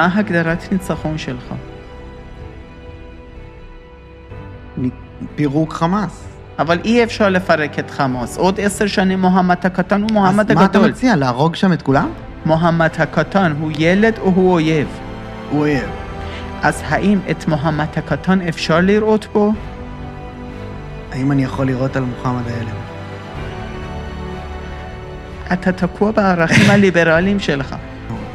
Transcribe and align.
מה 0.00 0.08
הגדרת 0.14 0.72
ניצחון 0.72 1.18
שלך? 1.18 1.54
פירוק 5.36 5.72
חמאס. 5.72 6.24
אבל 6.58 6.78
אי 6.84 7.04
אפשר 7.04 7.28
לפרק 7.28 7.78
את 7.78 7.90
חמאס. 7.90 8.38
עוד 8.38 8.60
עשר 8.60 8.86
שנים 8.86 9.20
מוחמד 9.20 9.56
הקטן 9.66 10.02
הוא 10.02 10.10
מוחמד 10.12 10.50
אז 10.50 10.56
מה 10.56 10.64
אתה 10.64 10.76
הגדול. 10.76 10.90
מציע, 10.90 11.16
להרוג 11.16 11.54
שם 11.54 11.72
את 11.72 11.82
כולם? 11.82 12.10
מוחמד 12.46 12.90
הקטן 12.98 13.52
הוא 13.60 13.72
ילד 13.78 14.18
או 14.18 14.30
הוא 14.34 14.52
אויב? 14.52 14.88
הוא 15.50 15.60
אויב. 15.60 15.88
אז 16.62 16.82
האם 16.86 17.18
את 17.30 17.48
מוחמד 17.48 17.86
הקטן 17.96 18.40
אפשר 18.40 18.80
לראות 18.80 19.26
בו? 19.32 19.52
האם 21.12 21.32
אני 21.32 21.44
יכול 21.44 21.66
לראות 21.66 21.96
על 21.96 22.02
מוחמד 22.02 22.46
הילד? 22.46 22.74
אתה 25.52 25.72
תקוע 25.72 26.10
בערכים 26.10 26.70
הליברליים 26.70 27.40
שלך. 27.40 27.76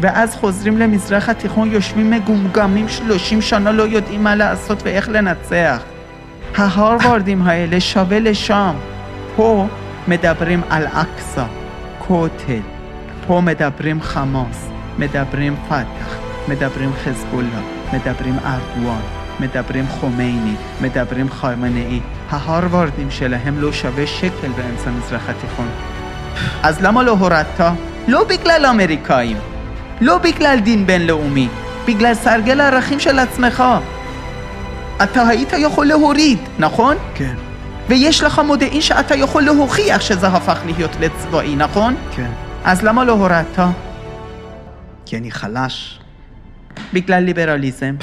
ואז 0.01 0.35
חוזרים 0.35 0.77
למזרח 0.77 1.29
התיכון, 1.29 1.71
יושבים 1.71 2.11
מגומגמים 2.11 2.89
30 2.89 3.41
שנה, 3.41 3.71
לא 3.71 3.83
יודעים 3.83 4.23
מה 4.23 4.35
לעשות 4.35 4.83
ואיך 4.83 5.09
לנצח. 5.09 5.81
ההרווארדים 6.55 7.41
האלה 7.41 7.79
שווה 7.79 8.19
לשם. 8.19 8.75
פה 9.35 9.67
מדברים 10.07 10.61
על 10.69 10.87
אקסא, 10.87 11.45
כותל. 12.07 12.59
פה 13.27 13.41
מדברים 13.41 14.01
חמאס, 14.01 14.69
מדברים 14.97 15.55
פתח, 15.67 16.17
מדברים 16.47 16.91
חזבאללה, 17.03 17.61
מדברים 17.93 18.35
ארדואן, 18.45 19.01
מדברים 19.39 19.87
חומייני, 19.87 20.55
מדברים 20.81 21.29
חמנאי. 21.29 21.99
ההרווארדים 22.29 23.11
שלהם 23.11 23.61
לא 23.61 23.71
שווה 23.71 24.07
שקל 24.07 24.49
באמצע 24.57 24.89
המזרח 24.89 25.29
התיכון. 25.29 25.67
אז 26.63 26.81
למה 26.81 27.03
לא 27.03 27.11
הורדת? 27.11 27.61
לא 28.07 28.23
בגלל 28.23 28.65
האמריקאים, 28.65 29.37
לא 30.01 30.17
בגלל 30.17 30.59
דין 30.59 30.87
בינלאומי, 30.87 31.47
בגלל 31.87 32.13
סרגל 32.13 32.61
הערכים 32.61 32.99
של 32.99 33.19
עצמך. 33.19 33.63
אתה 35.03 35.27
היית 35.27 35.53
יכול 35.57 35.85
להוריד, 35.85 36.39
נכון? 36.59 36.97
כן, 37.15 37.35
ויש 37.87 38.23
לך 38.23 38.39
מודיעין 38.39 38.81
שאתה 38.81 39.15
יכול 39.15 39.43
להוכיח 39.43 40.01
שזה 40.01 40.27
הפך 40.27 40.59
להיות 40.65 40.91
לצבאי, 40.99 41.55
נכון? 41.55 41.95
כן. 42.15 42.31
אז 42.63 42.83
למה 42.83 43.05
לא 43.05 43.11
הורדת? 43.11 43.59
כי 45.05 45.17
אני 45.17 45.31
חלש. 45.31 45.99
בגלל 46.93 47.23
ליברליזם. 47.23 47.95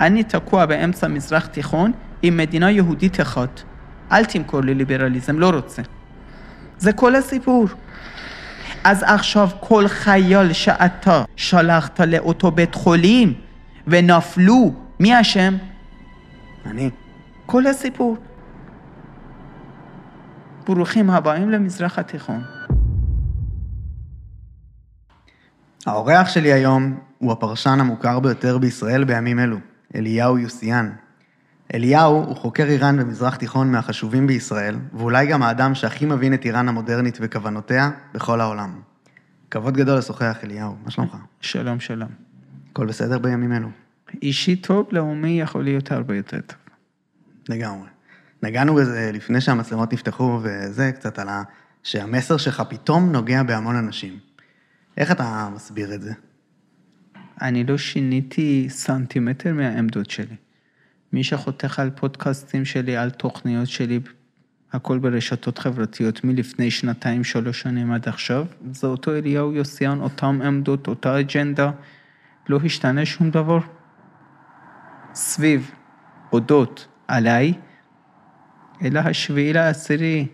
אני 0.00 0.22
תקוע 0.22 0.66
באמצע 0.66 1.08
מזרח 1.08 1.46
תיכון 1.46 1.92
עם 2.22 2.36
מדינה 2.36 2.70
יהודית 2.70 3.20
אחת. 3.20 3.62
אל 4.12 4.24
תמכור 4.24 4.60
לי 4.60 4.74
ליברליזם, 4.74 5.38
לא 5.38 5.50
רוצה. 5.50 5.82
זה 6.78 6.92
כל 6.92 7.14
הסיפור. 7.14 7.66
אז 8.84 9.02
עכשיו 9.02 9.48
כל 9.60 9.88
חייל 9.88 10.52
שאתה 10.52 11.24
שלחת 11.36 12.00
לאותו 12.00 12.50
בית 12.50 12.74
חולים 12.74 13.34
ונפלו, 13.86 14.74
מי 15.00 15.20
אשם? 15.20 15.54
אני. 16.66 16.90
כל 17.46 17.66
הסיפור. 17.66 18.16
ברוכים 20.66 21.10
הבאים 21.10 21.50
למזרח 21.50 21.98
התיכון. 21.98 22.42
האורח 25.86 26.28
שלי 26.28 26.52
היום 26.52 26.98
הוא 27.18 27.32
הפרשן 27.32 27.80
המוכר 27.80 28.20
ביותר 28.20 28.58
בישראל 28.58 29.04
בימים 29.04 29.38
אלו, 29.38 29.56
אליהו 29.94 30.38
יוסיאן. 30.38 30.90
אליהו 31.74 32.24
הוא 32.24 32.36
חוקר 32.36 32.64
איראן 32.64 32.98
במזרח 32.98 33.36
תיכון 33.36 33.72
מהחשובים 33.72 34.26
בישראל, 34.26 34.76
ואולי 34.92 35.26
גם 35.26 35.42
האדם 35.42 35.74
שהכי 35.74 36.06
מבין 36.06 36.34
את 36.34 36.44
איראן 36.44 36.68
המודרנית 36.68 37.18
וכוונותיה 37.20 37.90
בכל 38.14 38.40
העולם. 38.40 38.80
כבוד 39.50 39.76
גדול 39.76 39.98
לשוחח, 39.98 40.38
אליהו, 40.44 40.76
מה 40.84 40.90
שלומך? 40.90 41.16
שלום, 41.40 41.80
שלום. 41.80 42.08
הכל 42.72 42.86
בסדר 42.86 43.18
בימים 43.18 43.52
אלו? 43.52 43.68
אישי 44.22 44.56
טוב, 44.56 44.88
לאומי 44.92 45.40
יכול 45.40 45.64
להיות 45.64 45.92
הרבה 45.92 46.16
יותר 46.16 46.40
טוב. 46.40 46.58
לגמרי. 47.48 47.88
נגענו 48.42 48.74
בזה 48.74 49.10
לפני 49.12 49.40
שהמצלמות 49.40 49.92
נפתחו, 49.92 50.40
וזה 50.42 50.92
קצת 50.92 51.18
עלה, 51.18 51.42
שהמסר 51.82 52.36
שלך 52.36 52.62
פתאום 52.68 53.12
נוגע 53.12 53.42
בהמון 53.42 53.76
אנשים. 53.76 54.18
איך 54.96 55.12
אתה 55.12 55.48
מסביר 55.54 55.94
את 55.94 56.02
זה? 56.02 56.12
אני 57.42 57.64
לא 57.64 57.78
שיניתי 57.78 58.66
סנטימטר 58.70 59.54
מהעמדות 59.54 60.10
שלי. 60.10 60.36
מי 61.12 61.24
שחותך 61.24 61.78
על 61.78 61.90
פודקאסטים 61.90 62.64
שלי, 62.64 62.96
על 62.96 63.10
תוכניות 63.10 63.68
שלי, 63.68 64.00
הכל 64.72 64.98
ברשתות 64.98 65.58
חברתיות 65.58 66.24
מלפני 66.24 66.70
שנתיים, 66.70 67.24
שלוש 67.24 67.60
שנים 67.60 67.92
עד 67.92 68.08
עכשיו, 68.08 68.46
זה 68.72 68.86
אותו 68.86 69.16
אליהו 69.16 69.52
יוסיאן, 69.52 70.00
אותם 70.00 70.40
עמדות, 70.44 70.86
אותה 70.86 71.20
אג'נדה, 71.20 71.70
לא 72.48 72.60
השתנה 72.64 73.06
שום 73.06 73.30
דבר. 73.30 73.58
סביב, 75.14 75.70
אודות, 76.32 76.88
עליי, 77.08 77.54
אלא 78.82 79.00
השביעי 79.00 79.52
לעשירי 79.52 80.26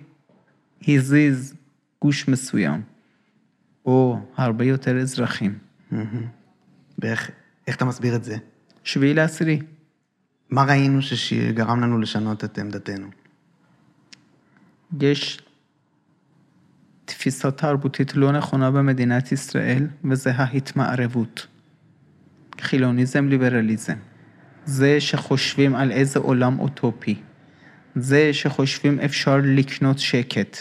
הזיז 0.89 1.55
גוש 2.03 2.29
מסוים, 2.29 2.83
או 3.87 4.19
הרבה 4.37 4.65
יותר 4.65 4.99
אזרחים. 4.99 5.59
ואיך 6.99 7.31
איך 7.67 7.77
אתה 7.77 7.85
מסביר 7.85 8.17
את 8.17 8.25
זה? 8.25 8.37
שביעי 8.85 9.15
לעשירי. 9.15 9.61
מה 10.51 10.65
ראינו 10.65 11.03
שגרם 11.03 11.81
לנו 11.81 11.99
לשנות 11.99 12.45
את 12.45 12.59
עמדתנו? 12.59 13.07
יש 15.01 15.41
תפיסה 17.05 17.51
תרבותית 17.51 18.15
לא 18.15 18.33
נכונה 18.33 18.71
במדינת 18.71 19.33
ישראל, 19.33 19.87
וזה 20.05 20.33
ההתמערבות. 20.35 21.47
חילוניזם, 22.61 23.29
ליברליזם. 23.29 23.97
זה 24.65 25.01
שחושבים 25.01 25.75
על 25.75 25.93
איזה 25.93 26.19
עולם 26.19 26.59
אוטופי. 26.59 27.23
זה 27.95 28.33
שחושבים 28.33 29.01
אפשר 29.01 29.37
לקנות 29.45 29.99
שקט. 29.99 30.57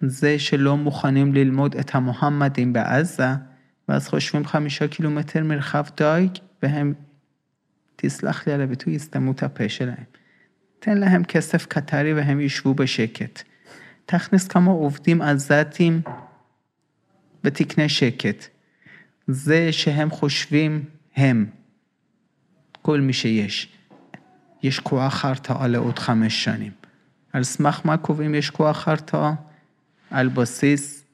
זה 0.00 0.38
שלא 0.38 0.76
מוכנים 0.76 1.34
ללמוד 1.34 1.76
את 1.76 1.94
המוחמדים 1.94 2.72
בעזה, 2.72 3.28
ואז 3.88 4.08
חושבים 4.08 4.46
חמישה 4.46 4.88
קילומטר 4.88 5.44
מרחב 5.44 5.84
דייג, 5.96 6.30
והם, 6.62 6.94
תסלח 7.96 8.46
לי 8.46 8.52
על 8.52 8.60
הביטוי, 8.60 8.94
יסתמו 8.94 9.32
את 9.32 9.42
הפה 9.42 9.68
שלהם. 9.68 10.04
תן 10.78 10.98
להם 10.98 11.24
כסף 11.24 11.66
קטרי 11.66 12.14
והם 12.14 12.40
ישבו 12.40 12.74
בשקט. 12.74 13.42
תכניס 14.06 14.48
כמה 14.48 14.70
עובדים 14.70 15.22
עזתים 15.22 16.00
ותקנה 17.44 17.88
שקט. 17.88 18.46
זה 19.26 19.72
שהם 19.72 20.10
חושבים 20.10 20.84
הם, 21.16 21.46
כל 22.82 23.00
מי 23.00 23.12
שיש. 23.12 23.72
יש 24.62 24.80
כוח 24.80 25.24
הרתעה 25.24 25.66
לעוד 25.66 25.98
חמש 25.98 26.44
שנים. 26.44 26.72
על 27.32 27.44
סמך 27.44 27.80
מה 27.84 27.96
קובעים 27.96 28.34
יש 28.34 28.50
כוח 28.50 28.88
הרתעה? 28.88 29.34
על 30.10 30.28
בסיס 30.28 31.04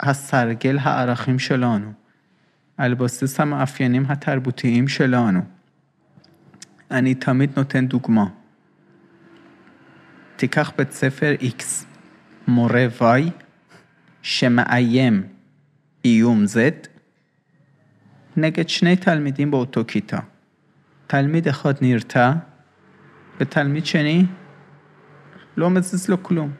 הסרגל 0.00 0.78
הערכים 0.82 1.38
שלנו, 1.38 1.92
על 2.76 2.94
בסיס 2.94 3.40
המאפיינים 3.40 4.04
התרבותיים 4.08 4.88
שלנו. 4.88 5.40
אני 6.92 7.14
תמיד 7.14 7.50
נותן 7.56 7.86
דוגמה. 7.86 8.26
תיקח 10.36 10.72
בית 10.78 10.92
ספר 10.92 11.34
X, 11.40 11.62
מורה 12.48 12.86
Y, 13.00 13.02
שמאיים 14.22 15.22
איום 16.04 16.44
Z, 16.44 16.88
נגד 18.36 18.68
שני 18.68 18.96
תלמידים 18.96 19.50
באותו 19.50 19.84
כיתה. 19.88 20.18
תלמיד 21.06 21.48
אחד 21.48 21.74
נרתע, 21.80 22.32
ותלמיד 23.40 23.86
שני 23.86 24.24
לא 25.56 25.70
מזיז 25.70 26.08
לו 26.08 26.22
כלום. 26.22 26.52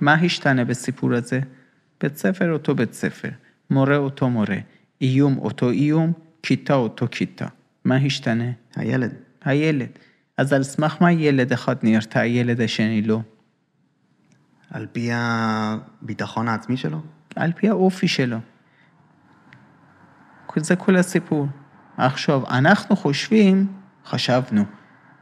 מה 0.00 0.14
השתנה 0.14 0.64
בסיפור 0.64 1.14
הזה? 1.14 1.40
בית 2.00 2.16
ספר 2.16 2.52
אותו 2.52 2.74
בית 2.74 2.92
ספר, 2.92 3.28
מורה 3.70 3.96
אותו 3.96 4.30
מורה, 4.30 4.58
איום 5.00 5.38
אותו 5.38 5.70
איום, 5.70 6.12
כיתה 6.42 6.74
אותו 6.74 7.06
כיתה. 7.10 7.46
מה 7.84 7.96
השתנה? 7.96 8.50
הילד. 8.76 9.23
הילד. 9.44 9.88
אז 10.36 10.52
על 10.52 10.62
סמך 10.62 10.96
מה 11.00 11.12
ילד 11.12 11.52
אחד 11.52 11.76
נרתע, 11.82 12.20
הילד 12.20 12.60
השני 12.60 13.02
לא? 13.02 13.20
על 14.70 14.86
פי 14.92 15.10
הביטחון 15.12 16.48
העצמי 16.48 16.76
שלו? 16.76 17.00
על 17.36 17.52
פי 17.52 17.68
האופי 17.68 18.08
שלו. 18.08 18.38
זה 20.56 20.76
כל 20.76 20.96
הסיפור. 20.96 21.46
עכשיו, 21.96 22.42
אנחנו 22.50 22.96
חושבים, 22.96 23.66
חשבנו, 24.06 24.64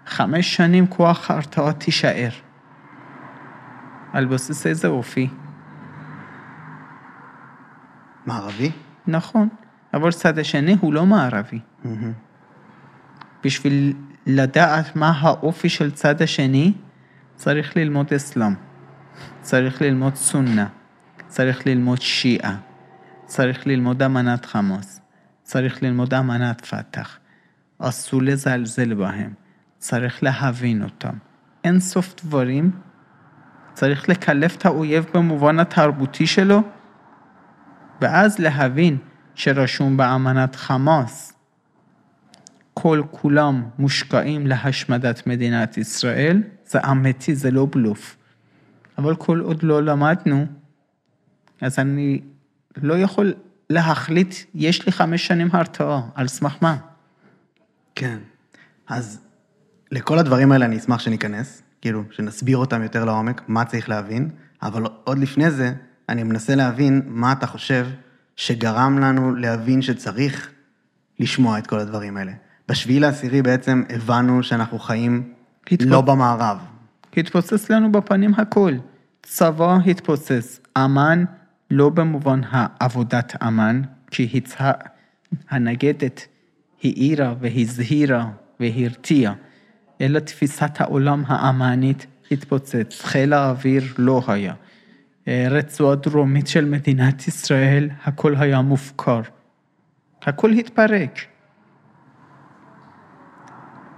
חמש 0.07 0.57
שנים 0.57 0.87
כוח 0.87 1.31
ההרתעה 1.31 1.73
תישאר. 1.73 2.31
על 4.13 4.27
בסיס 4.27 4.67
איזה 4.67 4.89
אופי? 4.89 5.29
מערבי? 8.27 8.71
נכון, 9.07 9.49
אבל 9.95 10.13
צד 10.13 10.39
השני 10.39 10.77
הוא 10.81 10.93
לא 10.93 11.07
מערבי. 11.07 11.59
בשביל 13.45 13.93
לדעת 14.27 14.97
מה 14.97 15.13
האופי 15.21 15.69
של 15.69 15.91
צד 15.91 16.23
השני, 16.23 16.73
צריך 17.35 17.77
ללמוד 17.77 18.13
אסלאם, 18.17 18.55
צריך 19.41 19.83
ללמוד 19.83 20.15
סונה, 20.15 20.67
צריך 21.27 21.67
ללמוד 21.67 22.01
שיעה, 22.01 22.57
צריך 23.27 23.67
ללמוד 23.67 24.03
אמנת 24.03 24.45
חמאס, 24.45 25.01
צריך 25.43 25.83
ללמוד 25.83 26.15
אמנת 26.15 26.67
פתח. 26.67 27.19
אסור 27.89 28.23
לזלזל 28.23 28.95
בהם. 28.95 29.33
צריך 29.79 30.23
להבין 30.23 30.83
אותם. 30.83 31.15
אין 31.65 31.81
סוף 31.81 32.15
דברים. 32.25 32.71
צריך 33.73 34.09
לקלף 34.09 34.57
את 34.57 34.67
האויב 34.67 35.07
במובן 35.15 35.61
התרבותי 35.61 36.27
שלו, 36.27 36.63
ואז 38.01 38.39
להבין 38.39 38.99
שרשום 39.35 39.97
באמנת 39.97 40.57
חמאס, 40.57 41.33
כל 42.75 43.03
כולם 43.11 43.63
מושקעים 43.79 44.47
להשמדת 44.47 45.27
מדינת 45.27 45.79
ישראל, 45.79 46.43
זה 46.67 46.79
אמיתי, 46.91 47.35
זה 47.35 47.51
לא 47.51 47.67
בלוף. 47.71 48.17
אבל 48.99 49.17
כל 49.17 49.41
עוד 49.41 49.63
לא 49.63 49.83
למדנו, 49.83 50.47
אז 51.61 51.79
אני 51.79 52.21
לא 52.77 52.99
יכול 52.99 53.35
להחליט, 53.71 54.35
יש 54.55 54.87
לי 54.87 54.93
חמש 54.93 55.27
שנים 55.27 55.49
הרתעה, 55.53 56.01
על 56.15 56.29
סמך 56.29 56.57
מה? 56.61 56.77
כן. 57.95 58.19
אז 58.89 59.21
לכל 59.91 60.19
הדברים 60.19 60.53
האלה 60.53 60.65
אני 60.65 60.79
אשמח 60.79 61.01
שניכנס, 61.01 61.63
כאילו, 61.81 62.05
שנסביר 62.11 62.57
אותם 62.57 62.83
יותר 62.83 63.05
לעומק, 63.05 63.43
מה 63.49 63.65
צריך 63.65 63.89
להבין, 63.89 64.31
אבל 64.63 64.83
עוד 65.05 65.19
לפני 65.19 65.51
זה, 65.51 65.73
אני 66.09 66.23
מנסה 66.23 66.55
להבין 66.55 67.03
מה 67.07 67.33
אתה 67.33 67.47
חושב 67.47 67.87
שגרם 68.37 68.99
לנו 68.99 69.35
להבין 69.35 69.83
שצריך 69.83 70.51
לשמוע 71.21 71.59
את 71.59 71.67
כל 71.67 71.79
הדברים 71.79 72.17
האלה. 72.17 72.33
בשביעי 72.73 73.01
לעשירי 73.01 73.43
בעצם 73.43 73.83
הבנו 73.91 74.43
שאנחנו 74.43 74.79
חיים 74.79 75.33
התפוצ... 75.71 75.89
לא 75.89 76.01
במערב. 76.01 76.59
התפוצץ 77.17 77.71
לנו 77.71 77.93
בפנים 77.93 78.35
הכל. 78.35 78.73
צבא 79.23 79.79
התפוצץ, 79.87 80.61
אמן 80.79 81.25
לא 81.71 81.89
במובן 81.89 82.41
העבודת 82.51 83.43
אמן, 83.43 83.83
כי 84.11 84.29
הצה... 84.35 84.71
הנגדת 85.51 86.27
העירה 86.85 87.35
והזהירה 87.41 88.31
והרתיעה, 88.61 89.35
אלא 90.01 90.19
תפיסת 90.19 90.81
העולם 90.81 91.23
האמנית 91.27 92.07
התפוצץ. 92.31 93.01
חיל 93.03 93.33
האוויר 93.33 93.85
לא 93.99 94.23
היה. 94.27 94.55
רצועה 95.29 95.97
דרומית 95.97 96.47
של 96.47 96.65
מדינת 96.65 97.29
ישראל, 97.29 97.91
הכל 98.05 98.35
היה 98.39 98.61
מופקר. 98.61 99.21
הכל 100.23 100.51
התפרק. 100.51 101.32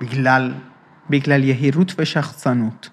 בגלל, 0.00 0.52
בגלל 1.10 1.44
יהירות 1.44 1.94
ושחצנות. 1.98 2.90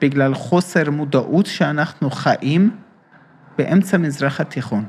בגלל 0.00 0.34
חוסר 0.34 0.90
מודעות 0.90 1.46
שאנחנו 1.46 2.10
חיים 2.10 2.76
באמצע 3.58 3.98
מזרח 3.98 4.40
התיכון. 4.40 4.84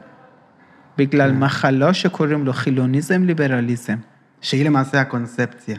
בגלל 0.98 1.31
מחלה 1.31 1.94
שקוראים 1.94 2.45
לו 2.45 2.54
חילוניזם 2.54 3.24
ליברליזם. 3.24 3.98
שהיא 4.44 4.65
למעשה 4.65 5.01
הקונספציה. 5.01 5.77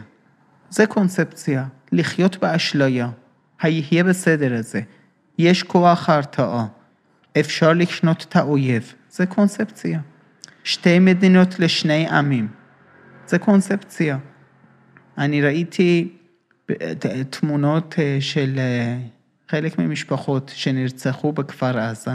זה 0.69 0.87
קונספציה, 0.87 1.65
לחיות 1.91 2.37
באשליה. 2.37 3.09
היהיה 3.61 4.03
בסדר 4.03 4.55
הזה. 4.55 4.81
יש 5.39 5.63
כוח 5.63 6.09
הרתעה. 6.09 6.65
אפשר 7.39 7.73
לקנות 7.73 8.25
את 8.29 8.35
האויב. 8.35 8.93
זה 9.09 9.25
קונספציה. 9.25 9.99
שתי 10.63 10.99
מדינות 10.99 11.59
לשני 11.59 12.07
עמים. 12.07 12.47
זה 13.27 13.39
קונספציה. 13.39 14.17
אני 15.17 15.41
ראיתי 15.41 16.17
תמונות 17.29 17.95
אה, 17.99 18.17
של 18.19 18.53
אה, 18.57 18.97
חלק 19.49 19.79
ממשפחות 19.79 20.51
שנרצחו 20.55 21.31
בכפר 21.31 21.79
עזה. 21.79 22.11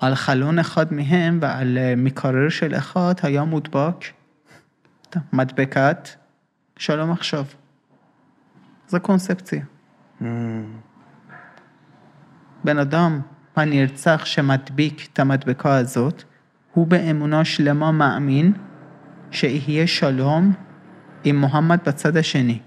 על 0.00 0.14
חלון 0.14 0.58
אחד 0.58 0.92
מהם 0.92 1.38
ועל 1.42 1.78
אה, 1.78 1.94
מקרר 1.96 2.48
של 2.48 2.74
אחד 2.74 3.14
היה 3.22 3.44
מודבק 3.44 4.04
מדבקת 5.32 6.08
שלום 6.76 7.10
עכשיו. 7.10 7.44
זו 8.88 9.00
קונספציה. 9.00 9.64
Mm, 10.20 10.24
בן 12.64 12.78
אדם 12.78 13.20
הנרצח 13.56 14.24
שמדביק 14.24 15.08
את 15.12 15.18
המדבקה 15.18 15.76
הזאת, 15.76 16.22
הוא 16.72 16.86
באמונה 16.86 17.44
שלמה 17.44 17.92
מאמין 17.92 18.52
שיהיה 19.30 19.86
שלום 19.86 20.52
עם 21.28 21.36
מוחמד 21.36 21.78
בצד 21.86 22.16
השני. 22.16 22.58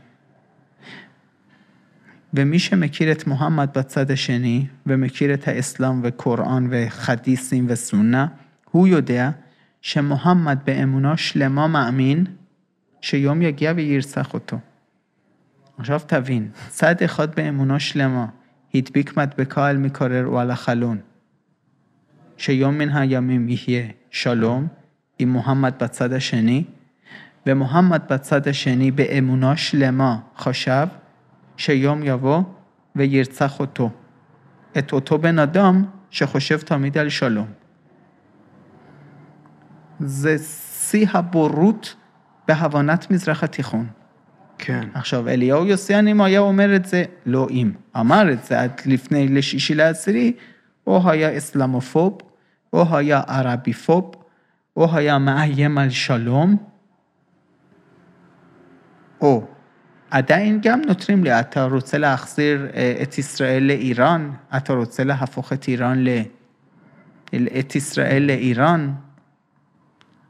ומי 2.34 2.60
שמכיר 2.60 3.12
את 3.12 3.28
מוחמד 3.28 3.70
בצד 3.76 4.12
השני, 4.12 4.66
ומכיר 4.86 5.34
את 5.34 5.48
האסלאם 5.48 6.00
וקוראן 6.04 6.68
וחדיסים 6.70 7.66
וסונה, 7.70 8.28
הוא 8.72 8.88
יודע 8.88 9.30
שמוחמד 9.82 10.58
באמונה 10.66 11.18
שלמה 11.18 11.68
מאמין 11.68 12.26
שיום 13.02 13.42
יגיע 13.42 13.74
וירצח 13.76 14.34
אותו. 14.34 14.60
עכשיו 15.78 16.02
תבין, 16.08 16.50
צד 16.70 16.96
אחד 17.06 17.36
באמונה 17.36 17.80
שלמה 17.80 18.26
הדביק 18.74 19.18
מדבקה 19.18 19.68
על 19.68 19.78
מקרר 19.78 20.26
או 20.26 20.40
על 20.40 20.52
החלון, 20.52 20.98
שיום 22.38 22.78
מן 22.78 22.90
הימים 22.90 23.48
יהיה 23.50 23.88
שלום 24.12 24.68
עם 25.20 25.30
מוחמד 25.30 25.74
בצד 25.80 26.14
השני, 26.14 26.64
ומוחמד 27.46 28.02
בצד 28.10 28.48
השני 28.48 28.92
באמונה 28.92 29.58
שלמה 29.58 30.18
חשב 30.38 30.88
שיום 31.58 32.02
יבוא 32.04 32.42
וירצח 32.96 33.60
אותו. 33.60 33.90
את 34.78 34.94
אותו 34.94 35.18
בן 35.18 35.40
אדם 35.40 35.84
שחושב 36.10 36.58
תמיד 36.58 36.98
על 36.98 37.10
שלום. 37.10 37.48
זה 40.00 40.38
שיא 40.38 41.08
הבורות 41.14 41.96
בהבנת 42.48 43.12
מזרח 43.12 43.44
התיכון. 43.44 43.88
כן. 44.58 44.90
עכשיו, 44.94 45.30
אליהו 45.30 45.66
יוסיאן, 45.66 46.08
אם 46.08 46.22
היה 46.22 46.40
אומר 46.40 46.76
את 46.76 46.86
זה, 46.86 47.04
לא 47.26 47.48
אם, 47.50 47.72
אמר 48.00 48.32
את 48.32 48.44
זה 48.44 48.62
עד 48.62 48.82
לפני 48.86 49.28
לשישי 49.28 49.76
לעשירי, 49.76 50.34
או 50.88 51.10
היה 51.10 51.38
אסלאמופוב, 51.38 52.18
או 52.74 52.98
היה 52.98 53.22
ערביפוב, 53.28 54.12
או 54.78 54.96
היה 54.96 55.18
מאיים 55.18 55.78
על 55.78 55.90
שלום, 55.90 56.71
או 59.22 59.48
עדיין 60.12 60.60
גם 60.62 60.82
נותרים 60.88 61.24
לי, 61.24 61.40
אתה 61.40 61.64
רוצה 61.64 61.98
להחזיר 61.98 62.68
אה, 62.74 63.00
את 63.04 63.18
ישראל 63.18 63.64
לאיראן, 63.64 64.32
אתה 64.58 64.74
רוצה 64.74 65.04
להפוך 65.04 65.54
את 65.54 65.68
איראן 65.68 66.04
ל... 66.04 66.10
את 67.60 67.76
ישראל 67.76 68.24
לאיראן, 68.24 68.94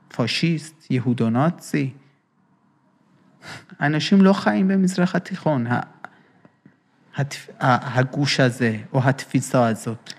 פשיסט, 0.08 0.88
יהודו-נאצי. 0.90 1.94
אנשים 3.82 4.22
לא 4.22 4.34
חיים 4.34 4.68
במזרח 4.68 5.16
התיכון, 5.16 5.68
התפ- 7.16 7.52
הגוש 7.60 8.40
הזה, 8.40 8.78
או 8.94 9.00
התפיסה 9.04 9.68
הזאת. 9.68 10.14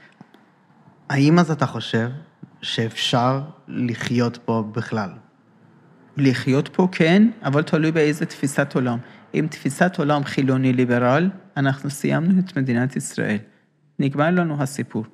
האם 1.08 1.38
אז 1.38 1.50
אתה 1.50 1.66
חושב 1.66 2.11
שאפשר 2.62 3.42
לחיות 3.68 4.37
פה 4.44 4.64
בכלל? 4.73 5.11
לחיות 6.16 6.69
פה 6.69 6.88
כן, 6.92 7.28
אבל 7.42 7.62
תלוי 7.62 7.92
באיזה 7.92 8.26
תפיסת 8.26 8.75
עולם. 8.75 8.99
עם 9.33 9.47
תפיסת 9.47 9.99
עולם 9.99 10.25
חילוני 10.25 10.73
ליברל, 10.73 11.31
אנחנו 11.57 11.90
סיימנו 11.90 12.40
את 12.40 12.57
מדינת 12.57 12.97
ישראל. 12.97 13.38
נגמר 13.99 14.31
לנו 14.31 14.62
הסיפור. 14.62 15.04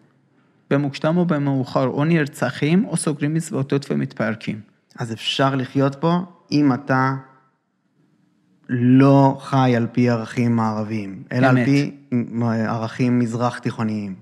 במוקדם 0.70 1.16
או 1.16 1.24
במאוחר 1.24 1.86
או 1.86 2.04
נרצחים 2.04 2.84
או 2.84 2.96
סוגרים 2.96 3.34
מזוודות 3.34 3.90
ומתפרקים. 3.90 4.60
אז 4.98 5.12
אפשר 5.12 5.54
לחיות 5.54 5.94
פה 5.94 6.18
אם 6.52 6.72
אתה 6.72 7.14
לא 8.68 9.38
חי 9.40 9.76
על 9.76 9.86
פי 9.92 10.10
ערכים 10.10 10.56
מערביים, 10.56 11.22
אלא 11.32 11.46
על 11.46 11.58
אמת. 11.58 11.64
פי 11.64 11.96
ערכים 12.66 13.18
מזרח 13.18 13.58
תיכוניים. 13.58 14.14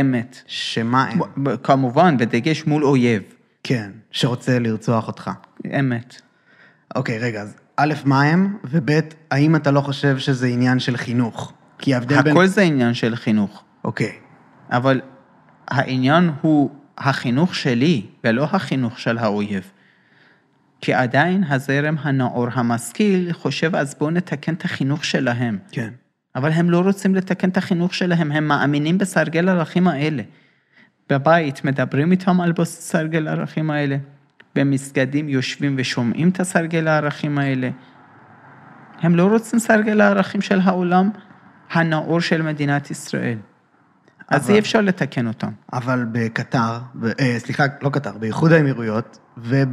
אמת. 0.00 0.42
שמה 0.46 1.04
הם? 1.04 1.20
כמובן, 1.62 2.16
בדגש 2.16 2.66
מול 2.66 2.84
אויב. 2.84 3.22
כן, 3.62 3.90
שרוצה 4.10 4.58
לרצוח 4.58 5.08
אותך. 5.08 5.30
אמת. 5.78 6.20
אוקיי, 6.94 7.18
רגע, 7.18 7.42
אז 7.42 7.56
א', 7.76 7.94
מה 8.04 8.22
הם, 8.22 8.56
וב', 8.64 8.90
האם 9.30 9.56
אתה 9.56 9.70
לא 9.70 9.80
חושב 9.80 10.18
שזה 10.18 10.46
עניין 10.46 10.78
של 10.78 10.96
חינוך? 10.96 11.52
כי 11.78 11.94
ההבדל 11.94 12.22
בין... 12.22 12.32
הכל 12.32 12.46
זה 12.46 12.62
עניין 12.62 12.94
של 12.94 13.16
חינוך. 13.16 13.64
אוקיי, 13.84 14.12
אבל 14.70 15.00
העניין 15.68 16.30
הוא 16.40 16.70
החינוך 16.98 17.54
שלי 17.54 18.06
ולא 18.24 18.44
החינוך 18.52 18.98
של 19.00 19.18
האויב. 19.18 19.70
כי 20.80 20.94
עדיין 20.94 21.44
הזרם 21.48 21.96
הנאור 22.00 22.46
המשכיל 22.52 23.32
חושב 23.32 23.76
אז 23.76 23.94
בואו 23.98 24.10
נתקן 24.10 24.54
את 24.54 24.64
החינוך 24.64 25.04
שלהם. 25.04 25.58
כן. 25.72 25.90
אבל 26.34 26.52
הם 26.52 26.70
לא 26.70 26.80
רוצים 26.80 27.14
לתקן 27.14 27.48
את 27.48 27.56
החינוך 27.56 27.94
שלהם, 27.94 28.32
הם 28.32 28.48
מאמינים 28.48 28.98
בסרגל 28.98 29.48
הערכים 29.48 29.88
האלה. 29.88 30.22
בבית 31.10 31.64
מדברים 31.64 32.12
איתם 32.12 32.40
על 32.40 32.52
סרגל 32.64 33.28
הערכים 33.28 33.70
האלה. 33.70 33.96
במסגדים 34.56 35.28
יושבים 35.28 35.74
ושומעים 35.78 36.28
את 36.28 36.40
הסרגל 36.40 36.88
הערכים 36.88 37.38
האלה. 37.38 37.70
הם 39.02 39.16
לא 39.16 39.26
רוצים 39.26 39.58
סרגל 39.58 40.00
הערכים 40.00 40.40
של 40.40 40.60
העולם 40.60 41.10
הנאור 41.72 42.20
של 42.20 42.42
מדינת 42.42 42.90
ישראל. 42.90 43.38
אז 44.28 44.44
אבל- 44.44 44.54
אי 44.54 44.58
אפשר 44.58 44.80
לתקן 44.80 45.26
אותם. 45.26 45.50
אבל 45.72 46.06
בקטר, 46.12 46.78
ב- 46.94 47.04
אה, 47.20 47.34
סליחה, 47.38 47.64
לא 47.82 47.88
קטר, 47.90 48.18
באיחוד 48.18 48.52
האמירויות 48.52 49.18
ובערב 49.38 49.70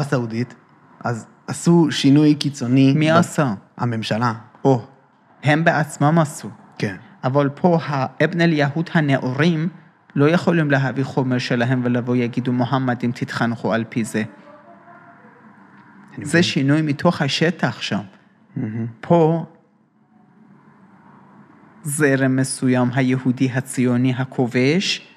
הסעודית, 0.00 0.54
אז 1.04 1.26
עשו 1.46 1.86
שינוי 1.90 2.34
קיצוני. 2.34 2.92
מי 2.96 3.12
ב- 3.12 3.16
עשה? 3.16 3.54
הממשלה. 3.78 4.32
או, 4.64 4.84
הם 5.42 5.64
בעצמם 5.64 6.18
עשו. 6.18 6.50
כן. 6.78 6.96
אבל 7.24 7.48
פה 7.48 7.78
האבן 7.86 8.40
אל-יהוד 8.40 8.90
הנאורים 8.94 9.68
לא 10.16 10.28
יכולים 10.28 10.70
להביא 10.70 11.04
חומר 11.04 11.38
שלהם 11.38 11.80
ולבוא 11.84 12.16
יגידו 12.16 12.52
מוחמדים 12.52 13.12
תתחנכו 13.12 13.72
על 13.72 13.84
פי 13.88 14.04
זה. 14.04 14.22
זה. 16.22 16.42
שינוי 16.42 16.82
מתוך 16.82 17.22
השטח 17.22 17.80
שם. 17.80 18.00
מהמם. 18.56 18.86
פה 19.00 19.46
זרם 21.82 22.36
מסוים, 22.36 22.88
היהודי 22.94 23.50
הציוני 23.50 24.14
הכובש, 24.14 25.08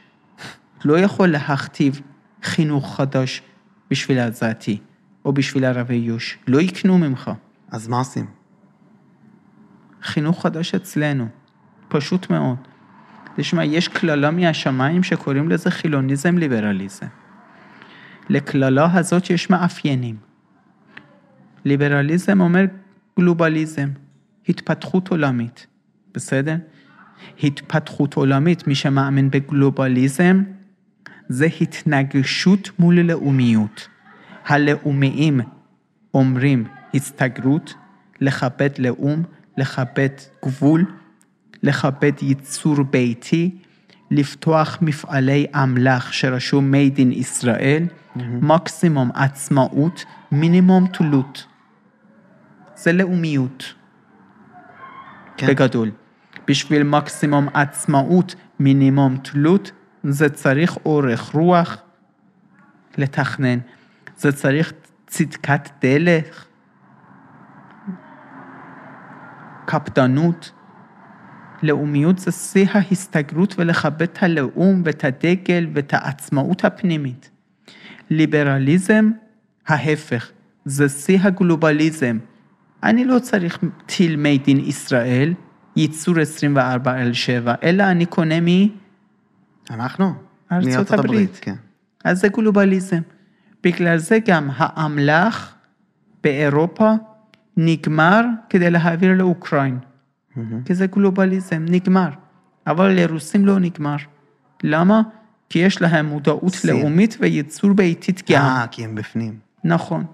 לא 0.86 1.00
יכול 1.00 1.28
להכתיב 1.28 2.02
חינוך 2.44 2.96
חדש 2.96 3.42
בשביל 3.92 4.20
העזתי 4.20 4.80
או 5.26 5.34
בשביל 5.34 5.66
ערבי 5.66 5.96
יוש. 5.96 6.38
לא 6.48 6.62
יקנו 6.62 6.98
ממך. 6.98 7.32
אז 7.72 7.88
מה 7.88 7.98
עושים? 7.98 8.26
חינוך 10.02 10.42
חדש 10.42 10.76
אצלנו, 10.76 11.28
פשוט 11.88 12.30
מאוד. 12.30 12.69
תשמע, 13.40 13.66
יש 13.66 13.88
קללה 13.88 14.32
מהשמיים 14.32 15.04
שקוראים 15.04 15.50
לזה 15.50 15.72
חילוניזם 15.72 16.38
ליברליזם. 16.38 17.06
לקללה 18.30 18.94
הזאת 18.94 19.30
יש 19.30 19.50
מאפיינים. 19.50 20.16
ליברליזם 21.66 22.42
אומר 22.42 22.66
גלובליזם, 23.20 23.90
התפתחות 24.50 25.08
עולמית, 25.08 25.68
בסדר? 26.14 26.56
התפתחות 27.44 28.14
עולמית, 28.14 28.68
מי 28.68 28.76
שמאמין 28.76 29.32
בגלובליזם, 29.32 30.44
זה 31.30 31.48
התנגשות 31.62 32.70
מול 32.80 33.00
לאומיות. 33.00 33.88
הלאומיים 34.46 35.42
אומרים 36.14 36.64
הסתגרות, 36.94 37.74
לכבד 38.22 38.70
לאום, 38.80 39.24
לכבד 39.58 40.10
גבול, 40.46 40.86
לכבד 41.64 42.12
ייצור 42.22 42.84
ביתי, 42.84 43.58
לפתוח 44.12 44.78
מפעלי 44.82 45.48
אמל"ח 45.64 46.12
שרשום 46.12 46.74
made 46.74 46.98
in 46.98 47.14
ישראל, 47.14 47.84
מקסימום 48.42 49.12
עצמאות, 49.16 50.06
מינימום 50.32 50.88
תלות. 50.88 51.46
זה 52.76 52.92
לאומיות. 52.92 53.74
כן. 55.38 55.48
בגדול. 55.48 55.92
בשביל 56.48 56.84
מקסימום 56.84 57.48
עצמאות, 57.54 58.36
מינימום 58.60 59.18
תלות, 59.18 59.72
זה 60.04 60.30
צריך 60.30 60.78
אורך 60.86 61.32
רוח 61.34 61.78
לתכנן. 62.98 63.60
זה 64.18 64.32
צריך 64.32 64.74
צדקת 65.08 65.70
דרך, 65.82 66.48
קפדנות. 69.66 70.52
לאומיות 71.64 72.20
זה 72.20 72.32
שיא 72.32 72.68
ההסתגרות 72.72 73.56
ולכבד 73.58 74.02
את 74.02 74.18
הלאום 74.22 74.82
ואת 74.86 75.04
הדגל 75.04 75.68
ואת 75.74 75.94
העצמאות 75.94 76.66
הפנימית. 76.66 77.30
ליברליזם, 78.10 79.12
ההפך, 79.68 80.32
זה 80.66 80.90
שיא 80.90 81.20
הגלובליזם. 81.22 82.18
אני 82.84 83.06
לא 83.06 83.20
צריך 83.20 83.60
טיל 83.86 84.16
מייד 84.16 84.42
אין 84.48 84.60
ישראל, 84.60 85.34
ייצור 85.76 86.20
24 86.20 86.92
על 86.92 87.14
7, 87.14 87.54
אלא 87.64 87.84
אני 87.84 88.06
קונה 88.06 88.40
מי? 88.40 88.72
אנחנו? 89.70 90.14
ארצות 90.52 90.70
מארצות 90.70 91.00
הברית. 91.00 91.40
כן. 91.42 91.56
אז 92.06 92.20
זה 92.20 92.28
גלובליזם. 92.28 93.02
בגלל 93.64 93.98
זה 93.98 94.18
גם 94.26 94.50
האמל"ח 94.56 95.56
באירופה 96.24 96.94
נגמר 97.58 98.22
כדי 98.50 98.70
להעביר 98.70 99.14
לאוקראין. 99.18 99.80
מהמם. 100.36 100.64
כי 100.64 100.76
זה 100.76 100.88
גלובליזם, 100.88 101.66
נגמר. 101.70 102.10
אבל 102.68 102.92
לרוסים 102.92 103.46
לא 103.46 103.60
נגמר. 103.60 103.96
למה? 104.64 105.02
כי 105.50 105.60
יש 105.60 105.82
להם 105.82 106.06
מודעות 106.06 106.54
סין. 106.56 106.70
לאומית 106.80 107.18
וייצור 107.20 107.74
ביתית 107.74 108.24
גם. 108.32 108.42
אה, 108.42 108.66
כי 108.72 108.84
הם 108.86 108.96
בפנים. 108.96 109.40
נכון. 109.64 110.06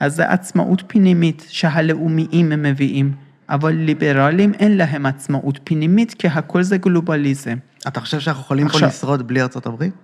אז 0.00 0.14
זה 0.14 0.30
עצמאות 0.30 0.82
פנימית 0.86 1.46
שהלאומיים 1.48 2.52
הם 2.52 2.62
מביאים, 2.62 3.12
אבל 3.48 3.72
ליברלים 3.72 4.54
אין 4.54 4.76
להם 4.76 5.06
עצמאות 5.06 5.58
פנימית, 5.64 6.14
כי 6.14 6.28
הכל 6.28 6.62
זה 6.62 6.76
גלובליזם. 6.78 7.56
אתה 7.88 8.00
חושב 8.00 8.20
שאנחנו 8.20 8.42
יכולים 8.42 8.68
פה 8.68 8.74
עכשיו- 8.74 8.88
לשרוד 8.88 9.26
בלי 9.28 9.42
ארצות 9.42 9.66
הברית? 9.66 9.94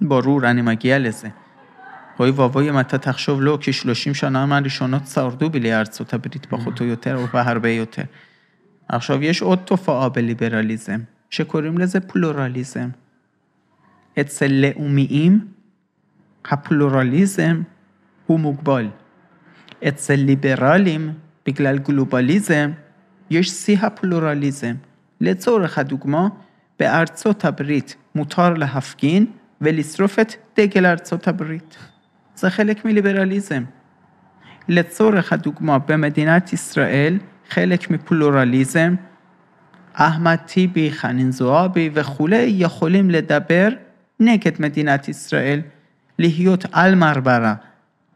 ברור, 0.00 0.46
אני 0.50 0.62
מגיע 0.62 0.98
לזה. 0.98 1.28
אוי 2.20 2.30
ואבוי 2.30 2.70
אם 2.70 2.80
אתה 2.80 2.98
תחשוב 2.98 3.42
לא, 3.42 3.58
כי 3.60 3.72
30 3.72 4.14
שנה 4.14 4.46
מהראשונות 4.46 5.06
שרדו 5.06 5.50
בלי 5.50 5.74
ארצות 5.74 6.14
הברית, 6.14 6.46
פחות 6.46 6.80
או 6.80 6.84
יותר, 6.84 7.16
או 7.16 7.26
בהרבה 7.32 7.68
יותר. 7.68 8.02
עכשיו, 8.88 9.22
יש 9.22 9.42
עוד 9.42 9.58
תופעה 9.58 10.08
בליברליזם, 10.08 11.00
שקוראים 11.30 11.78
לזה 11.78 12.00
פלורליזם. 12.00 12.88
אצל 14.20 14.46
לאומיים, 14.48 15.46
הפלורליזם 16.44 17.62
הוא 18.26 18.40
מוגבל. 18.40 18.88
אצל 19.88 20.14
ליברלים, 20.14 21.12
בגלל 21.46 21.78
גלובליזם, 21.78 22.70
יש 23.30 23.50
שיא 23.50 23.78
הפלורליזם. 23.78 24.74
לצורך 25.20 25.78
הדוגמה, 25.78 26.28
בארצות 26.78 27.44
הברית 27.44 27.96
מותר 28.14 28.54
להפגין 28.54 29.26
ולשרוף 29.60 30.18
את 30.18 30.32
דגל 30.56 30.86
ארצות 30.86 31.28
הברית. 31.28 31.76
זה 32.34 32.50
חלק 32.50 32.84
מליברליזם. 32.84 33.62
לצורך 34.68 35.32
הדוגמה, 35.32 35.78
במדינת 35.78 36.52
ישראל, 36.52 37.18
חלק 37.50 37.90
מפלורליזם, 37.90 38.94
אחמד 39.92 40.36
טיבי, 40.36 40.90
חנין 40.92 41.32
זועבי 41.32 41.90
וכולי, 41.92 42.54
יכולים 42.56 43.10
לדבר 43.10 43.68
נגד 44.20 44.52
מדינת 44.58 45.08
ישראל, 45.08 45.60
להיות 46.18 46.64
על 46.72 46.94
מרמרה, 46.94 47.54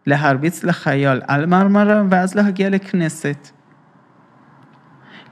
להרביץ 0.06 0.64
לחייל 0.64 1.20
על 1.26 1.46
מרמרה 1.46 2.02
ואז 2.10 2.34
להגיע 2.34 2.70
לכנסת. 2.70 3.48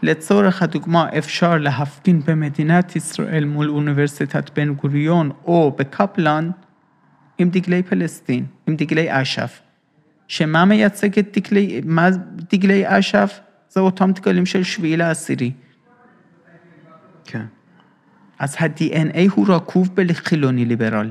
לצורך 0.02 0.62
הדוגמה 0.62 1.06
אפשר 1.18 1.58
להפגין 1.58 2.20
במדינת 2.26 2.96
ישראל 2.96 3.44
מול 3.44 3.70
אוניברסיטת 3.70 4.58
בן 4.58 4.74
גוריון 4.74 5.30
או 5.44 5.74
בקפלן 5.78 6.50
עם 7.38 7.50
דגלי 7.50 7.82
פלסטין, 7.82 8.46
עם 8.66 8.76
דגלי 8.76 9.22
אש"ף. 9.22 9.60
שמה 10.28 10.64
מייצג 10.64 11.18
את 11.18 11.38
דגלי, 11.38 11.80
מה 11.84 12.08
דגלי 12.52 12.98
אש"ף? 12.98 13.40
זה 13.68 13.80
אותם 13.80 14.12
דגלים 14.12 14.46
של 14.46 14.62
שביעי 14.62 14.96
לעשירי. 14.96 15.52
כן. 17.24 17.46
אז 18.38 18.56
ה-DNA 18.58 19.32
הוא 19.34 19.46
רקוב 19.48 19.90
בחילוני 19.94 20.64
ליברל. 20.64 21.10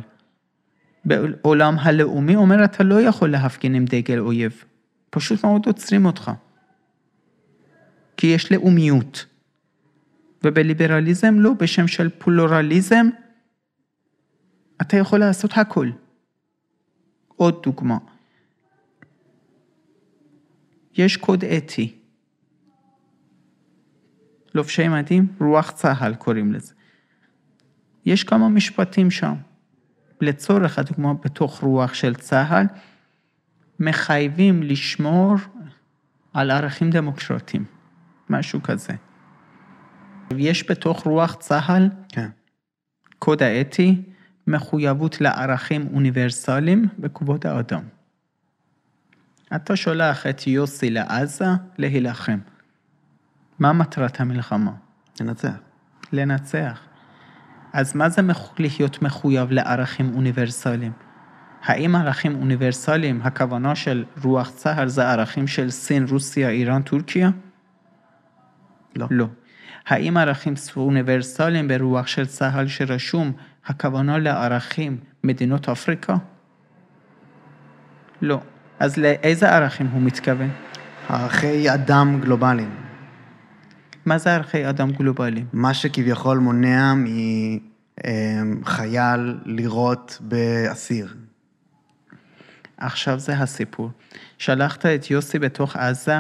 בעולם 1.06 1.76
הלאומי 1.80 2.36
אומר 2.36 2.64
אתה 2.66 2.84
לא 2.84 3.02
יכול 3.02 3.32
להפגין 3.32 3.76
עם 3.76 3.86
דגל 3.86 4.20
אויב. 4.20 4.64
פשוט 5.10 5.44
מאוד 5.44 5.66
עוצרים 5.66 6.06
אותך. 6.06 6.32
כי 8.18 8.28
יש 8.28 8.52
לאומיות. 8.52 9.26
ובליברליזם 10.44 11.40
לא, 11.40 11.54
בשם 11.54 11.88
של 11.88 12.10
פלורליזם, 12.18 13.10
אתה 14.82 14.98
יכול 14.98 15.20
לעשות 15.20 15.52
הכל. 15.56 15.90
עוד 17.36 17.60
דוגמה. 17.64 17.98
יש 20.94 21.18
קוד 21.18 21.44
אתי. 21.44 21.97
לובשי 24.58 24.88
מדים, 24.88 25.28
רוח 25.40 25.72
צה"ל 25.72 26.16
קוראים 26.16 26.54
לזה. 26.54 26.74
יש 28.06 28.24
כמה 28.24 28.50
משפטים 28.50 29.12
שם. 29.12 29.34
לצורך 30.22 30.80
הדוגמה, 30.80 31.14
בתוך 31.14 31.60
רוח 31.60 31.94
של 31.94 32.16
צה"ל, 32.16 32.66
מחייבים 33.80 34.64
לשמור 34.64 35.36
על 36.34 36.52
ערכים 36.52 36.90
דמוקרטיים, 36.90 37.66
משהו 38.30 38.64
כזה. 38.64 38.94
יש 40.38 40.70
בתוך 40.70 41.04
רוח 41.04 41.36
צה"ל 41.40 41.90
כן. 42.10 42.30
קוד 43.20 43.44
האתי, 43.44 44.02
מחויבות 44.48 45.22
לערכים 45.22 45.88
אוניברסליים 45.94 46.86
וכבוד 47.00 47.48
האדם. 47.48 47.84
אתה 49.56 49.76
שולח 49.76 50.28
את 50.28 50.48
יוסי 50.48 50.90
לעזה 50.90 51.46
להילחם. 51.78 52.40
מה 53.60 53.74
מטרת 53.74 54.22
המלחמה? 54.22 54.72
ננצח. 55.22 55.52
לנצח. 56.12 56.80
אז 57.74 57.96
מה 57.96 58.10
זה 58.10 58.22
להיות 58.60 59.02
מחויב 59.02 59.52
לערכים 59.52 60.16
אוניברסליים? 60.16 60.92
האם 61.64 61.96
ערכים 61.96 62.36
אוניברסליים, 62.36 63.22
הכוונה 63.24 63.76
של 63.76 64.06
רוח 64.24 64.50
צה"ל 64.50 64.88
זה 64.88 65.10
ערכים 65.10 65.48
של 65.48 65.70
סין, 65.70 66.06
רוסיה, 66.10 66.50
איראן, 66.50 66.82
טורקיה? 66.82 67.30
לא. 68.96 69.08
לא. 69.12 69.26
האם 69.88 70.18
ערכים 70.18 70.56
אוניברסליים 70.82 71.68
ברוח 71.68 72.08
של 72.08 72.26
צה"ל 72.26 72.68
שרשום 72.68 73.32
הכוונה 73.66 74.18
לערכים 74.18 74.98
מדינות 75.24 75.70
אפריקה? 75.70 76.16
לא. 78.22 78.42
אז 78.80 78.98
לאיזה 78.98 79.56
ערכים 79.56 79.88
הוא 79.88 80.02
מתכוון? 80.02 80.50
ערכי 81.10 81.74
אדם 81.74 82.22
גלובליים. 82.22 82.87
מה 84.08 84.18
זה 84.18 84.36
ערכי 84.36 84.70
אדם 84.70 84.92
גלובליים? 84.92 85.46
מה 85.54 85.74
שכביכול 85.74 86.38
מונע 86.38 86.94
מחייל 88.46 89.38
לירות 89.46 90.18
באסיר. 90.22 91.16
עכשיו 92.78 93.20
זה 93.20 93.34
הסיפור. 93.34 93.90
שלחת 94.38 94.86
את 94.86 95.12
יוסי 95.12 95.40
בתוך 95.40 95.76
עזה 95.76 96.20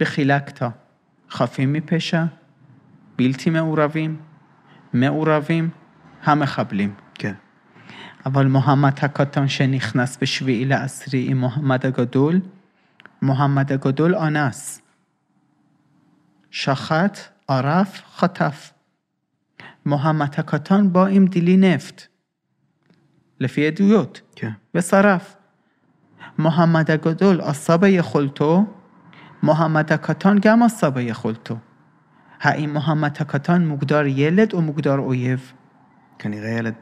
וחילקת 0.00 0.62
חפים 1.30 1.72
מפשע, 1.72 2.24
בלתי 3.18 3.50
מעורבים, 3.50 4.16
מעורבים, 4.92 5.70
המחבלים. 6.24 6.94
כן. 7.14 7.34
אבל 8.26 8.46
מוחמד 8.46 8.92
הקטן 9.02 9.48
שנכנס 9.48 10.18
בשביעי 10.20 10.64
לעשירי 10.64 11.26
עם 11.30 11.38
מוחמד 11.38 11.86
הגדול, 11.86 12.40
מוחמד 13.22 13.72
הגדול 13.72 14.14
אנס. 14.14 14.85
שחט, 16.56 17.18
ערף, 17.48 18.02
חטף. 18.16 18.72
מוחמד 19.86 20.28
הקטן 20.38 20.92
בא 20.92 21.06
עם 21.06 21.26
דילי 21.26 21.56
נפט, 21.56 22.02
לפי 23.40 23.66
עדויות, 23.66 24.20
כן. 24.36 24.50
ושרף. 24.74 25.36
מוחמד 26.38 26.90
הגדול 26.90 27.40
עשה 27.40 27.76
ביכולתו, 27.76 28.64
מוחמד 29.42 29.92
הקטן 29.92 30.36
גם 30.40 30.62
עשה 30.62 30.90
ביכולתו. 30.90 31.56
האם 32.40 32.72
מוחמד 32.72 33.12
הקטן 33.20 33.66
מוגדר 33.66 34.02
ילד 34.06 34.52
או 34.52 34.62
מוגדר 34.62 34.98
אויב? 34.98 35.52
כנראה 36.18 36.50
ילד. 36.50 36.74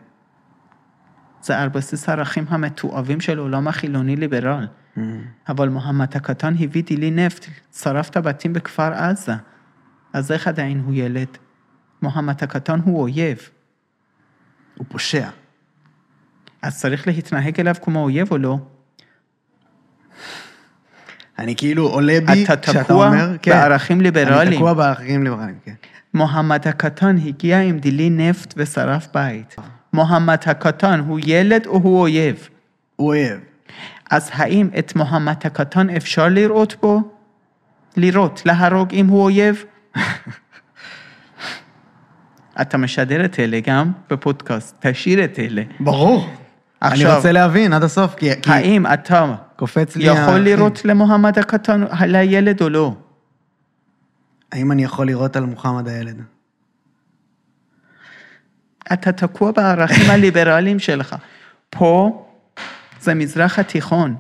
זה 1.43 1.59
על 1.59 1.69
בסיס 1.69 2.09
הערכים 2.09 2.45
המתועבים 2.49 3.21
של 3.21 3.39
עולם 3.39 3.69
החילוני 3.69 4.17
ליברל. 4.17 4.67
Mm. 4.97 5.01
אבל 5.49 5.69
מוחמד 5.69 6.17
הקטן 6.17 6.55
הביא 6.61 6.83
דילי 6.83 7.11
נפט, 7.11 7.47
שרף 7.73 8.11
את 8.11 8.17
הבתים 8.17 8.53
בכפר 8.53 8.93
עזה. 8.93 9.35
אז 10.15 10.33
איך 10.33 10.49
עדיין 10.49 10.83
הוא 10.87 10.95
ילד? 10.95 11.27
מוחמד 12.03 12.43
הקטן 12.43 12.81
הוא 12.85 13.01
אויב. 13.01 13.39
הוא 14.77 14.87
פושע. 14.89 15.29
אז 16.63 16.81
צריך 16.81 17.07
להתנהג 17.07 17.61
אליו 17.61 17.75
כמו 17.83 18.03
אויב 18.03 18.31
או 18.31 18.39
לא? 18.39 18.59
אני 21.39 21.57
כאילו 21.57 21.87
עולה 21.89 22.19
בי 22.27 22.45
אתה 22.45 22.57
כשאתה 22.57 22.85
תקוע 22.85 23.07
אומר, 23.07 23.37
כן. 23.43 23.51
בערכים 23.51 23.97
אני 23.97 24.05
ליברליים. 24.05 24.61
תקוע 24.61 24.73
בערכים 24.75 25.25
ליברליים, 25.25 25.59
כן. 25.65 25.75
מוחמד 26.15 26.69
הקטן 26.69 27.17
הגיע 27.17 27.61
עם 27.61 27.79
דילי 27.79 28.11
נפט 28.11 28.55
ושרף 28.57 29.09
בית. 29.15 29.57
מוחמד 29.93 30.39
הקטן 30.47 31.01
הוא 31.01 31.21
ילד 31.25 31.67
או 31.67 31.73
הוא 31.83 32.01
אויב? 32.01 32.49
הוא 32.97 33.09
אויב. 33.09 33.41
אז 34.11 34.31
האם 34.33 34.69
את 34.79 34.97
מוחמד 34.97 35.37
הקטן 35.45 35.91
אפשר 35.91 36.29
לראות 36.29 36.77
בו? 36.83 37.01
לירות, 37.97 38.43
להרוג 38.47 38.93
אם 38.93 39.07
הוא 39.07 39.23
אויב? 39.23 39.65
אתה 42.61 42.79
משדר 42.79 43.25
את 43.25 43.41
אלה 43.41 43.61
גם 43.67 43.93
בפודקאסט, 44.11 44.87
תשאיר 44.87 45.25
את 45.25 45.39
אלה. 45.39 45.63
ברור. 45.81 46.29
אני 46.83 46.93
עכשיו- 46.93 47.17
רוצה 47.17 47.33
להבין 47.33 47.73
עד 47.73 47.83
הסוף, 47.83 48.15
כי 48.15 48.31
האם 48.47 48.87
אתה 48.87 49.35
קופץ 49.57 49.97
לי... 49.97 50.05
יכול 50.05 50.19
הערכים. 50.19 50.45
לירות 50.45 50.85
למוחמד 50.85 51.39
הקטן, 51.39 51.85
לילד 52.07 52.63
או 52.63 52.69
לא? 52.69 52.95
האם 54.53 54.73
אני 54.73 54.85
יכול 54.85 55.07
לירות 55.07 55.37
על 55.37 55.45
מוחמד 55.47 55.89
הילד? 55.89 56.23
אתה 58.93 59.13
תקוע 59.13 59.51
בערכים 59.53 60.11
הליברליים 60.11 60.79
שלך. 60.79 61.17
פה 61.71 62.27
זה 63.01 63.15
מזרח 63.15 63.59
התיכון. 63.59 64.17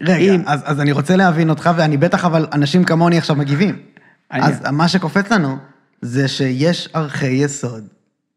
רגע, 0.00 0.16
אם- 0.34 0.42
אז, 0.46 0.60
אז 0.64 0.80
אני 0.80 0.92
רוצה 0.92 1.16
להבין 1.16 1.50
אותך, 1.50 1.70
ואני 1.76 1.96
בטח, 1.96 2.24
אבל 2.24 2.46
אנשים 2.52 2.84
כמוני 2.84 3.18
עכשיו 3.18 3.36
מגיבים. 3.36 3.78
אז 4.30 4.70
מה 4.72 4.88
שקופץ 4.88 5.32
לנו, 5.32 5.56
זה 6.00 6.28
שיש 6.28 6.88
ערכי 6.92 7.26
יסוד 7.26 7.88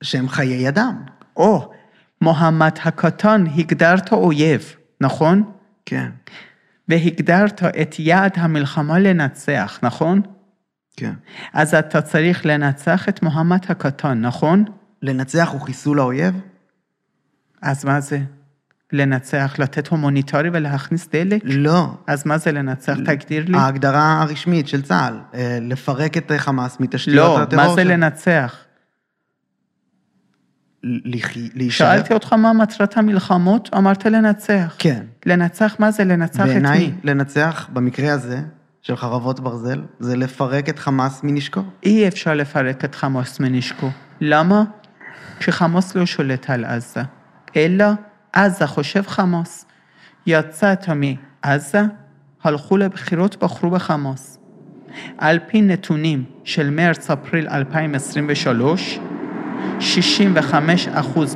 שהם 0.02 0.30
חיי 0.30 0.70
אדם. 0.70 1.04
או, 1.38 1.72
מוחמד 2.22 2.72
הקטן 2.84 3.44
הגדרת 3.56 4.12
אויב, 4.12 4.76
נכון? 5.02 5.52
כן, 5.86 6.10
והגדרת 6.88 7.64
את 7.64 8.00
יעד 8.00 8.32
המלחמה 8.36 9.00
לנצח, 9.00 9.80
נכון? 9.84 10.22
כן. 10.98 11.14
אז 11.54 11.74
אתה 11.74 12.02
צריך 12.02 12.46
לנצח 12.46 13.10
את 13.10 13.24
מוחמד 13.24 13.60
הקטן, 13.70 14.22
נכון? 14.22 14.66
לנצח 15.02 15.50
הוא 15.52 15.62
חיסול 15.62 16.00
האויב? 16.00 16.36
אז 17.62 17.86
מה 17.86 18.00
זה? 18.00 18.20
לנצח, 18.94 19.56
לתת 19.60 19.88
הומניטרי 19.88 20.50
ולהכניס 20.54 21.08
דלק? 21.12 21.42
לא. 21.44 21.94
אז 22.08 22.26
מה 22.26 22.38
זה 22.38 22.52
לנצח? 22.52 22.98
תגדיר 23.06 23.46
לי. 23.48 23.58
ההגדרה 23.58 24.22
הרשמית 24.22 24.68
של 24.68 24.82
צה"ל, 24.82 25.20
אה, 25.34 25.58
לפרק 25.62 26.18
את 26.18 26.32
חמאס 26.38 26.80
מתשתיות 26.80 27.16
לא, 27.16 27.42
הטרור. 27.42 27.64
מה 27.68 27.76
זה 27.76 27.82
של- 27.82 27.88
לנצח? 27.92 28.56
להישאר... 31.56 31.88
שאלתי 31.88 32.14
אותך 32.14 32.34
מה 32.34 32.54
מטרת 32.54 32.98
המלחמות, 32.98 33.70
אמרת 33.78 34.06
לנצח. 34.06 34.76
כן. 34.80 35.04
לנצח 35.26 35.76
מה 35.80 35.92
זה? 35.92 36.04
לנצח 36.04 36.42
את 36.42 36.46
בעיניי, 36.46 36.80
מי? 36.88 36.94
לנצח, 37.04 37.70
במקרה 37.74 38.14
הזה, 38.14 38.40
של 38.82 38.96
חרבות 38.96 39.40
ברזל, 39.40 39.82
זה 40.00 40.18
לפרק 40.18 40.70
את 40.70 40.80
חמאס 40.80 41.24
מנשקו. 41.24 41.62
אי 41.84 42.08
אפשר 42.08 42.34
לפרק 42.34 42.86
את 42.86 42.96
חמאס 42.96 43.40
מנשקו. 43.40 43.90
למה? 44.22 44.64
שחמאס 45.40 45.96
לא 45.96 46.06
שולט 46.06 46.50
על 46.50 46.66
עזה, 46.66 47.02
אלא 47.56 47.86
עזה 48.34 48.68
חושב 48.68 49.08
חמאס. 49.08 49.66
יצאת 50.26 50.86
מעזה, 50.90 51.82
הלכו 52.44 52.78
לבחירות, 52.78 53.44
בחרו 53.44 53.70
בחמאס. 53.70 54.40
על 55.18 55.40
פי 55.48 55.62
נתונים 55.62 56.24
של 56.44 56.70
מרץ-אפריל 56.70 57.48
2023, 57.48 59.00
65% 59.80 59.84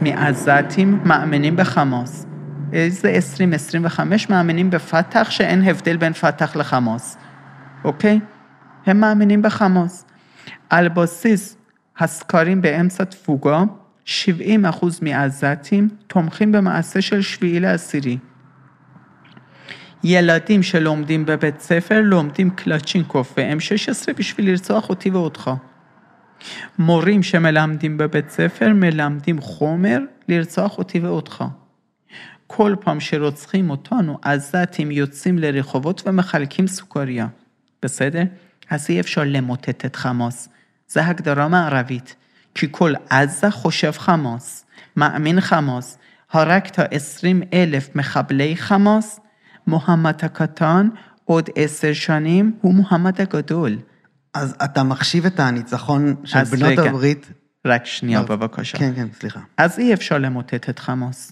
מעזתים 0.02 1.00
מאמינים 1.06 1.56
בחמאס. 1.56 2.26
איזה 2.74 3.20
20-25 3.86 4.00
מאמינים 4.30 4.70
בפת"ח 4.70 5.30
שאין 5.30 5.62
הבדל 5.62 5.98
בין 5.98 6.14
פת"ח 6.14 6.56
לחמאס, 6.56 7.18
אוקיי? 7.84 8.20
הם 8.86 9.00
מאמינים 9.00 9.42
בחמאס. 9.42 10.06
על 10.70 10.90
בסיס 10.90 11.58
הסקרים 12.00 12.62
באמצע 12.62 13.04
תפוגה, 13.04 13.64
70% 14.06 14.10
מעזתים 15.02 15.90
תומכים 16.08 16.52
במעשה 16.52 17.02
של 17.02 17.22
שביעי 17.22 17.60
לעשירי. 17.60 18.18
ילדים 20.04 20.64
שלומדים 20.64 21.26
בבית 21.26 21.60
ספר 21.60 22.02
לומדים 22.04 22.50
קלצ'ינקוף 22.50 23.34
ו-M16 23.38 24.14
בשביל 24.18 24.50
לרצוח 24.50 24.90
אותי 24.90 25.10
ואותך. 25.10 25.52
מורים 26.80 27.24
שמלמדים 27.24 27.98
בבית 27.98 28.30
ספר 28.30 28.74
מלמדים 28.74 29.42
חומר 29.42 30.00
לרצוח 30.28 30.78
אותי 30.78 31.00
ואותך. 31.00 31.44
כל 32.48 32.76
פעם 32.80 33.00
שרוצחים 33.00 33.70
אותנו, 33.70 34.18
עזתים 34.22 34.92
יוצאים 34.92 35.40
לרחובות 35.40 36.08
ומחלקים 36.08 36.68
סוכריה. 36.68 37.28
בסדר? 37.82 38.24
אז 38.70 38.90
אי 38.90 39.00
אפשר 39.00 39.24
למוטט 39.26 39.86
את 39.86 39.96
חמאס. 39.96 40.50
זה 40.88 41.06
הגדרה 41.06 41.48
מערבית. 41.48 42.16
כי 42.56 42.68
כל 42.72 42.94
עזה 43.10 43.52
חושב 43.52 43.92
חמאס, 43.92 44.66
מאמין 44.98 45.42
חמאס. 45.42 45.98
הרגת 46.32 46.80
20 46.92 47.44
אלף 47.54 47.96
מחבלי 47.96 48.58
חמאס, 48.58 49.20
מוחמד 49.68 50.14
הקטן 50.24 50.90
עוד 51.26 51.50
עשר 51.56 51.94
שנים 51.94 52.56
הוא 52.62 52.74
מוחמד 52.74 53.22
הגדול. 53.22 53.78
אז 54.34 54.56
אתה 54.64 54.84
מחשיב 54.84 55.26
את 55.26 55.40
הניצחון 55.40 56.16
של 56.24 56.44
בנות 56.44 56.64
רגע. 56.64 56.84
הברית... 56.84 57.32
רק 57.66 57.86
שנייה 57.86 58.20
אז- 58.20 58.26
בבקשה. 58.26 58.78
כן, 58.78 58.92
כן, 58.96 59.08
סליחה. 59.20 59.40
אז 59.58 59.80
אי 59.80 59.94
אפשר 59.94 60.18
למוטט 60.18 60.70
את 60.70 60.80
חמאס. 60.80 61.32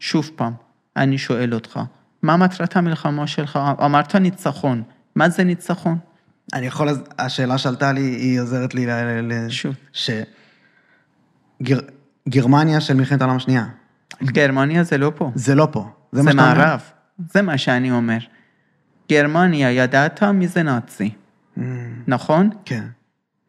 שוב 0.00 0.30
פעם, 0.36 0.52
אני 0.96 1.18
שואל 1.18 1.54
אותך, 1.54 1.80
מה 2.22 2.36
מטרת 2.36 2.76
המלחמה 2.76 3.26
שלך? 3.26 3.58
אמרת 3.84 4.14
ניצחון, 4.14 4.82
מה 5.16 5.28
זה 5.28 5.44
ניצחון? 5.44 5.98
אני 6.52 6.66
יכול, 6.66 6.88
השאלה 7.18 7.58
שעלתה 7.58 7.92
לי, 7.92 8.00
היא 8.00 8.40
עוזרת 8.40 8.74
לי 8.74 8.86
ל... 9.22 9.48
שוב. 9.48 9.74
ש... 9.92 10.10
גר... 11.62 11.80
גרמניה 12.28 12.80
של 12.80 12.94
מלחמת 12.94 13.20
העולם 13.20 13.36
השנייה, 13.36 13.66
גרמניה 14.22 14.82
זה 14.82 14.98
לא 14.98 15.12
פה, 15.16 15.32
זה 15.34 15.54
לא 15.54 15.68
פה. 15.72 15.88
זה, 16.12 16.22
מה 16.22 16.30
שאתה 16.32 16.42
אומר? 16.42 16.54
מערב, 16.58 16.80
זה 17.32 17.42
מה 17.42 17.58
שאני 17.58 17.90
אומר. 17.90 18.18
גרמניה, 19.10 19.70
ידעת 19.72 20.22
מי 20.22 20.48
זה 20.48 20.62
נאצי, 20.62 21.10
Mm, 21.58 21.60
נכון? 22.06 22.50
כן. 22.64 22.84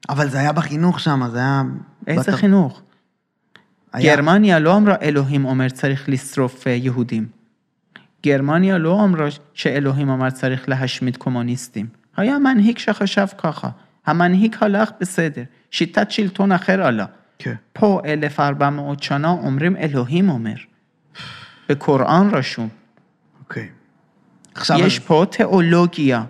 אבל 0.10 0.30
זה 0.30 0.40
היה 0.40 0.52
בחינוך 0.52 1.00
שם, 1.00 1.22
זה 1.32 1.38
היה... 1.38 1.62
איזה 2.08 2.32
בת- 2.32 2.38
חינוך? 2.38 2.82
היה- 3.94 4.16
גרמניה 4.16 4.60
לא 4.60 4.78
אמרה 4.78 4.96
אלוהים 5.02 5.46
אומר 5.46 5.70
צריך 5.70 6.10
לשרוף 6.10 6.68
אה, 6.68 6.72
יהודים. 6.72 7.28
גרמניה 8.26 8.78
לא 8.78 9.04
אמרה 9.04 9.28
שאלוהים 9.54 10.10
אמר 10.10 10.30
צריך 10.30 10.70
להשמיד 10.70 11.18
קומוניסטים. 11.18 11.88
היה 12.18 12.40
מנהיג 12.40 12.78
שחשב 12.78 13.28
ככה. 13.38 13.70
המנהיג 14.06 14.56
הלך 14.62 14.90
בסדר, 15.00 15.44
שיטת 15.72 16.12
שלטון 16.12 16.52
אחר 16.52 16.84
עלה. 16.86 17.06
כן. 17.40 17.56
פה 17.74 18.02
1400 18.06 19.04
שנה 19.04 19.30
אומרים 19.30 19.78
אלוהים 19.78 20.30
אומר. 20.30 20.56
בקוראן 21.70 22.30
רשום. 22.34 22.70
אוקיי. 23.40 23.70
עכשיו... 24.56 24.80
יש 24.80 25.00
פה 25.00 25.26
תיאולוגיה, 25.32 26.24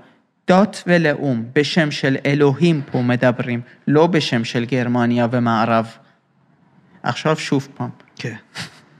דת 0.48 0.84
ולאום, 0.88 1.46
בשם 1.56 1.91
של 1.91 2.17
אלוהים 2.26 2.82
פה 2.91 3.02
מדברים, 3.02 3.62
לא 3.88 4.08
בשם 4.08 4.43
של 4.43 4.65
גרמניה 4.65 5.28
ומערב. 5.32 5.98
עכשיו 7.04 7.38
שוב 7.38 7.67
פעם, 7.74 7.89
כן. 8.15 8.36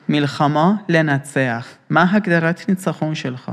מלחמה 0.10 0.74
לנצח, 0.90 1.68
מה 1.90 2.06
הגדרת 2.12 2.70
ניצחון 2.70 3.16
שלך? 3.16 3.52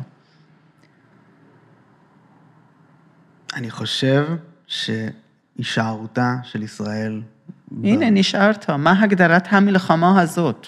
אני 3.61 3.71
חושב 3.71 4.27
שהישארותה 4.67 6.35
של 6.43 6.63
ישראל... 6.63 7.23
ב- 7.71 7.85
הנה, 7.85 8.11
נשארת, 8.11 8.71
מה 8.71 9.03
הגדרת 9.03 9.47
המלחמה 9.51 10.21
הזאת? 10.21 10.67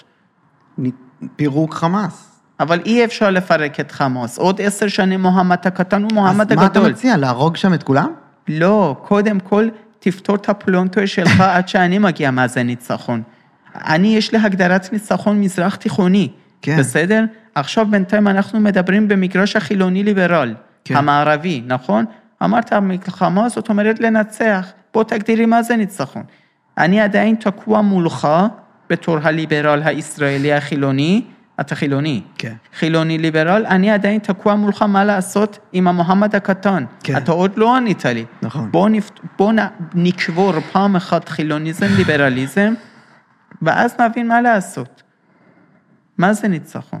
פירוק 1.35 1.73
חמאס. 1.73 2.41
אבל 2.59 2.79
אי 2.85 3.05
אפשר 3.05 3.29
לפרק 3.29 3.79
את 3.79 3.91
חמאס. 3.91 4.37
עוד 4.37 4.61
עשר 4.61 4.87
שנים 4.87 5.21
מוחמד 5.21 5.57
הקטן 5.65 6.05
אז 6.05 6.11
ומוחמד 6.11 6.35
מה 6.35 6.43
אתה 6.43 6.65
הגדול. 6.65 6.91
מציע, 6.91 7.17
להרוג 7.17 7.55
שם 7.55 7.73
את 7.73 7.83
כולם? 7.83 8.13
לא, 8.47 8.95
קודם 9.01 9.39
כל 9.39 9.69
תפתור 9.99 10.35
את 10.35 10.49
הפלונטר 10.49 11.05
שלך 11.05 11.41
עד 11.55 11.67
שאני 11.67 11.97
מגיע 11.97 12.31
מה 12.31 12.47
זה 12.47 12.63
ניצחון. 12.63 13.21
אני, 13.75 14.17
יש 14.17 14.31
לי 14.31 14.39
הגדרת 14.39 14.93
ניצחון 14.93 15.41
מזרח 15.41 15.75
תיכוני, 15.75 16.29
כן. 16.61 16.77
בסדר? 16.79 17.23
עכשיו 17.55 17.87
בינתיים 17.89 18.27
אנחנו 18.27 18.59
מדברים 18.59 19.07
במגרש 19.07 19.55
החילוני-ליברל, 19.55 20.53
כן. 20.85 20.95
המערבי, 20.95 21.63
נכון? 21.67 22.05
אמרת 22.43 22.73
המלחמה 22.73 23.49
זאת 23.49 23.69
אומרת 23.69 23.99
לנצח, 23.99 24.71
בוא 24.93 25.03
תגדירי 25.03 25.45
מה 25.45 25.63
זה 25.63 25.75
ניצחון. 25.75 26.23
אני 26.77 27.01
עדיין 27.01 27.35
תקוע 27.35 27.81
מולך 27.81 28.27
בתור 28.89 29.17
הליברל 29.21 29.81
הישראלי 29.85 30.53
החילוני, 30.53 31.21
אתה 31.59 31.75
חילוני. 31.75 32.21
כן. 32.37 32.53
חילוני 32.75 33.17
ליברל, 33.17 33.65
אני 33.65 33.91
עדיין 33.91 34.19
תקוע 34.19 34.55
מולך 34.55 34.81
מה 34.81 35.05
לעשות 35.05 35.59
עם 35.73 35.87
המוחמד 35.87 36.35
הקטן. 36.35 36.85
כן. 37.03 37.17
אתה 37.17 37.31
עוד 37.31 37.57
לא 37.57 37.75
ענית 37.75 38.05
לי. 38.05 38.25
נכון. 38.41 38.71
בוא, 38.71 38.89
נפ... 38.89 39.09
בוא 39.37 39.53
נ... 39.53 39.57
נקבור 39.93 40.59
פעם 40.59 40.95
אחת 40.95 41.29
חילוניזם, 41.29 41.87
ליברליזם, 41.97 42.73
ואז 43.61 43.95
נבין 43.99 44.27
מה 44.27 44.41
לעשות. 44.41 45.03
מה 46.17 46.33
זה 46.33 46.47
ניצחון? 46.47 46.99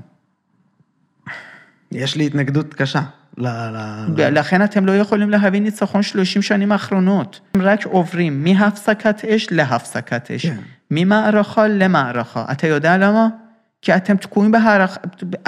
יש 1.91 2.15
לי 2.15 2.25
התנגדות 2.25 2.73
קשה. 2.73 3.01
ל... 3.37 3.47
ולכן 4.15 4.63
אתם 4.63 4.85
לא 4.85 4.91
יכולים 4.91 5.29
להבין 5.29 5.63
ניצחון 5.63 6.03
30 6.03 6.41
שנים 6.41 6.71
האחרונות. 6.71 7.39
הם 7.53 7.61
רק 7.61 7.85
עוברים 7.85 8.43
מהפסקת 8.43 9.25
אש 9.25 9.47
להפסקת 9.51 10.31
אש. 10.31 10.45
כן. 10.45 10.57
ממערכה 10.91 11.67
למערכה. 11.67 12.45
אתה 12.51 12.67
יודע 12.67 12.97
למה? 12.97 13.27
כי 13.81 13.95
אתם 13.95 14.17
תקועים, 14.17 14.51
בהערכ... 14.51 14.97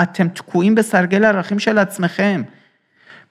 אתם 0.01 0.27
תקועים 0.27 0.75
בסרגל 0.75 1.23
הערכים 1.23 1.59
של 1.59 1.77
עצמכם. 1.77 2.41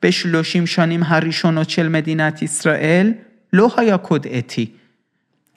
בשלושים 0.03 0.67
שנים 0.67 1.03
הראשונות 1.07 1.71
של 1.71 1.89
מדינת 1.89 2.43
ישראל 2.43 3.13
לא 3.53 3.71
היה 3.77 3.99
קוד 3.99 4.27
אתי. 4.39 4.73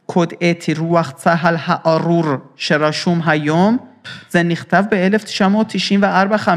קוד 0.06 0.34
אתי 0.52 0.74
רוח 0.74 1.12
צה"ל 1.12 1.56
הארור 1.60 2.26
שרשום 2.56 3.22
היום, 3.26 3.78
זה 4.30 4.44
נכתב 4.44 4.84
ב-1994-5. 4.92 6.48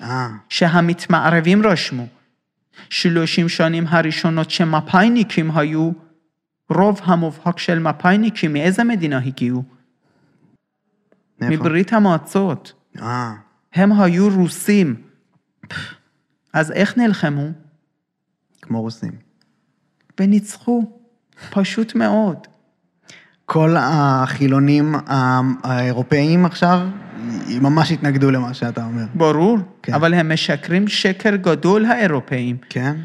אה, 0.00 0.28
שהמתמערבים 0.48 1.66
רשמו. 1.66 2.06
שלושים 2.90 3.48
שנים 3.48 3.86
הראשונות 3.88 4.50
שמפאיניקים 4.50 5.50
היו, 5.58 5.90
רוב 6.70 7.00
המובהק 7.04 7.58
של 7.58 7.78
מפאיניקים 7.78 8.52
מאיזה 8.52 8.84
מדינה 8.84 9.18
הגיעו? 9.18 9.62
מאיפה? 11.40 11.54
מברית 11.56 11.92
המועצות. 11.92 12.72
אה, 13.00 13.32
הם 13.74 14.00
היו 14.00 14.28
רוסים. 14.36 15.02
אז 16.52 16.72
איך 16.72 16.98
נלחמו? 16.98 17.48
כמו 18.62 18.80
רוסים. 18.80 19.12
וניצחו. 20.20 20.98
פשוט 21.50 21.94
מאוד. 21.94 22.46
כל 23.46 23.74
החילונים 23.78 24.94
האירופאים 25.64 26.44
עכשיו, 26.44 26.80
ממש 27.60 27.92
התנגדו 27.92 28.30
למה 28.30 28.54
שאתה 28.54 28.84
אומר. 28.84 29.04
ברור. 29.14 29.58
כן. 29.82 29.94
אבל 29.94 30.14
הם 30.14 30.32
משקרים 30.32 30.88
שקר 30.88 31.36
גדול 31.36 31.84
האירופאים. 31.84 32.56
כן? 32.70 32.96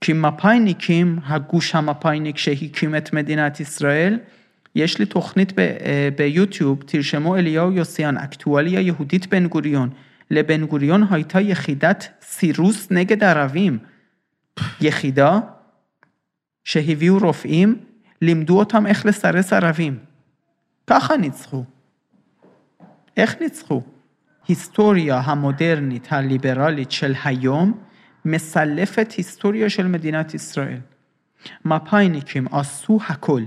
כי 0.00 0.12
מפאיניקים, 0.12 1.18
הגוש 1.26 1.74
המפאיניק 1.74 2.38
שהקים 2.38 2.94
את 2.94 3.12
מדינת 3.12 3.60
ישראל, 3.60 4.18
יש 4.74 4.98
לי 4.98 5.06
תוכנית 5.06 5.52
ב- 5.52 5.58
אה, 5.60 6.08
ביוטיוב, 6.16 6.82
תרשמו 6.86 7.36
אליהו 7.36 7.72
יוסיאן, 7.72 8.16
אקטואליה 8.16 8.80
יהודית 8.80 9.26
בן 9.26 9.46
גוריון. 9.46 9.88
לבן 10.30 10.66
גוריון 10.66 11.04
הייתה 11.10 11.40
יחידת 11.40 12.08
סירוס 12.22 12.90
נגד 12.90 13.24
ערבים. 13.24 13.78
יחידה 14.80 15.38
שהביאו 16.64 17.18
רופאים, 17.18 17.76
לימדו 18.22 18.58
אותם 18.58 18.86
איך 18.86 19.06
לסרס 19.06 19.52
ערבים. 19.52 19.98
ככה 20.86 21.16
ניצחו. 21.16 21.64
איך 23.16 23.36
ניצחו? 23.40 23.82
היסטוריה 24.48 25.20
המודרנית 25.24 26.06
הליברלית 26.10 26.90
של 26.90 27.14
היום 27.24 27.78
מסלפת 28.24 29.12
היסטוריה 29.16 29.70
של 29.70 29.86
מדינת 29.86 30.34
ישראל. 30.34 30.80
מפאיניקים 31.64 32.46
עשו 32.52 32.98
הכל. 33.08 33.42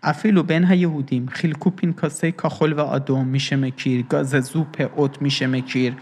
אפילו 0.00 0.44
בין 0.44 0.64
היהודים 0.64 1.28
חילקו 1.28 1.70
פנקסי 1.76 2.32
כחול 2.32 2.80
ואדום, 2.80 3.32
מי 3.32 3.40
שמכיר, 3.40 4.02
גזזו 4.10 4.64
פאות, 4.70 5.22
מי 5.22 5.30
שמכיר, 5.30 5.94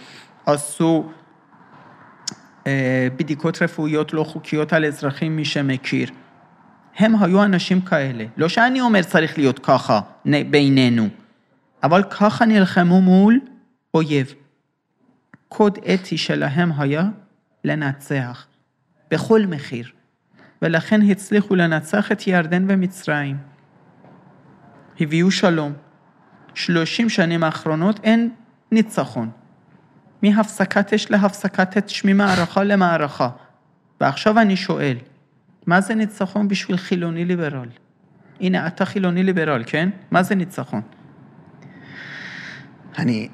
עשו 0.46 1.10
אה, 2.66 3.08
בדיקות 3.16 3.62
רפואיות 3.62 4.12
לא 4.12 4.24
חוקיות 4.24 4.72
על 4.72 4.84
אזרחים, 4.84 5.36
מי 5.36 5.44
שמכיר. 5.44 6.10
הם 6.98 7.22
היו 7.22 7.42
אנשים 7.42 7.80
כאלה. 7.80 8.24
לא 8.36 8.48
שאני 8.48 8.80
אומר 8.80 9.02
צריך 9.02 9.38
להיות 9.38 9.58
ככה 9.58 10.00
בינינו, 10.24 11.08
אבל 11.82 12.02
ככה 12.02 12.44
נלחמו 12.44 13.00
מול 13.00 13.40
אויב. 13.94 14.34
קוד 15.48 15.78
אתי 15.94 16.18
שלהם 16.18 16.72
היה 16.78 17.04
לנצח, 17.64 18.46
בכל 19.10 19.40
מחיר. 19.46 19.86
ולכן 20.62 21.02
הצליחו 21.02 21.54
לנצח 21.54 22.12
את 22.12 22.26
ירדן 22.26 22.64
ומצרים. 22.68 23.36
הביאו 25.00 25.30
שלום. 25.30 25.72
שלושים 26.54 27.08
שנים 27.08 27.44
האחרונות 27.44 28.00
אין 28.04 28.30
ניצחון. 28.72 29.30
מהפסקת 30.22 30.92
אש 30.92 31.10
להפסקת 31.10 31.90
אש, 31.90 32.04
ממערכה 32.04 32.64
למערכה. 32.64 33.28
ועכשיו 34.00 34.38
אני 34.38 34.56
שואל, 34.56 34.96
מה 35.66 35.80
זה 35.80 35.94
ניצחון 35.94 36.48
בשביל 36.48 36.76
חילוני 36.76 37.24
ליברל? 37.24 37.68
הנה, 38.40 38.66
אתה 38.66 38.84
חילוני 38.84 39.22
ליברל, 39.22 39.62
כן? 39.66 39.88
מה 40.10 40.22
זה 40.22 40.34
ניצחון? 40.34 40.80
אני... 42.98 43.28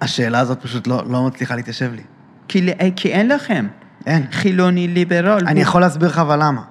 השאלה 0.00 0.38
הזאת 0.40 0.62
פשוט 0.62 0.86
לא, 0.86 1.02
לא 1.10 1.26
מצליחה 1.26 1.56
להתיישב 1.56 1.92
לי. 1.94 2.02
כי, 2.48 2.60
ל- 2.60 2.70
כי 2.96 3.08
אין 3.12 3.28
לכם. 3.28 3.66
אין. 4.06 4.22
חילוני 4.30 4.88
ליברל. 4.88 5.46
אני 5.46 5.60
הוא- 5.60 5.68
יכול 5.68 5.80
להסביר 5.80 6.08
לך 6.08 6.18
אבל 6.18 6.38
למה. 6.42 6.62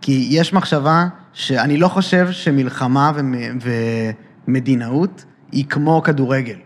כי 0.00 0.26
יש 0.30 0.52
מחשבה 0.52 1.06
שאני 1.32 1.76
לא 1.76 1.88
חושב 1.88 2.28
שמלחמה 2.32 3.12
ומ- 3.14 3.58
ומדינאות 4.48 5.24
היא 5.52 5.64
כמו 5.68 6.02
כדורגל. 6.02 6.56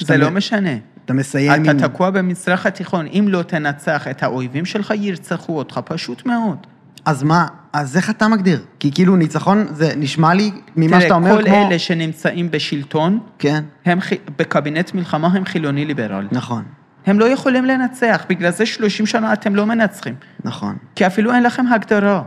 זה 0.00 0.16
לא 0.16 0.30
מ- 0.30 0.34
משנה. 0.36 0.70
אתה 1.04 1.14
מסיים 1.14 1.52
עם... 1.66 1.76
אתה 1.78 1.88
תקוע 1.88 2.10
במזרח 2.10 2.66
התיכון, 2.66 3.06
אם 3.06 3.26
לא 3.28 3.42
תנצח 3.42 4.08
את 4.08 4.22
האויבים 4.22 4.64
שלך, 4.64 4.92
ירצחו 4.96 5.58
אותך, 5.58 5.80
פשוט 5.84 6.26
מאוד. 6.26 6.66
אז 7.06 7.22
מה, 7.22 7.46
אז 7.72 7.96
איך 7.96 8.10
אתה 8.10 8.28
מגדיר? 8.28 8.64
כי 8.78 8.90
כאילו 8.92 9.16
ניצחון, 9.16 9.66
זה 9.70 9.92
נשמע 9.96 10.34
לי 10.34 10.50
ממה 10.76 11.00
שאתה 11.00 11.14
אומר 11.14 11.30
תראה, 11.30 11.42
כל 11.42 11.48
כמו... 11.48 11.68
אלה 11.68 11.78
שנמצאים 11.78 12.50
בשלטון, 12.50 13.18
כן, 13.38 13.64
הם 13.84 13.98
בקבינט 14.38 14.94
מלחמה 14.94 15.28
הם 15.28 15.44
חילוני 15.44 15.84
ליברל. 15.84 16.28
נכון, 16.32 16.64
הם 17.06 17.18
לא 17.18 17.24
יכולים 17.24 17.64
לנצח, 17.64 18.24
בגלל 18.28 18.50
זה 18.50 18.66
30 18.66 19.06
שנה 19.06 19.32
אתם 19.32 19.54
לא 19.54 19.66
מנצחים. 19.66 20.14
נכון. 20.44 20.76
כי 20.94 21.06
אפילו 21.06 21.32
אין 21.32 21.42
לכם 21.42 21.66
הגדרה. 21.66 22.22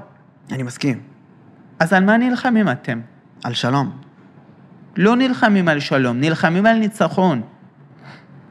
אני 0.52 0.64
מסכים. 0.64 1.00
אז 1.80 1.94
על 1.94 2.04
מה 2.04 2.18
נלחמים 2.18 2.70
אתם? 2.70 3.00
על 3.44 3.54
שלום. 3.54 3.92
לא 4.98 5.16
נלחמים 5.16 5.68
על 5.68 5.80
שלום, 5.80 6.20
נלחמים 6.20 6.66
על 6.66 6.78
ניצחון. 6.78 7.42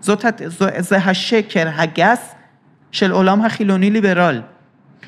זאת, 0.00 0.24
זו, 0.46 0.66
זה 0.78 0.96
השקר 0.96 1.68
הגס 1.74 2.34
של 2.92 3.12
עולם 3.12 3.44
החילוני 3.44 3.90
ליברל. 3.90 4.42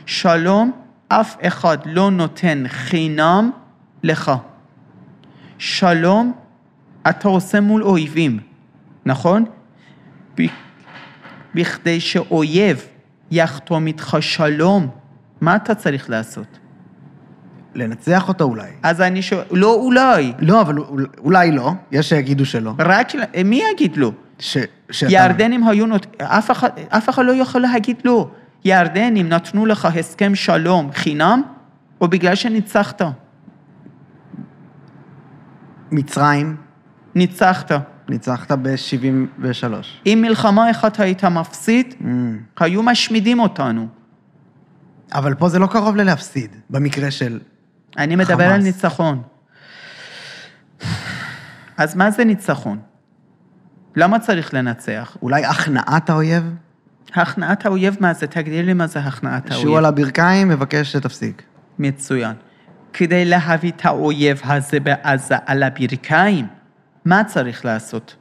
שלום, 0.07 0.73
אף 1.13 1.37
אחד 1.47 1.79
לא 1.87 2.11
נותן 2.11 2.65
חינם 2.69 3.51
לך. 4.03 4.33
שלום, 5.59 6.33
אתה 7.11 7.29
עושה 7.29 7.61
מול 7.61 7.83
אויבים, 7.83 8.39
נכון? 9.07 9.45
ב- 10.41 10.43
בכדי 11.55 12.01
שאויב 12.01 12.87
יחתום 13.31 13.87
איתך 13.87 14.17
שלום, 14.21 14.89
מה 15.41 15.57
אתה 15.57 15.75
צריך 15.75 16.11
לעשות? 16.11 16.59
לנצח 17.75 18.29
אותו 18.29 18.45
אולי. 18.45 18.71
אז 18.83 19.01
אני 19.01 19.23
שואל, 19.23 19.45
לא 19.51 19.75
אולי, 19.75 20.33
לא, 20.39 20.61
אבל 20.61 20.79
אול- 20.79 21.07
אולי 21.19 21.53
לא, 21.53 21.73
יש 21.93 22.09
שיגידו 22.09 22.45
שלא. 22.45 22.73
רק, 22.79 23.09
מי 23.45 23.63
יגיד 23.73 23.97
לא? 23.97 24.13
ש... 24.39 24.57
שאתה... 24.91 25.13
ירדנים 25.13 25.69
היו 25.69 25.87
נות... 25.87 26.07
אף 26.23 26.51
אחד, 26.51 26.69
אף 26.89 27.09
אחד 27.09 27.25
לא 27.25 27.33
יכול 27.33 27.61
להגיד 27.61 27.97
לא. 28.05 28.31
ירדנים 28.65 29.29
נתנו 29.29 29.67
לך 29.67 29.85
הסכם 29.85 30.35
שלום 30.35 30.93
חינם, 30.93 31.43
או 32.01 32.09
בגלל 32.09 32.35
שניצחת. 32.35 33.03
מצרים, 35.91 36.57
ניצחת. 37.15 37.73
ניצחת 38.09 38.53
ב-73. 38.53 39.73
אם 40.07 40.19
מלחמה 40.23 40.71
אחת 40.71 41.01
היית 41.01 41.25
מפסיד, 41.25 41.95
היו 42.61 42.83
משמידים 42.83 43.41
אותנו. 43.41 43.89
אבל 45.13 45.35
פה 45.35 45.49
זה 45.49 45.59
לא 45.59 45.67
קרוב 45.67 45.97
ללהפסיד, 45.97 46.57
במקרה 46.71 47.11
של... 47.11 47.41
אני 47.99 48.17
מדבר 48.17 48.35
חמאס. 48.35 48.53
על 48.53 48.63
ניצחון. 48.63 49.23
אז 51.77 51.97
מה 51.97 52.11
זה 52.11 52.25
ניצחון? 52.25 52.79
למה 53.97 54.19
צריך 54.19 54.55
לנצח? 54.55 55.17
אולי 55.23 55.45
הכנעת 55.45 56.11
האויב? 56.11 56.55
הכנעת 57.15 57.67
האויב 57.67 57.97
מה 58.01 58.13
זה? 58.13 58.27
תגדיר 58.27 58.67
לי 58.67 58.73
מה 58.73 58.87
זה 58.87 58.99
הכנעת 58.99 59.51
האויב. 59.51 59.63
שהוא 59.63 59.79
על 59.79 59.85
הברכיים 59.85 60.49
מבקש 60.49 60.93
שתפסיק. 60.93 61.43
מצוין. 61.79 62.35
כדי 62.93 63.25
להביא 63.25 63.73
את 63.73 63.87
האויב 63.87 64.41
הזה 64.45 64.81
בעזה 64.81 65.35
על 65.47 65.63
הברכיים, 65.63 66.47
מה 67.05 67.25
צריך 67.25 67.65
לעשות? 67.65 68.17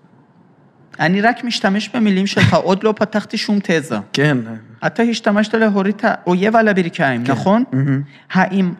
אני 0.99 1.21
רק 1.21 1.43
משתמש 1.43 1.89
במילים 1.89 2.27
שלך, 2.27 2.53
עוד 2.63 2.83
לא 2.83 2.93
פתחתי 2.97 3.37
שום 3.37 3.59
תזה. 3.63 3.97
כן. 4.13 4.37
אתה 4.85 5.03
השתמשת 5.03 5.53
להוריד 5.53 5.95
את 5.95 6.05
האויב 6.07 6.55
על 6.55 6.67
הברכיים, 6.67 7.23
נכון? 7.27 7.63
מהמם. 7.71 8.01
האם 8.31 8.73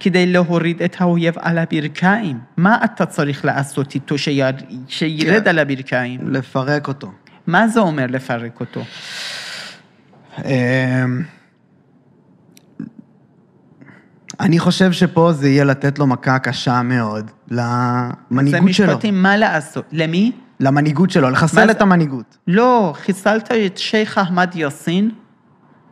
כדי 0.00 0.26
להוריד 0.26 0.82
את 0.82 0.96
האויב 0.98 1.34
על 1.38 1.58
הברכיים, 1.58 2.38
מה 2.56 2.78
אתה 2.84 3.06
צריך 3.06 3.44
לעשות 3.44 3.94
איתו 3.94 4.18
שיר... 4.18 4.46
שירד 4.88 5.42
כן. 5.42 5.48
על 5.48 5.58
הברכיים? 5.58 6.20
לפרק 6.28 6.88
אותו. 6.88 7.12
מה 7.46 7.68
זה 7.68 7.80
אומר 7.80 8.06
לפרק 8.08 8.60
אותו? 8.60 8.80
אמ, 10.44 11.22
אני 14.40 14.58
חושב 14.58 14.92
שפה 14.92 15.32
זה 15.32 15.48
יהיה 15.48 15.64
לתת 15.64 15.98
לו 15.98 16.06
מכה 16.06 16.38
קשה 16.38 16.82
מאוד 16.82 17.30
זה 17.48 17.56
למנהיגות 18.30 18.72
שלו. 18.72 18.86
משפטים, 18.88 19.22
מה 19.22 19.36
לעשות? 19.36 19.84
למי? 19.92 20.32
למנהיגות 20.60 21.10
שלו, 21.10 21.30
לחסל 21.30 21.66
זה- 21.66 21.72
את 21.72 21.80
המנהיגות. 21.80 22.38
לא, 22.46 22.92
חיסלת 22.96 23.52
את 23.52 23.78
שייח' 23.78 24.18
אחמד 24.18 24.50
יאסין, 24.54 25.10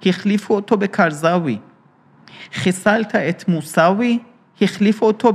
החליפו 0.07 0.55
אותו 0.55 0.77
בקרזאווי. 0.77 1.59
חיסלת 2.55 3.15
את 3.15 3.49
מוסאווי, 3.49 4.19
החליפו 4.63 5.07
אותו 5.07 5.33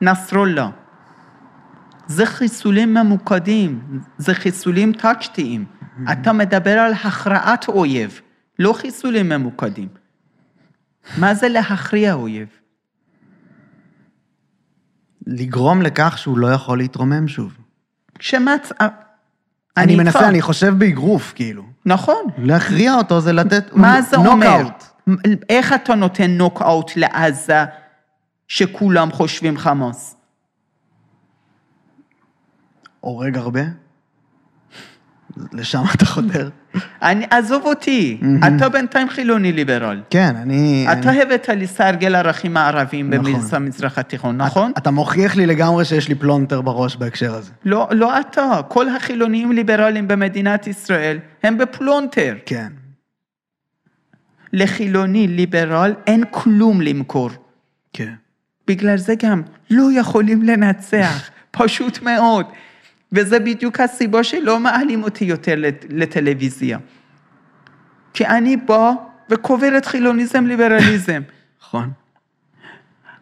בנסרוללה. 0.00 0.68
זה 2.06 2.26
חיסולים 2.26 2.94
ממוקדים, 2.94 4.00
זה 4.18 4.34
חיסולים 4.34 4.92
טקטיים. 4.92 5.64
אתה 6.12 6.32
מדבר 6.32 6.78
על 6.78 6.92
הכרעת 6.92 7.68
אויב, 7.68 8.20
לא 8.58 8.72
חיסולים 8.72 9.28
ממוקדים. 9.28 9.88
מה 11.18 11.34
זה 11.34 11.48
להכריע 11.48 12.14
אויב? 12.14 12.48
לגרום 15.26 15.82
לכך 15.82 16.18
שהוא 16.18 16.38
לא 16.38 16.46
יכול 16.46 16.78
להתרומם 16.78 17.28
שוב. 17.28 17.56
כשמצ... 18.18 18.72
אני 19.76 19.96
מנסה, 19.96 20.18
איתך. 20.18 20.28
אני 20.28 20.42
חושב 20.42 20.74
באגרוף, 20.78 21.32
כאילו. 21.34 21.62
נכון. 21.86 22.24
להכריע 22.38 22.94
אותו 22.94 23.20
זה 23.20 23.32
לתת 23.32 23.72
מה 23.72 24.02
זה 24.02 24.16
אומר? 24.16 24.62
איך 25.48 25.72
אתה 25.72 25.94
נותן 25.94 26.30
נוקאוט 26.30 26.90
לעזה 26.96 27.64
שכולם 28.48 29.12
חושבים 29.12 29.58
חמאס? 29.58 30.16
הורג 33.02 33.36
הרבה? 33.36 33.60
לשם 35.52 35.82
אתה 35.94 36.04
חותר? 36.06 36.48
אני, 37.02 37.26
עזוב 37.30 37.62
אותי, 37.64 38.20
אתה 38.56 38.68
בינתיים 38.68 39.08
חילוני 39.08 39.52
ליברל. 39.52 40.02
כן, 40.10 40.36
אני... 40.36 40.86
אתה 40.92 41.10
הבאת 41.10 41.48
לי 41.48 41.66
סרגל 41.66 42.14
ערכים 42.14 42.54
מערביים 42.54 43.10
נכון. 43.10 43.42
במזרח 43.52 43.98
התיכון, 43.98 44.36
נכון? 44.36 44.72
אתה 44.78 44.90
מוכיח 44.90 45.36
לי 45.36 45.46
לגמרי 45.46 45.84
שיש 45.84 46.08
לי 46.08 46.14
פלונטר 46.14 46.60
בראש 46.60 46.96
בהקשר 46.96 47.34
הזה. 47.34 47.52
לא, 47.64 47.88
לא 47.90 48.20
אתה, 48.20 48.60
כל 48.68 48.88
החילונים 48.88 49.52
ליברלים 49.52 50.08
במדינת 50.08 50.66
ישראל 50.66 51.18
הם 51.42 51.58
בפלונטר. 51.58 52.34
כן. 52.46 52.68
לחילוני 54.52 55.26
ליברל 55.26 55.94
אין 56.06 56.24
כלום 56.30 56.80
למכור. 56.80 57.30
כן. 57.92 58.12
בגלל 58.66 58.96
זה 58.96 59.14
גם 59.22 59.42
לא 59.70 59.88
יכולים 59.92 60.42
לנצח, 60.42 61.30
פשוט 61.50 62.02
מאוד. 62.02 62.46
וזה 63.12 63.38
בדיוק 63.38 63.80
הסיבה 63.80 64.24
שלא 64.24 64.60
מעלים 64.60 65.02
אותי 65.02 65.24
יותר 65.24 65.54
לט- 65.56 65.84
לטלוויזיה. 65.90 66.78
כי 68.14 68.26
אני 68.26 68.56
בא 68.56 68.90
וקובר 69.30 69.78
את 69.78 69.86
חילוניזם 69.86 70.46
ליברליזם. 70.46 71.22
נכון. 71.62 71.90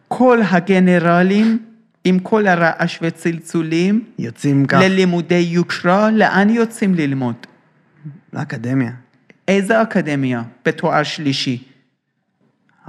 כל 0.07 0.39
הגנרלים 0.49 1.65
עם 2.03 2.19
כל 2.19 2.47
הרעש 2.47 2.99
וצלצולים 3.01 4.05
יוצאים 4.19 4.65
כך 4.65 4.79
ללימודי 4.83 5.35
יוקרה, 5.35 6.11
לאן 6.11 6.49
יוצאים 6.49 6.95
ללמוד? 6.95 7.35
לאקדמיה. 8.33 8.91
איזה 9.47 9.81
אקדמיה 9.81 10.43
בתואר 10.65 11.03
שלישי? 11.03 11.63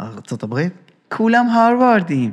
ארצות 0.00 0.42
הברית? 0.42 0.72
כולם 1.16 1.48
הרווארדים. 1.50 2.32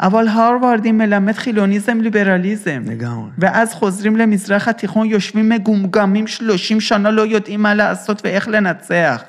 אבל 0.00 0.28
הרווארדים 0.28 0.98
מלמד 0.98 1.32
חילוניזם 1.32 2.00
ליברליזם. 2.00 2.82
לגמרי. 2.86 3.30
ואז 3.38 3.74
חוזרים 3.74 4.16
למזרח 4.16 4.68
התיכון, 4.68 5.06
יושבים 5.06 5.48
מגומגמים 5.48 6.26
30 6.26 6.80
שנה, 6.80 7.10
לא 7.10 7.22
יודעים 7.22 7.62
מה 7.62 7.74
לעשות 7.74 8.20
ואיך 8.24 8.48
לנצח. 8.48 9.22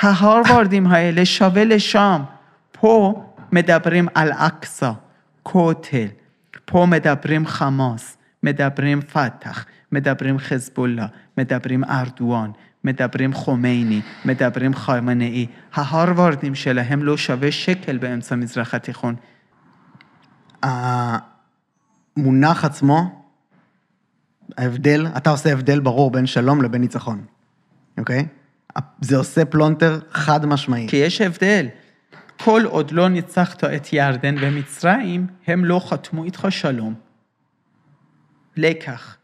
ההרווארדים 0.00 0.86
האלה 0.86 1.24
שווה 1.24 1.64
לשם. 1.64 2.22
פה 2.72 3.24
מדברים 3.52 4.08
על 4.14 4.32
אקצא, 4.32 4.90
כותל. 5.42 6.06
פה 6.64 6.86
מדברים 6.86 7.46
חמאס, 7.46 8.16
מדברים 8.42 9.00
פת"ח, 9.00 9.64
מדברים 9.92 10.38
חזבאללה, 10.38 11.06
מדברים 11.38 11.84
ארדואן, 11.84 12.50
מדברים 12.84 13.32
חומייני, 13.32 14.00
מדברים 14.24 14.74
חמנאי. 14.74 15.46
ההרווארדים 15.74 16.54
שלהם 16.54 17.02
לא 17.02 17.16
שווה 17.16 17.52
שקל 17.52 17.98
באמצע 17.98 18.34
המזרח 18.34 18.74
התיכון. 18.74 19.14
המונח 20.62 22.64
עצמו, 22.64 23.24
ההבדל, 24.58 25.06
אתה 25.16 25.30
עושה 25.30 25.52
הבדל 25.52 25.80
ברור 25.80 26.10
בין 26.10 26.26
שלום 26.26 26.62
לבין 26.62 26.80
ניצחון, 26.80 27.24
אוקיי? 27.98 28.26
זה 29.00 29.16
עושה 29.16 29.44
פלונטר 29.44 29.98
חד 30.10 30.46
משמעי. 30.46 30.88
כי 30.88 30.96
יש 30.96 31.20
הבדל. 31.20 31.66
כל 32.40 32.62
עוד 32.64 32.90
לא 32.90 33.08
ניצחת 33.08 33.64
את 33.64 33.92
ירדן 33.92 34.34
ומצרים, 34.40 35.26
הם 35.46 35.64
לא 35.64 35.80
חתמו 35.88 36.24
איתך 36.24 36.46
שלום. 36.50 36.94
לקח. 38.56 39.16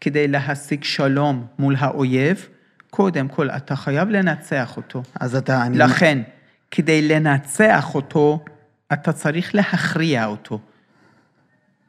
כדי 0.00 0.28
להשיג 0.28 0.84
שלום 0.84 1.46
מול 1.58 1.76
האויב, 1.78 2.48
קודם 2.90 3.28
כל 3.28 3.50
אתה 3.50 3.76
חייב 3.76 4.08
לנצח 4.08 4.76
אותו. 4.76 5.02
אז 5.20 5.34
אתה... 5.34 5.66
אני... 5.66 5.78
לכן, 5.78 6.22
כדי 6.70 7.08
לנצח 7.08 7.94
אותו, 7.94 8.44
אתה 8.92 9.12
צריך 9.12 9.54
להכריע 9.54 10.26
אותו, 10.26 10.60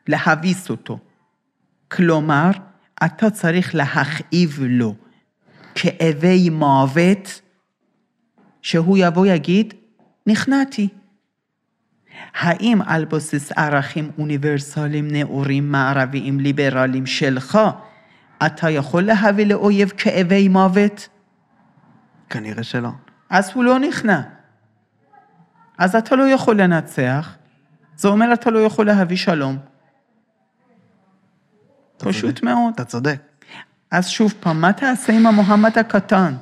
להביס 0.07 0.69
אותו. 0.69 0.99
כלומר, 1.87 2.49
אתה 3.05 3.29
צריך 3.29 3.75
להכאיב 3.75 4.59
לו 4.61 4.95
כאבי 5.75 6.49
מוות, 6.49 7.41
שהוא 8.61 8.97
יבוא 8.97 9.25
יגיד, 9.25 9.73
נכנעתי. 10.27 10.87
האם 12.33 12.81
על 12.81 13.05
בסיס 13.05 13.51
ערכים 13.51 14.11
אוניברסליים 14.17 15.07
נאורים 15.11 15.71
מערביים 15.71 16.39
ליברליים 16.39 17.05
שלך, 17.05 17.59
אתה 18.45 18.69
יכול 18.69 19.03
להביא 19.03 19.45
לאויב 19.45 19.89
כאבי 19.89 20.47
מוות? 20.47 21.09
כנראה 22.29 22.63
שלא. 22.63 22.89
אז 23.29 23.51
הוא 23.53 23.63
לא 23.63 23.79
נכנע. 23.79 24.21
אז 25.77 25.95
אתה 25.95 26.15
לא 26.15 26.23
יכול 26.23 26.61
לנצח, 26.61 27.35
זה 27.95 28.07
אומר 28.07 28.33
אתה 28.33 28.49
לא 28.49 28.59
יכול 28.59 28.85
להביא 28.85 29.17
שלום. 29.17 29.57
פשוט 31.97 32.43
מאוד. 32.43 32.73
אתה 32.73 32.85
צודק. 32.85 33.21
אז 33.91 34.07
שוב 34.07 34.33
פעם, 34.39 34.61
מה 34.61 34.73
תעשה 34.73 35.13
עם 35.13 35.27
המוחמד 35.27 35.77
הקטן? 35.77 36.33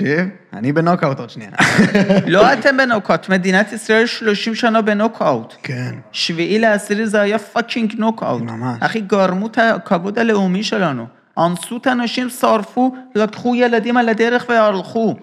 תקשיב, 0.00 0.28
אני 0.52 0.72
בנוקאוט 0.72 1.20
עוד 1.20 1.30
שנייה. 1.30 1.50
לא 2.26 2.52
אתם 2.52 2.76
בנוקאוט, 2.76 3.28
מדינת 3.28 3.72
ישראל 3.72 4.06
30 4.06 4.54
שנה 4.54 4.82
בנוקאוט. 4.82 5.54
כן. 5.62 5.94
שביעי 6.12 6.58
לעשירי 6.58 7.06
זה 7.06 7.20
היה 7.20 7.38
fucking 7.38 7.94
נוקאוט. 7.98 8.42
ממש. 8.42 8.78
אחי, 8.80 9.00
גמרו 9.00 9.46
את 9.46 9.58
הכבוד 9.58 10.18
הלאומי 10.18 10.62
שלנו. 10.62 11.06
אנסו 11.38 11.76
את 11.76 11.86
האנשים, 11.86 12.28
שרפו, 12.28 12.94
לקחו 13.14 13.54
ילדים 13.54 13.96
על 13.96 14.08
הדרך 14.08 14.46
והלכו. 14.48 15.16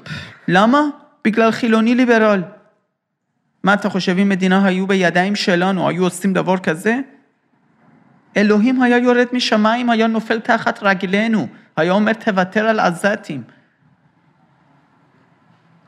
למה? 0.47 0.81
בגלל 1.25 1.51
חילוני 1.51 1.95
ליברל. 1.95 2.43
מה 3.63 3.73
אתה 3.73 3.89
חושב 3.89 4.17
אם 4.17 4.29
מדינה 4.29 4.65
היו 4.65 4.87
בידיים 4.87 5.35
שלנו, 5.35 5.89
היו 5.89 6.03
עושים 6.03 6.33
דבר 6.33 6.57
כזה? 6.57 6.99
אלוהים 8.37 8.81
היה 8.81 8.97
יורד 8.97 9.27
משמיים, 9.33 9.89
היה 9.89 10.07
נופל 10.07 10.39
תחת 10.39 10.79
רגלינו, 10.81 11.47
היה 11.77 11.91
אומר 11.91 12.13
תוותר 12.13 12.67
על 12.67 12.79
עזתים. 12.79 13.56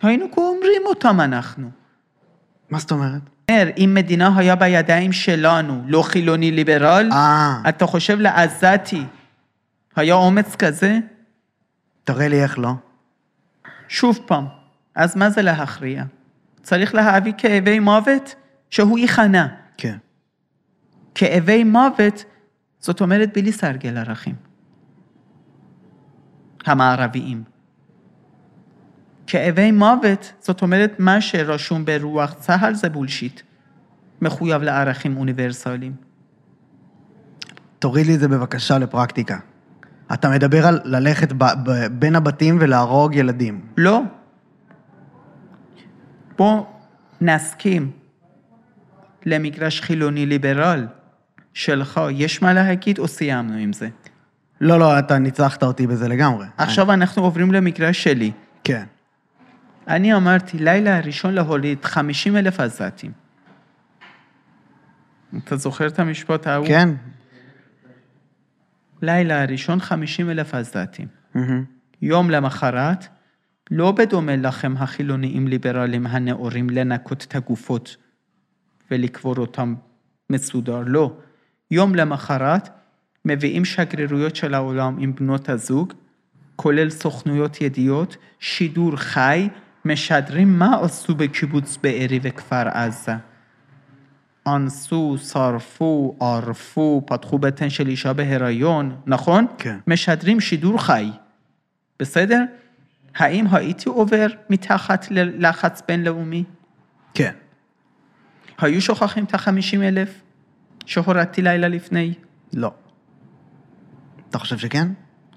היינו 0.02 0.26
גומרים 0.36 0.82
אותם 0.86 1.22
אנחנו. 1.22 1.70
מה 2.70 2.80
זאת 2.80 2.92
אומרת? 2.92 3.22
אומר, 3.50 3.70
אם 3.78 3.92
מדינה 3.94 4.38
היה 4.38 4.56
בידיים 4.56 5.12
שלנו, 5.12 5.84
לא 5.88 6.02
חילוני 6.02 6.52
ליברל, 6.52 7.10
אה, 7.12 7.62
אתה 7.70 7.86
חושב 7.86 8.20
לעזתי, 8.20 9.04
היה 9.96 10.14
אומץ 10.14 10.56
כזה? 10.56 11.00
תראה 12.04 12.28
לי 12.28 12.44
איך 12.44 12.60
לא. 12.60 12.74
שוב 13.88 14.20
פעם, 14.26 14.46
אז 14.96 15.16
מה 15.16 15.30
זה 15.30 15.42
להכריע? 15.42 16.04
צריך 16.64 16.96
להביא 16.96 17.34
כאבי 17.38 17.80
מוות 17.80 18.36
שהוא 18.70 19.00
ייכנע. 19.00 19.48
כן. 19.78 19.98
כאבי 21.16 21.64
מוות, 21.64 22.26
זאת 22.80 23.02
אומרת 23.02 23.34
בלי 23.34 23.52
סרגל 23.52 23.98
ערכים. 23.98 24.36
המערביים. 26.66 27.44
כאבי 29.30 29.72
מוות, 29.72 30.34
זאת 30.40 30.62
אומרת 30.62 30.96
מה 31.00 31.22
שרשום 31.22 31.86
ברוח 31.86 32.34
צה"ל 32.34 32.74
זה 32.74 32.90
בולשיט. 32.90 33.42
מחויב 34.22 34.62
לערכים 34.62 35.18
אוניברסליים. 35.18 35.94
תוריד 37.80 38.08
לי 38.08 38.16
את 38.16 38.20
זה 38.20 38.28
בבקשה 38.28 38.78
לפרקטיקה. 38.78 39.38
אתה 40.14 40.30
מדבר 40.30 40.68
על 40.68 40.80
ללכת 40.84 41.34
ב- 41.34 41.44
ב- 41.44 41.88
בין 41.92 42.16
הבתים 42.16 42.58
ולהרוג 42.62 43.16
ילדים. 43.16 43.62
לא. 43.78 44.02
בוא 46.38 46.64
נסכים 47.22 47.92
למגרש 49.26 49.82
חילוני 49.82 50.26
ליברל 50.26 50.88
שלך, 51.54 52.02
יש 52.12 52.42
מה 52.42 52.54
להגיד 52.54 53.00
או 53.00 53.08
סיימנו 53.08 53.58
עם 53.58 53.74
זה? 53.74 53.90
לא, 54.62 54.80
לא, 54.80 55.00
אתה 55.00 55.18
ניצחת 55.18 55.64
אותי 55.64 55.88
בזה 55.88 56.08
לגמרי. 56.08 56.46
עכשיו 56.58 56.92
אנחנו 56.92 57.24
עוברים 57.24 57.52
למגרש 57.52 58.04
שלי. 58.04 58.32
כן. 58.64 58.84
אני 59.90 60.16
אמרתי, 60.16 60.58
לילה 60.58 60.98
הראשון 60.98 61.34
להוליד 61.34 61.86
50 61.86 62.38
אלף 62.38 62.60
עזתים. 62.60 63.12
אתה 65.38 65.56
זוכר 65.56 65.88
את 65.88 66.00
המשפט 66.00 66.48
ההוא? 66.48 66.68
כן? 66.68 66.90
לילה 69.02 69.44
הראשון 69.44 69.80
50 69.80 70.30
אלף 70.30 70.54
עזתים. 70.54 71.08
יום 72.02 72.30
למחרת, 72.30 73.08
לא 73.72 73.92
בדומה 73.92 74.36
לכם 74.36 74.74
החילוניים 74.78 75.48
ליברלים 75.48 76.08
הנאורים 76.08 76.70
לנקות 76.70 77.26
את 77.28 77.36
הגופות 77.36 77.98
ולקבור 78.92 79.38
אותם 79.38 79.76
מסודר, 80.30 80.84
לא. 80.86 81.14
יום 81.72 81.96
למחרת 81.96 82.70
מביאים 83.26 83.66
שגרירויות 83.66 84.36
של 84.36 84.54
העולם 84.54 84.96
עם 85.00 85.16
בנות 85.16 85.50
הזוג, 85.50 85.94
כולל 86.56 86.90
סוכנויות 86.90 87.62
ידיעות, 87.62 88.18
שידור 88.40 88.96
חי, 88.96 89.50
משדרים 89.86 90.60
מה 90.60 90.80
עשו 90.82 91.16
בקיבוץ 91.16 91.78
בארי 91.84 92.20
וכפר 92.24 92.68
עזה. 92.68 93.16
אנסו, 94.48 95.16
שרפו, 95.18 96.16
ערפו, 96.22 97.04
פתחו 97.08 97.40
בטן 97.40 97.70
של 97.70 97.88
אישה 97.88 98.14
בהיריון, 98.14 98.96
נכון? 99.06 99.48
כן. 99.58 99.78
משדרים 99.88 100.40
שידור 100.40 100.82
חי. 100.82 101.12
בסדר? 102.00 102.44
האם 103.16 103.46
הייתי 103.52 103.90
עובר 103.90 104.28
מתחת 104.50 105.12
ללחץ 105.12 105.82
בינלאומי? 105.88 106.44
כן. 107.14 107.34
היו 108.58 108.82
שוכחים 108.82 109.24
את 109.24 109.34
החמישים 109.34 109.82
אלף 109.82 110.22
שהורדתי 110.86 111.42
לילה 111.42 111.68
לפני? 111.68 112.14
לא. 112.54 112.72
אתה 114.30 114.40
חושב 114.40 114.58
שכן? 114.58 114.88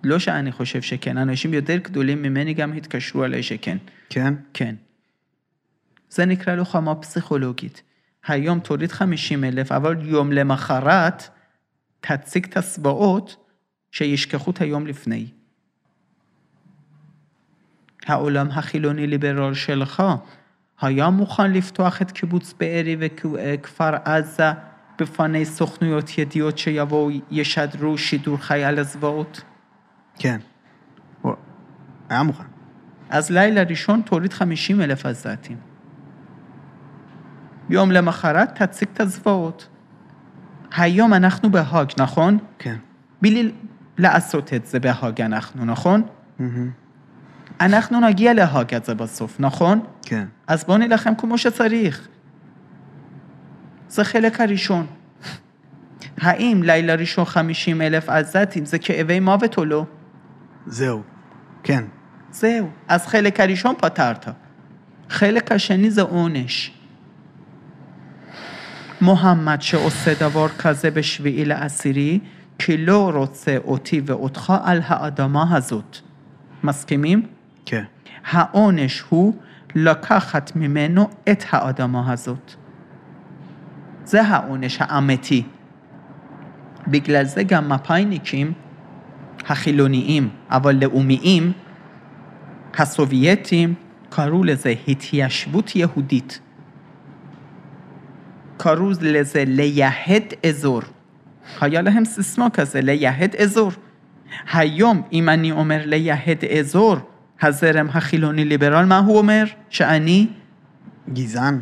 לא 0.05 0.19
שאני 0.19 0.53
חושב 0.53 0.83
שכן, 0.83 1.19
אנשים 1.19 1.55
יותר 1.55 1.77
גדולים 1.77 2.23
ממני 2.23 2.55
גם 2.55 2.73
התקשרו 2.73 3.23
עליי 3.23 3.43
שכן. 3.43 3.79
כן? 4.09 4.35
כן. 4.55 4.75
זה 6.11 6.25
נקרא 6.25 6.55
לוחמה 6.55 6.95
פסיכולוגית. 6.95 7.83
היום 8.27 8.61
תוריד 8.61 8.93
50 8.93 9.45
אלף, 9.45 9.73
אבל 9.73 9.97
יום 10.07 10.33
למחרת 10.33 11.29
תציג 12.01 12.47
את 12.47 12.57
הסבאות 12.57 13.37
שישכחו 13.91 14.51
את 14.51 14.61
היום 14.61 14.87
לפני. 14.87 15.27
העולם 18.07 18.49
החילוני 18.51 19.07
ליברל 19.07 19.55
שלך 19.55 20.03
היה 20.81 21.11
מוכן 21.11 21.53
לפתוח 21.53 22.03
את 22.03 22.11
קיבוץ 22.11 22.55
בארי 22.61 22.97
וכפר 22.99 23.97
עזה 24.05 24.51
בפני 24.99 25.45
סוכנויות 25.45 26.19
ידיעות 26.19 26.59
שיבואו 26.59 27.11
ישדרו 27.31 27.99
שידור 27.99 28.37
חי 28.37 28.65
על 28.65 28.79
הזוועות? 28.79 29.43
כן. 30.19 30.39
הוא 31.23 31.33
היה 32.09 32.23
מוכן. 32.23 32.45
אז 33.11 33.31
לילה 33.31 33.63
ראשון 33.63 34.03
תוריד 34.03 34.33
50 34.33 34.81
אלף 34.81 35.07
עזתים. 35.07 35.57
יום 37.71 37.93
למחרת 37.93 38.63
תציג 38.63 38.89
את 38.93 39.01
הזוועות. 39.01 39.69
היום 40.77 41.15
אנחנו 41.15 41.51
בהאג, 41.51 41.93
נכון? 41.99 42.39
כן. 42.59 42.77
בלי 43.23 43.53
לעשות 43.99 44.53
את 44.53 44.67
זה 44.67 44.81
בהאג 44.81 45.21
אנחנו, 45.21 45.65
נכון? 45.65 46.03
מהמם. 46.39 46.71
אנחנו 47.61 48.01
נגיע 48.01 48.35
להאג 48.35 48.75
את 48.75 48.85
זה 48.85 48.95
בסוף, 48.95 49.41
נכון? 49.41 49.81
כן. 50.03 50.25
אז 50.47 50.65
בואו 50.65 50.79
נילחם 50.79 51.15
כמו 51.15 51.39
שצריך. 51.39 52.09
זה 53.89 54.05
חלק 54.05 54.41
הראשון. 54.41 54.87
האם 56.21 56.63
לילה 56.63 56.95
ראשון 56.95 57.25
50 57.25 57.83
אלף 57.83 58.09
עזתים 58.09 58.65
זה 58.65 58.79
כאבי 58.79 59.21
מוות 59.21 59.59
או 59.59 59.65
לא? 59.65 59.85
זהו. 60.67 61.03
כן. 61.63 61.85
זהו. 62.31 62.71
אז 62.89 63.07
חלק 63.07 63.41
הראשון 63.41 63.75
פתרת. 63.79 64.27
חלק 65.09 65.53
השני 65.53 65.91
זה 65.91 66.03
עונש. 66.03 66.73
מוחמד 69.01 69.63
שעושה 69.63 70.15
דבר 70.21 70.49
כזה 70.49 70.91
בשביעי 70.91 71.45
לעשירי, 71.45 72.19
כי 72.59 72.77
לא 72.77 73.11
רוצה 73.15 73.57
אותי 73.65 74.01
ואותך 74.07 74.53
על 74.65 74.81
האדמה 74.87 75.57
הזאת. 75.57 75.99
מסכימים? 76.65 77.27
כן. 77.67 77.85
העונש 78.31 79.01
הוא 79.09 79.35
לקחת 79.75 80.57
ממנו 80.57 81.09
את 81.33 81.45
האדמה 81.51 82.13
הזאת. 82.13 82.55
זה 84.05 84.23
העונש 84.23 84.79
האמיתי. 84.81 85.43
בגלל 86.89 87.25
זה 87.25 87.43
גם 87.43 87.69
מפאיניקים 87.69 88.53
החילוניים, 89.49 90.29
אבל 90.51 90.77
לאומיים, 90.81 91.53
הסובייטים 92.79 93.75
קראו 94.09 94.45
לזה 94.45 94.75
התיישבות 94.89 95.77
יהודית. 95.77 96.41
קראו 98.57 98.91
לזה 99.01 99.45
לייהד 99.47 100.35
אזור. 100.47 100.81
היה 101.61 101.83
להם 101.83 102.05
סיסמה 102.05 102.51
כזה, 102.51 102.81
לייהד 102.81 103.37
אזור. 103.37 103.71
היום, 104.53 105.03
אם 105.13 105.29
אני 105.29 105.53
אומר 105.53 105.83
לייהד 105.87 106.45
אזור, 106.59 106.97
הזרם 107.43 107.89
החילוני 107.95 108.45
ליברל, 108.45 108.85
מה 108.85 108.99
הוא 108.99 109.19
אומר? 109.19 109.45
שאני, 109.71 110.27
גזען. 111.13 111.61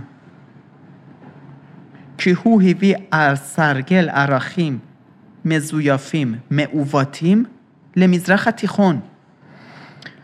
כי 2.18 2.34
הוא 2.42 2.62
הביא 2.62 2.94
על 3.10 3.36
סרגל 3.36 4.08
ערכים 4.08 4.78
מזויפים, 5.44 6.34
מעוותים, 6.50 7.44
למזרח 7.96 8.48
התיכון. 8.48 9.00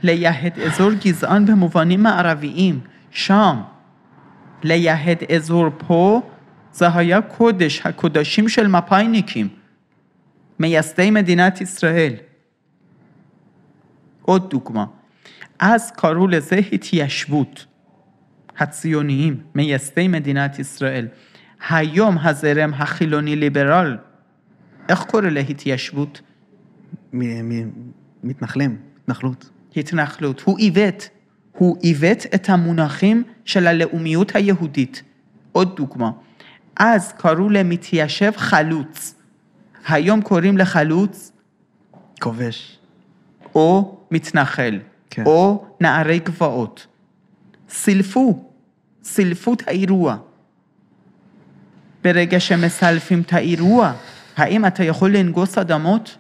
לייהד 0.03 0.59
אזור 0.59 0.93
גזען 0.93 1.47
במובנים 1.47 2.03
מערביים, 2.03 2.81
שם. 3.11 3.61
לייהד 4.63 5.19
אזור 5.37 5.67
פה, 5.79 6.23
זה 6.73 6.87
היה 6.95 7.23
קודש, 7.23 7.81
הקודשים 7.87 8.49
של 8.49 8.67
מפאיניקים, 8.67 9.49
מייסדי 10.59 11.11
מדינת 11.11 11.61
ישראל. 11.61 12.13
עוד 14.23 14.51
דוגמה, 14.51 14.85
אז 15.59 15.91
קראו 15.91 16.27
לזה 16.27 16.57
התיישבות. 16.73 17.67
הציוניים, 18.59 19.41
מייסדי 19.55 20.09
מדינת 20.09 20.59
ישראל. 20.59 21.09
היום 21.69 22.19
הזרם 22.19 22.75
החילוני 22.75 23.37
ליברל, 23.37 23.97
איך 24.89 25.05
קורא 25.05 25.23
להתיישבות? 25.23 26.21
מתנחלים, 28.25 28.77
התנחלות. 29.03 29.51
התנחלות. 29.77 30.41
הוא 30.41 30.59
עיוות. 30.59 31.09
הוא 31.53 31.77
עיוות 31.81 32.27
את 32.35 32.49
המונחים 32.49 33.23
של 33.45 33.67
הלאומיות 33.67 34.37
היהודית. 34.37 35.03
עוד 35.53 35.77
דוגמה. 35.77 36.11
אז 36.77 37.13
קראו 37.13 37.51
למתיישב 37.51 38.33
חלוץ. 38.37 39.15
היום 39.89 40.23
קוראים 40.23 40.59
לחלוץ 40.59 41.33
כובש. 42.21 42.79
או 43.55 43.99
מתנחל, 44.11 44.81
כן. 45.11 45.27
או 45.27 45.65
נערי 45.81 46.19
גבעות. 46.19 46.87
סילפו, 47.69 48.51
סילפו 49.05 49.55
את 49.55 49.69
האירוע. 49.69 50.17
ברגע 52.05 52.41
שמסלפים 52.41 53.21
את 53.21 53.33
האירוע, 53.33 53.93
האם 54.37 54.67
אתה 54.67 54.85
יכול 54.85 55.17
לנגוס 55.17 55.59
אדמות? 55.59 56.17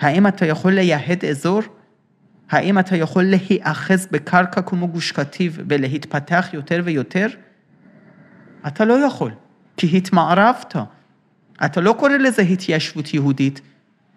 האם 0.00 0.26
אתה 0.26 0.46
יכול 0.46 0.72
לייהד 0.72 1.24
אזור? 1.24 1.62
האם 2.50 2.78
אתה 2.78 2.96
יכול 2.96 3.24
להיאחז 3.24 4.08
בקרקע 4.10 4.62
כמו 4.62 4.88
גוש 4.88 5.12
קטיף 5.12 5.52
ולהתפתח 5.68 6.48
יותר 6.52 6.80
ויותר? 6.84 7.26
אתה 8.66 8.84
לא 8.84 9.06
יכול, 9.06 9.30
כי 9.76 9.96
התמערבת. 9.96 10.76
אתה 11.64 11.80
לא 11.80 11.94
קורא 11.98 12.10
לזה 12.10 12.42
התיישבות 12.42 13.14
יהודית, 13.14 13.60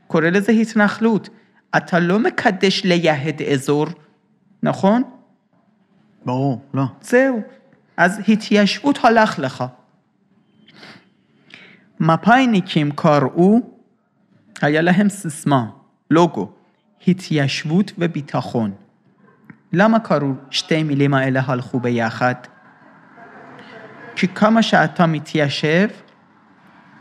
קורא 0.07 0.30
לזה 0.30 0.51
התנחלות. 0.51 1.30
אתה 1.77 1.99
לא 1.99 2.19
מקדש 2.19 2.86
לייהד 2.86 3.41
אזור, 3.41 3.86
נכון? 4.63 5.03
ברור, 6.25 6.61
לא. 6.73 6.84
זהו. 7.01 7.41
אז 7.97 8.21
התיישבות 8.27 8.99
הלך 9.03 9.39
לך. 9.39 9.63
מפאיניקים 11.99 12.91
קראו, 12.91 13.59
היה 14.62 14.82
להם 14.82 15.10
סיסמה, 15.10 15.66
לוגו, 16.12 16.51
התיישבות 17.07 17.91
וביטחון. 17.97 18.72
למה 19.74 19.99
קראו 19.99 20.34
שתי 20.49 20.84
מילים 20.84 21.14
האלה 21.14 21.41
הלכו 21.45 21.80
ביחד? 21.80 22.36
כי 24.16 24.28
כמה 24.28 24.64
שאתה 24.64 25.05
מתיישב, 25.05 25.88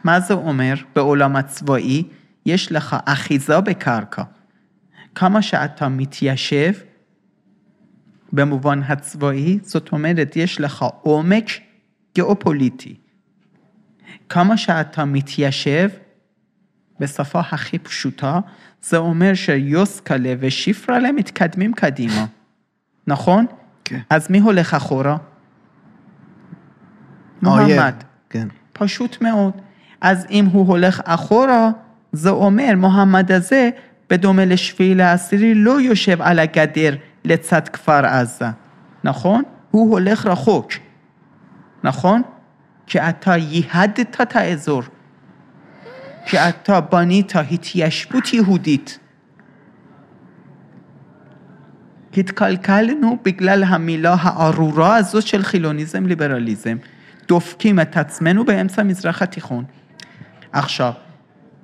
מה 0.05 0.21
זה 0.21 0.35
אומר 0.35 0.75
בעולם 0.95 1.37
הצבאי? 1.37 2.05
יש 2.47 2.73
לך 2.73 2.97
אחיזה 3.05 3.61
בקרקע. 3.61 4.23
כמה 5.15 5.43
שאתה 5.43 5.89
מתיישב, 5.89 6.73
במובן 8.33 8.83
הצבאי, 8.83 9.59
זאת 9.63 9.93
אומרת, 9.93 10.37
יש 10.37 10.61
לך 10.61 10.85
עומק 11.03 11.45
גיאופוליטי. 12.15 12.95
כמה 14.29 14.57
שאתה 14.57 15.05
מתיישב, 15.05 15.89
בשפה 17.01 17.41
הכי 17.41 17.79
פשוטה, 17.79 18.41
זה 18.83 18.97
אומר 18.97 19.35
שיוסקלה 19.35 20.35
ושיפרלה 20.41 21.13
מתקדמים 21.13 21.73
קדימה, 21.73 22.27
נכון? 23.07 23.47
כן. 23.85 24.01
אז 24.11 24.31
מי 24.31 24.39
הולך 24.39 24.75
אחורה? 24.75 25.17
האויב. 27.43 27.77
מוחמד. 27.77 27.95
כן. 28.31 28.49
פשוט 28.73 29.21
מאוד. 29.21 29.53
אז 30.01 30.27
אם 30.31 30.47
הוא 30.53 30.69
הולך 30.69 31.01
אחורה, 31.05 31.71
זה 32.13 32.31
אומר 32.31 32.73
מוחמד 32.77 33.33
הזה, 33.33 33.71
בדומה 34.11 34.45
לשביעי 34.45 34.95
לעשירי, 34.95 35.55
לא 35.55 35.81
יושב 35.81 36.23
על 36.23 36.39
הגדר 36.39 36.95
לצד 37.25 37.69
כפר 37.69 38.07
עזה, 38.07 38.47
נכון? 39.05 39.43
הוא 39.71 39.93
הולך 39.93 40.27
רחוק, 40.27 40.73
נכון? 41.85 42.23
כי 42.87 42.99
אתה 43.01 43.37
ייהדת 43.37 44.21
את 44.21 44.37
האזור, 44.37 44.83
כי 46.29 46.39
אתה 46.39 46.81
בנית 46.81 47.33
התיישבות 47.51 48.33
יהודית. 48.33 48.99
התקלקלנו 52.17 53.19
בגלל 53.25 53.65
המילה 53.65 54.17
הארורה 54.21 54.97
הזאת 54.97 55.27
של 55.27 55.43
חילוניזם 55.43 56.07
ליברליזם. 56.07 56.77
דופקים 57.29 57.81
את 57.81 57.97
עצמנו 57.97 58.45
באמצע 58.45 58.83
המזרח 58.83 59.23
התיכון. 59.23 59.65
עכשיו, 60.53 60.93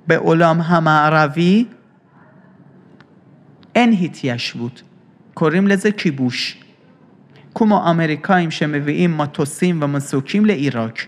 בעולם 0.07 0.61
המערבי 0.61 1.65
אין 3.75 3.93
התיישבות, 4.01 4.81
קוראים 5.33 5.67
לזה 5.67 5.91
כיבוש. 5.91 6.63
כמו 7.55 7.89
אמריקאים 7.89 8.51
שמביאים 8.51 9.17
מטוסים 9.17 9.83
ומסוקים 9.83 10.45
לעיראק, 10.45 11.05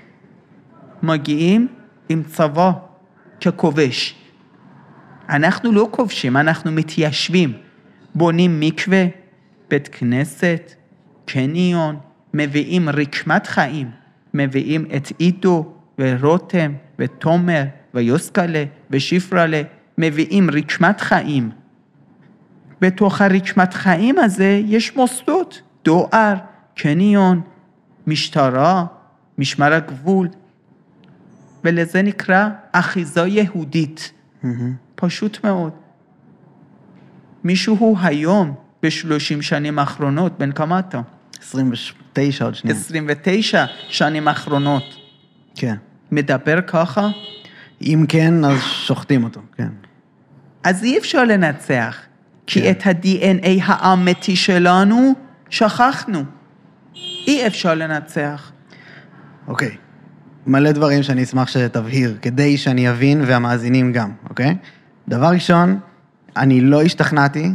מגיעים 1.03 1.68
עם 2.10 2.24
צבא 2.24 2.72
ככובש. 3.42 4.16
אנחנו 5.30 5.72
לא 5.72 5.88
כובשים, 5.92 6.38
אנחנו 6.38 6.72
מתיישבים. 6.72 7.54
בונים 8.16 8.60
מקווה, 8.60 9.06
בית 9.70 9.88
כנסת, 9.88 10.72
קניון, 11.26 11.98
מביאים 12.34 12.90
רקמת 12.90 13.48
חיים, 13.48 13.92
מביאים 14.34 14.86
את 14.96 15.12
עידו 15.18 15.74
ורותם 16.00 16.74
ותומר 17.00 17.64
ויוסקלה 17.94 18.64
ושיפרלה, 18.92 19.62
מביאים 19.98 20.50
רקמת 20.50 21.02
חיים. 21.02 21.50
בתוך 22.82 23.22
הרקמת 23.22 23.74
חיים 23.74 24.20
הזה 24.20 24.62
יש 24.66 24.96
מוסדות, 24.96 25.62
דואר, 25.86 26.34
קניון, 26.76 27.42
משטרה, 28.08 28.86
משמר 29.38 29.74
הגבול, 29.74 30.28
ולזה 31.68 32.01
נקרא 32.01 32.49
אחיזה 32.72 33.28
יהודית. 33.28 34.11
מהמם. 34.43 34.74
פשוט 34.95 35.43
מאוד. 35.43 35.72
מישהו 37.43 37.97
היום, 38.01 38.55
בשלושים 38.84 39.41
שנים 39.41 39.80
האחרונות, 39.80 40.38
בן 40.38 40.51
כמה 40.51 40.80
אתה? 40.80 41.01
29 41.41 42.45
עוד 42.45 42.55
שנייה. 42.55 42.78
29 42.78 43.65
שנים 43.89 44.28
האחרונות, 44.28 44.84
כן. 45.55 45.76
מדבר 46.11 46.61
ככה? 46.61 47.09
אם 47.82 48.05
כן, 48.09 48.45
אז 48.45 48.61
שוחטים 48.61 49.24
אותו, 49.24 49.41
כן. 49.55 49.70
אז 50.63 50.84
אי 50.84 50.97
אפשר 50.97 51.24
לנצח, 51.24 51.97
כי 52.47 52.61
כן. 52.61 52.72
את 52.72 52.88
ה-DNA 52.88 53.63
האמיתי 53.65 54.36
שלנו 54.36 55.13
שכחנו. 55.49 56.24
אי 57.28 57.47
אפשר 57.47 57.76
לנצח. 57.76 58.51
אוקיי. 59.47 59.78
מלא 60.48 60.72
דברים 60.72 61.04
שאני 61.04 61.24
אשמח 61.24 61.48
שתבהיר, 61.48 62.18
כדי 62.22 62.58
שאני 62.58 62.89
אבין 62.89 63.24
והמאזינים 63.28 63.93
גם, 63.93 64.12
אוקיי? 64.30 64.56
דבר 65.08 65.28
ראשון, 65.28 65.80
אני 66.38 66.62
לא 66.62 66.82
השתכנעתי 66.82 67.52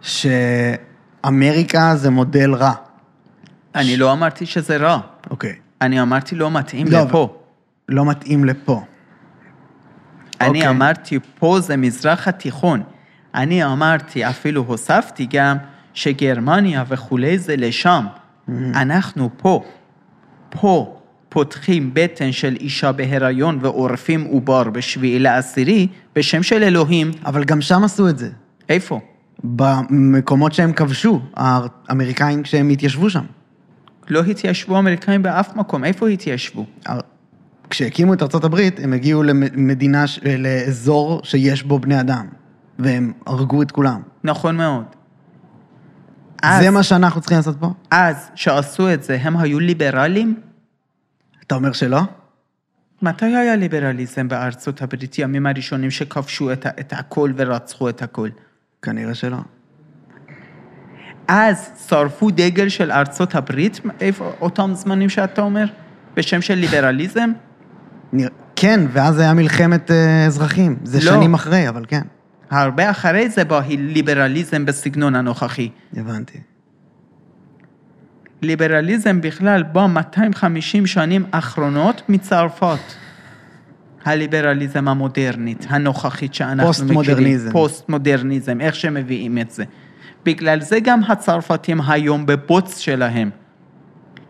שאמריקה 0.00 1.96
זה 1.96 2.10
מודל 2.10 2.54
רע. 2.54 2.72
אני 3.74 3.96
לא 3.96 4.12
אמרתי 4.12 4.46
שזה 4.46 4.76
רע, 4.76 5.00
אוקיי. 5.30 5.54
אני 5.80 6.02
אמרתי 6.02 6.34
לא 6.34 6.50
מתאים 6.50 6.86
לא, 6.90 7.00
לפה. 7.00 7.38
לא 7.88 8.04
מתאים 8.04 8.44
לפה. 8.44 8.82
אני 10.40 10.48
אוקיי. 10.48 10.68
אמרתי, 10.68 11.18
פה 11.38 11.60
זה 11.60 11.76
מזרח 11.76 12.28
התיכון. 12.28 12.82
אני 13.34 13.64
אמרתי, 13.64 14.28
אפילו 14.28 14.62
הוספתי 14.62 15.26
גם, 15.30 15.56
שגרמניה 15.94 16.84
וכולי 16.88 17.38
זה 17.38 17.56
לשם. 17.56 18.06
אנחנו 18.74 19.30
פה. 19.36 19.64
פה 20.50 21.00
פותחים 21.34 21.90
בטן 21.92 22.32
של 22.32 22.56
אישה 22.60 22.92
בהיריון 22.92 23.58
ועורפים 23.62 24.24
עובר 24.24 24.70
בשביעי 24.70 25.18
לעשירי, 25.18 25.86
בשם 26.16 26.42
של 26.42 26.62
אלוהים. 26.62 27.10
אבל 27.26 27.44
גם 27.44 27.60
שם 27.60 27.84
עשו 27.84 28.08
את 28.08 28.18
זה. 28.18 28.30
איפה? 28.68 29.00
במקומות 29.44 30.52
שהם 30.52 30.72
כבשו, 30.72 31.20
האמריקאים 31.36 32.42
כשהם 32.42 32.68
התיישבו 32.68 33.10
שם. 33.10 33.24
לא 34.08 34.20
התיישבו 34.20 34.78
אמריקאים 34.78 35.22
באף 35.22 35.56
מקום, 35.56 35.84
איפה 35.84 36.08
התיישבו? 36.08 36.66
כשהקימו 37.70 38.14
את 38.14 38.22
ארצות 38.22 38.44
הברית, 38.44 38.80
הם 38.80 38.92
הגיעו 38.92 39.22
למדינה, 39.22 40.04
לאזור 40.38 41.20
שיש 41.24 41.62
בו 41.62 41.78
בני 41.78 42.00
אדם, 42.00 42.26
והם 42.78 43.12
הרגו 43.26 43.62
את 43.62 43.70
כולם. 43.70 44.00
נכון 44.24 44.56
מאוד. 44.56 44.84
אז, 46.42 46.62
זה 46.62 46.70
מה 46.70 46.82
שאנחנו 46.82 47.20
צריכים 47.20 47.36
לעשות 47.36 47.56
פה? 47.60 47.70
אז, 47.90 48.16
שעשו 48.34 48.92
את 48.92 49.02
זה, 49.02 49.18
הם 49.22 49.36
היו 49.36 49.60
ליברלים? 49.60 50.53
אתה 51.46 51.54
אומר 51.54 51.72
שלא? 51.72 52.00
מתי 53.02 53.24
היה 53.24 53.56
ליברליזם 53.56 54.28
בארצות 54.28 54.82
הברית, 54.82 55.18
ימים 55.18 55.46
הראשונים 55.46 55.90
שכבשו 55.90 56.52
את, 56.52 56.66
את 56.80 56.92
הכל 56.92 57.32
ורצחו 57.36 57.88
את 57.88 58.02
הכל? 58.02 58.28
כנראה 58.82 59.14
שלא. 59.14 59.36
אז 61.28 61.70
שרפו 61.88 62.30
דגל 62.30 62.68
של 62.68 62.92
ארצות 62.92 63.34
הברית, 63.34 63.80
איפה 64.00 64.32
אותם 64.40 64.70
זמנים 64.74 65.08
שאתה 65.08 65.42
אומר? 65.42 65.64
בשם 66.16 66.40
של 66.40 66.54
ליברליזם? 66.54 67.30
כן, 68.56 68.80
ואז 68.92 69.18
היה 69.18 69.34
מלחמת 69.34 69.90
אה, 69.90 70.26
אזרחים. 70.26 70.76
זה 70.84 70.98
לא. 70.98 71.04
שנים 71.04 71.34
אחרי, 71.34 71.68
אבל 71.68 71.84
כן. 71.88 72.02
הרבה 72.50 72.90
אחרי 72.90 73.28
זה 73.28 73.44
בא 73.44 73.60
ליברליזם 73.68 74.64
בסגנון 74.64 75.14
הנוכחי. 75.14 75.68
הבנתי. 75.96 76.38
ליברליזם 78.44 79.20
בכלל 79.20 79.62
בא 79.62 79.86
250 79.86 80.86
שנים 80.86 81.24
אחרונות 81.30 82.02
מצרפת. 82.08 82.78
הליברליזם 84.04 84.88
המודרנית, 84.88 85.66
הנוכחית 85.68 86.34
שאנחנו 86.34 86.70
מכירים. 86.70 86.94
פוסט-מודרניזם. 86.94 87.50
פוסט-מודרניזם, 87.52 88.60
איך 88.60 88.74
שמביאים 88.74 89.38
את 89.38 89.50
זה. 89.50 89.64
בגלל 90.24 90.60
זה 90.60 90.80
גם 90.80 91.00
הצרפתים 91.08 91.80
היום 91.86 92.26
בבוץ 92.26 92.78
שלהם. 92.78 93.30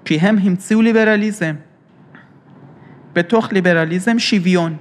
כי 0.04 0.18
הם 0.18 0.38
המציאו 0.42 0.82
ליברליזם. 0.82 1.54
בתוך 3.12 3.52
ליברליזם 3.52 4.18
שוויון. 4.18 4.76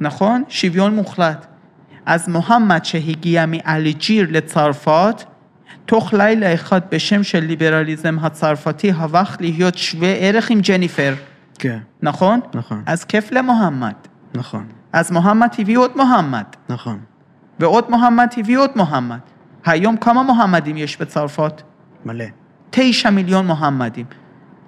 נכון? 0.00 0.42
שוויון 0.48 0.94
מוחלט. 0.94 1.46
אז 2.06 2.28
מוחמד 2.28 2.84
שהגיע 2.84 3.44
מאלג'יר 3.46 4.26
לצרפת, 4.30 5.24
תוך 5.86 6.12
לילה 6.12 6.54
אחד 6.54 6.80
בשם 6.90 7.22
של 7.22 7.40
ליברליזם 7.40 8.16
הצרפתי 8.18 8.90
הפך 8.90 9.36
להיות 9.40 9.78
שווה 9.78 10.12
ערך 10.12 10.50
עם 10.50 10.60
ג'ניפר. 10.60 11.14
כן, 11.58 11.78
נכון? 12.02 12.40
נכון, 12.54 12.82
אז 12.86 13.04
כיף 13.04 13.32
למוחמד. 13.32 13.92
נכון, 14.34 14.66
אז 14.92 15.10
מוחמד 15.10 15.48
הביא 15.58 15.78
עוד 15.78 15.90
מוחמד, 15.96 16.44
נכון. 16.68 16.98
ועוד 17.60 17.90
מוחמד 17.90 18.26
הביא 18.36 18.58
עוד 18.58 18.70
מוחמד. 18.76 19.18
היום 19.64 19.96
כמה 19.96 20.22
מוחמדים 20.22 20.76
יש 20.76 21.00
בצרפת? 21.00 21.62
מלא. 22.04 22.24
תשע 22.70 23.10
מיליון 23.10 23.46
מוחמדים. 23.46 24.06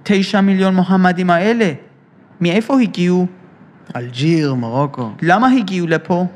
תשע 0.03 0.41
מיליון 0.41 0.75
מוחמדים 0.75 1.31
האלה, 1.31 1.73
מאיפה 2.41 2.81
הגיעו? 2.81 3.27
אלג'יר, 3.97 4.55
מרוקו, 4.55 5.11
למה 5.23 5.49
הגיעו 5.49 5.87
לפה? 5.87 6.27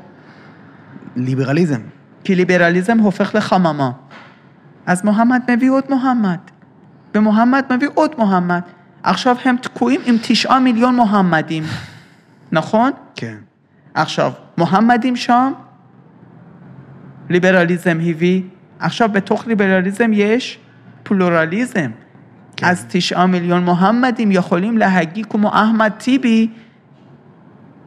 ליברליזם. 1.15 1.81
כי 2.23 2.35
ליברליזם 2.35 2.99
הופך 2.99 3.35
לחממה. 3.35 3.91
אז 4.87 5.03
מוחמד 5.03 5.41
מביא 5.49 5.71
עוד 5.71 5.83
מוחמד, 5.89 6.37
ומוחמד 7.15 7.63
מביא 7.71 7.87
עוד 7.93 8.11
מוחמד. 8.17 8.61
עכשיו 9.03 9.35
הם 9.45 9.57
תקועים 9.57 10.01
עם 10.05 10.15
תשעה 10.21 10.59
מיליון 10.59 10.95
מוחמדים, 10.95 11.63
נכון? 12.51 12.91
כן. 13.15 13.35
עכשיו, 13.93 14.31
מוחמדים 14.57 15.15
שם, 15.15 15.51
ליברליזם 17.29 17.97
הביא, 18.01 18.41
עכשיו 18.79 19.09
בתוך 19.09 19.47
ליברליזם 19.47 20.11
יש 20.13 20.59
פלורליזם. 21.03 21.91
כן. 22.55 22.67
אז 22.67 22.85
תשעה 22.89 23.25
מיליון 23.25 23.65
מוחמדים 23.65 24.31
יכולים 24.31 24.77
להגיד 24.77 25.25
כמו 25.25 25.49
אחמד 25.49 25.91
טיבי 25.97 26.47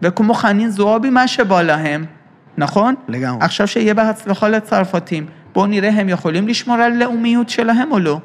וכמו 0.02 0.34
חנין 0.34 0.70
זועבי 0.70 1.10
מה 1.10 1.28
שבא 1.28 1.62
להם, 1.62 2.04
נכון? 2.56 2.94
לגמרי. 3.08 3.44
עכשיו 3.44 3.68
שיהיה 3.68 3.94
בהצלחה 3.94 4.48
לצרפתים. 4.48 5.26
בואו 5.52 5.66
נראה 5.66 5.90
הם 5.90 6.08
יכולים 6.08 6.48
לשמור 6.48 6.76
על 6.76 6.92
לאומיות 6.92 7.48
שלהם 7.48 7.92
או 7.92 7.98
לא. 7.98 8.20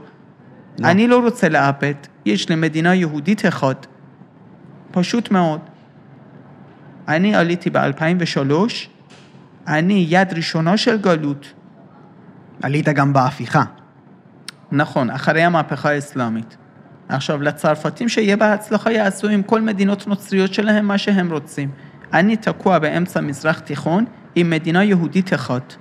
לא. 0.80 0.88
אני 0.88 1.07
לא 1.07 1.19
רוצה 1.19 1.49
לאבד, 1.49 1.93
יש 2.26 2.49
לי 2.49 2.55
מדינה 2.55 2.93
יהודית 2.95 3.45
אחת. 3.45 3.88
פשוט 4.91 5.32
מאוד. 5.32 5.59
אני 7.07 7.36
עליתי 7.36 7.69
ב-2003, 7.69 8.51
אני 9.67 10.05
יד 10.09 10.34
ראשונה 10.34 10.78
של 10.78 10.97
גלות. 10.97 11.53
עלית 12.61 12.89
גם 12.89 13.13
בהפיכה. 13.13 13.63
נכון, 14.71 15.09
אחרי 15.09 15.43
המהפכה 15.43 15.89
האסלאמית. 15.89 16.57
עכשיו, 17.09 17.41
לצרפתים 17.41 18.09
שיהיה 18.09 18.38
בהצלחה 18.38 18.91
יעשו 18.91 19.28
עם 19.28 19.43
כל 19.43 19.61
מדינות 19.61 20.07
נוצריות 20.07 20.53
שלהם 20.53 20.86
מה 20.86 20.97
שהם 20.97 21.32
רוצים. 21.32 21.69
אני 22.13 22.36
תקוע 22.36 22.80
באמצע 22.80 23.21
מזרח 23.21 23.59
תיכון 23.59 24.05
עם 24.36 24.49
מדינה 24.49 24.84
יהודית 24.84 25.34
אחת. 25.34 25.76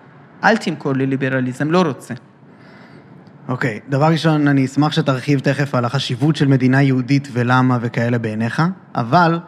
אל 0.45 0.57
תמכור 0.57 0.93
לי 0.93 1.07
ליברליזם, 1.07 1.71
לא 1.71 1.83
רוצה. 1.83 2.15
אוקיי, 3.49 3.81
דבר 3.89 4.07
ראשון, 4.07 4.49
אני 4.49 4.65
אשמח 4.65 4.93
שתרחיב 4.93 5.39
תכף 5.41 5.75
על 5.75 5.85
החשיבות 5.85 6.37
של 6.37 6.49
מדינה 6.49 6.83
יהודית 6.83 7.29
ולמה 7.33 7.79
וכאלה 7.81 8.19
בעיניך, 8.19 8.63
אבל 8.95 9.39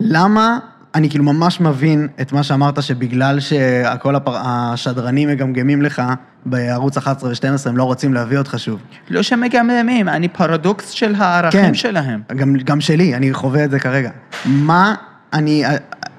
למה, 0.00 0.58
אני 0.94 1.10
כאילו 1.10 1.24
ממש 1.24 1.60
מבין 1.60 2.08
את 2.20 2.32
מה 2.32 2.42
שאמרת, 2.42 2.82
שבגלל 2.82 3.38
שכל 3.40 4.16
הפר... 4.16 4.36
השדרנים 4.44 5.28
מגמגמים 5.28 5.82
לך 5.82 6.02
בערוץ 6.46 6.96
11 6.96 7.30
ו-12, 7.30 7.68
הם 7.68 7.76
לא 7.76 7.84
רוצים 7.84 8.14
להביא 8.14 8.38
אותך 8.38 8.54
שוב. 8.58 8.80
לא 9.10 9.22
שמגממים, 9.22 10.08
אני 10.08 10.28
פרדוקס 10.28 10.90
של 10.90 11.14
הערכים 11.14 11.60
כן. 11.60 11.74
שלהם. 11.74 12.22
גם, 12.36 12.56
גם 12.64 12.80
שלי, 12.80 13.14
אני 13.14 13.34
חווה 13.34 13.64
את 13.64 13.70
זה 13.70 13.78
כרגע. 13.78 14.10
מה 14.46 14.94
אני 15.32 15.64
ע- 15.64 15.76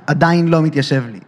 עדיין 0.08 0.48
לא 0.48 0.62
מתיישב 0.62 1.04
לי? 1.12 1.20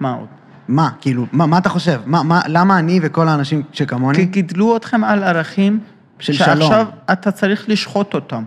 מה 0.00 0.12
עוד? 0.12 0.28
מה, 0.68 0.90
כאילו, 1.00 1.26
מה, 1.32 1.46
מה 1.46 1.58
אתה 1.58 1.68
חושב? 1.68 2.00
מה, 2.06 2.22
מה, 2.22 2.40
למה 2.46 2.78
אני 2.78 3.00
וכל 3.02 3.28
האנשים 3.28 3.62
שכמוני? 3.72 4.18
כי 4.18 4.24
גידלו 4.24 4.76
אתכם 4.76 5.04
על 5.04 5.24
ערכים 5.24 5.80
של 6.18 6.32
שעכשיו 6.32 6.56
שלום. 6.56 6.86
אתה 7.12 7.30
צריך 7.30 7.68
לשחוט 7.68 8.14
אותם. 8.14 8.44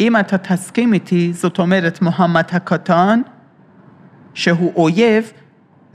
אם 0.00 0.16
אתה 0.16 0.38
תסכים 0.38 0.92
איתי, 0.92 1.32
זאת 1.32 1.58
אומרת 1.58 2.02
מוחמד 2.02 2.44
הקטן, 2.52 3.20
שהוא 4.34 4.72
אויב, 4.76 5.32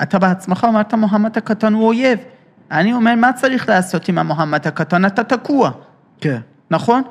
אתה 0.02 0.20
בעצמך 0.20 0.66
אמרת 0.70 0.94
מוחמד 0.94 1.38
הקטן 1.38 1.74
הוא 1.74 1.88
אויב. 1.88 2.20
אני 2.72 2.94
אומר, 2.94 3.16
מה 3.16 3.34
צריך 3.34 3.70
לעשות 3.70 4.10
עם 4.10 4.18
המוחמד 4.18 4.68
הקטן? 4.68 5.06
אתה 5.06 5.24
תקוע, 5.24 5.72
כן. 6.22 6.40
נכון? 6.72 7.02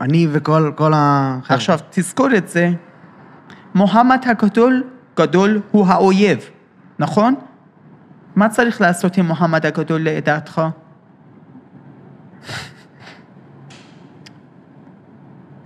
אני 0.00 0.26
וכל 0.32 0.72
כל 0.74 0.92
ה... 0.94 1.38
עכשיו, 1.48 1.78
תזכור 1.90 2.28
את 2.36 2.48
זה, 2.48 2.70
מוחמד 3.74 4.18
הגדול, 4.26 4.84
גדול 5.16 5.60
הוא 5.70 5.86
האויב, 5.86 6.38
נכון? 6.98 7.34
מה 8.36 8.48
צריך 8.48 8.80
לעשות 8.80 9.16
עם 9.16 9.26
מוחמד 9.26 9.66
הגדול 9.66 10.00
לדעתך? 10.02 10.62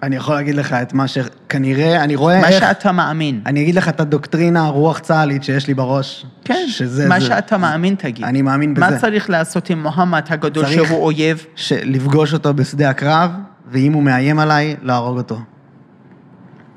אני 0.03 0.17
יכול 0.17 0.35
להגיד 0.35 0.55
לך 0.55 0.73
את 0.73 0.93
מה 0.93 1.09
שכנראה, 1.09 2.05
אני 2.05 2.17
רואה 2.17 2.41
מה 2.41 2.49
איך... 2.49 2.61
שאתה 2.61 2.93
מאמין. 2.93 3.41
אני 3.47 3.63
אגיד 3.63 3.75
לך 3.75 3.89
את 3.89 4.01
הדוקטרינה 4.01 4.67
הרוח 4.67 4.99
צה"לית 4.99 5.45
שיש 5.45 5.67
לי 5.69 5.75
בראש. 5.75 6.27
כן, 6.45 6.65
שזה... 6.69 7.09
מה 7.09 7.21
זה- 7.21 7.27
שאתה 7.27 7.59
מאמין 7.59 7.95
תגיד. 7.95 8.25
אני 8.25 8.43
מאמין 8.43 8.75
מה 8.79 8.87
בזה. 8.91 8.99
צריך 8.99 9.31
לעשות 9.31 9.71
עם 9.71 9.83
מוחמד 9.83 10.23
הגדול 10.29 10.65
צריך- 10.65 10.89
שהוא 10.89 11.05
אויב? 11.05 11.47
ש- 11.57 11.73
לפגוש 11.73 12.33
אותו 12.35 12.55
בשדה 12.55 12.91
הקרב, 12.91 13.31
ואם 13.67 13.93
הוא 13.93 14.03
מאיים 14.03 14.39
עליי, 14.39 14.77
להרוג 14.83 15.19
אותו. 15.19 15.39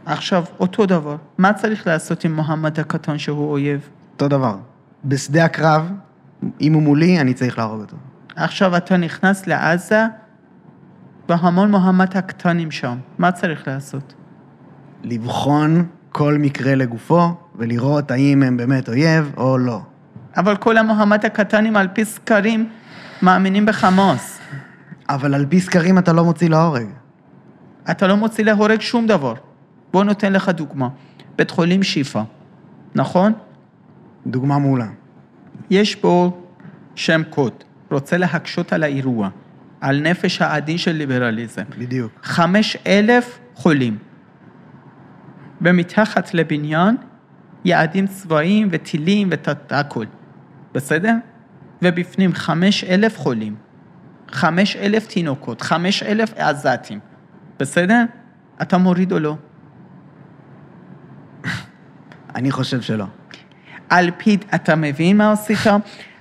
עכשיו, 0.05 0.43
אותו 0.59 0.85
דבר. 0.85 1.15
מה 1.37 1.53
צריך 1.53 1.87
לעשות 1.87 2.23
עם 2.25 2.35
מוחמד 2.35 2.79
הקטן 2.79 3.17
שהוא 3.17 3.51
אויב? 3.51 3.89
אותו 4.13 4.27
דבר. 4.27 4.55
בשדה 5.05 5.45
הקרב, 5.45 5.91
אם 6.61 6.73
הוא 6.73 6.81
מולי, 6.81 7.21
אני 7.21 7.33
צריך 7.33 7.57
להרוג 7.57 7.81
אותו. 7.81 7.97
עכשיו 8.35 8.77
אתה 8.77 8.97
נכנס 8.97 9.47
לעזה, 9.47 10.05
והמון 11.29 11.71
מוחמד 11.71 12.17
הקטנים 12.17 12.71
שם. 12.71 12.97
מה 13.17 13.31
צריך 13.31 13.67
לעשות? 13.67 14.13
לבחון 15.03 15.85
כל 16.11 16.37
מקרה 16.39 16.75
לגופו, 16.75 17.29
ולראות 17.55 18.11
האם 18.11 18.43
הם 18.43 18.57
באמת 18.57 18.89
אויב 18.89 19.31
או 19.37 19.57
לא. 19.57 19.81
אבל 20.37 20.55
כל 20.55 20.77
המוחמד 20.77 21.25
הקטנים 21.25 21.77
על 21.77 21.87
פי 21.93 22.05
סקרים 22.05 22.69
מאמינים 23.21 23.65
בחמאס. 23.65 24.39
אבל 25.09 25.33
על 25.33 25.45
פי 25.49 25.59
סקרים 25.59 25.97
אתה 25.97 26.13
לא 26.13 26.23
מוציא 26.23 26.49
להורג. 26.49 26.87
אתה 27.91 28.07
לא 28.07 28.17
מוציא 28.17 28.43
להורג 28.43 28.81
שום 28.81 29.07
דבר. 29.07 29.33
בוא 29.93 30.03
נותן 30.03 30.33
לך 30.33 30.49
דוגמה. 30.49 30.87
בית 31.35 31.51
חולים 31.51 31.83
שיפא, 31.83 32.21
נכון? 32.95 33.33
דוגמה 34.27 34.59
מעולה. 34.59 34.87
יש 35.69 36.01
בו 36.01 36.43
שם 36.95 37.21
קוד, 37.29 37.63
רוצה 37.91 38.17
להקשות 38.17 38.73
על 38.73 38.83
האירוע, 38.83 39.29
על 39.81 40.01
נפש 40.01 40.41
העדין 40.41 40.77
של 40.77 40.91
ליברליזם. 40.91 41.63
בדיוק. 41.77 42.11
חמש 42.23 42.77
אלף 42.87 43.39
חולים. 43.55 43.97
ומתחת 45.61 46.33
לבניין 46.33 46.95
יעדים 47.65 48.07
צבאיים 48.07 48.67
וטילים 48.71 49.29
והכל, 49.69 50.05
בסדר? 50.73 51.13
ובפנים 51.81 52.33
חמש 52.33 52.83
אלף 52.83 53.17
חולים, 53.19 53.55
חמש 54.31 54.75
אלף 54.75 55.07
תינוקות, 55.07 55.61
חמש 55.61 56.03
אלף 56.03 56.33
עזתים, 56.37 56.99
בסדר? 57.59 58.03
אתה 58.61 58.77
מוריד 58.77 59.11
או 59.11 59.19
לא? 59.19 59.37
אני 62.35 62.51
חושב 62.51 62.81
שלא. 62.81 63.05
על 63.89 64.09
פי, 64.17 64.37
אתה 64.55 64.75
מבין 64.75 65.17
מה 65.17 65.31
עשית? 65.31 65.57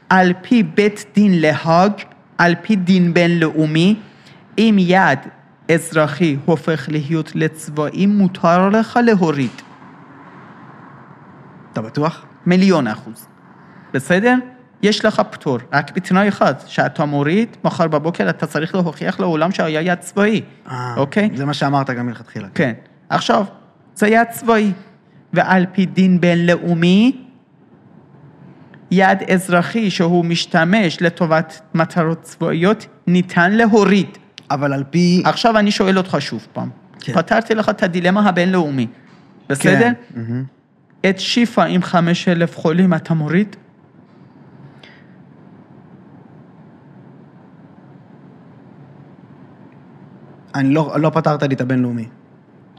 על 0.08 0.32
פי 0.42 0.62
בית 0.62 1.04
דין 1.14 1.40
להאג, 1.40 1.92
על 2.38 2.54
פי 2.62 2.76
דין 2.76 3.14
בינלאומי, 3.14 3.96
אם 4.58 4.76
יד 4.78 5.18
אזרחי 5.74 6.36
הופך 6.44 6.88
להיות 6.88 7.32
לצבאי, 7.34 8.06
מותר 8.06 8.68
לך 8.68 8.98
להוריד. 9.04 9.50
אתה 11.72 11.82
בטוח? 11.82 12.24
מיליון 12.46 12.86
אחוז. 12.86 13.26
בסדר? 13.92 14.34
יש 14.82 15.04
לך 15.04 15.22
פטור, 15.30 15.58
רק 15.72 15.96
בתנאי 15.96 16.28
אחד, 16.28 16.54
שאתה 16.66 17.04
מוריד, 17.04 17.56
מחר 17.64 17.88
בבוקר 17.88 18.30
אתה 18.30 18.46
צריך 18.46 18.74
להוכיח 18.74 19.20
לעולם 19.20 19.50
שהיה 19.50 19.80
יד 19.80 19.98
צבאי, 19.98 20.42
אה, 20.70 20.94
אוקיי? 20.96 21.30
זה 21.34 21.44
מה 21.44 21.54
שאמרת 21.54 21.90
גם 21.90 22.06
מלכתחילה. 22.06 22.48
כן. 22.54 22.72
עכשיו, 23.08 23.44
זה 23.94 24.08
יד 24.08 24.28
צבאי, 24.30 24.72
ועל 25.32 25.66
פי 25.72 25.86
דין 25.86 26.20
בינלאומי, 26.20 27.24
יד 28.92 29.22
אזרחי 29.30 29.90
שהוא 29.90 30.24
משתמש 30.24 31.02
לטובת 31.02 31.60
מטרות 31.74 32.22
צבאיות, 32.22 32.86
ניתן 33.06 33.52
להוריד. 33.52 34.18
אבל 34.50 34.72
על 34.72 34.84
פי... 34.90 35.22
עכשיו 35.24 35.58
אני 35.58 35.70
שואל 35.70 35.98
אותך 35.98 36.16
שוב 36.20 36.46
פעם. 36.52 36.70
כן. 37.00 37.12
פתרתי 37.12 37.54
לך 37.54 37.68
את 37.68 37.82
הדילמה 37.82 38.28
הבינלאומי, 38.28 38.86
בסדר? 39.48 39.88
כן. 40.14 40.42
את 41.10 41.20
שיפא 41.20 41.60
עם 41.60 41.82
חמש 41.82 42.28
אלף 42.28 42.58
חולים 42.58 42.94
אתה 42.94 43.14
מוריד? 43.14 43.56
אני 50.54 50.74
לא, 50.74 50.94
לא 50.98 51.10
פתרת 51.10 51.42
לי 51.42 51.54
את 51.54 51.60
הבינלאומי. 51.60 52.06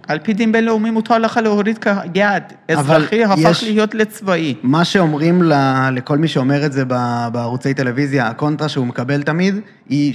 על 0.07 0.19
פי 0.19 0.33
דין 0.33 0.51
בינלאומי 0.51 0.91
מותר 0.91 1.17
לך 1.17 1.39
להוריד. 1.43 1.79
אבל 1.85 2.41
אזרחי 2.69 3.23
הפך 3.23 3.37
יש- 3.37 3.63
להיות 3.63 3.95
לצבאי. 3.95 4.55
מה 4.63 4.85
שאומרים 4.85 5.43
ל- 5.43 5.89
לכל 5.91 6.17
מי 6.17 6.27
שאומר 6.27 6.65
את 6.65 6.71
זה 6.73 6.85
בערוצי 7.31 7.73
טלוויזיה, 7.73 8.27
הקונטרה 8.27 8.69
שהוא 8.69 8.87
מקבל 8.87 9.23
תמיד, 9.23 9.55
היא 9.89 10.13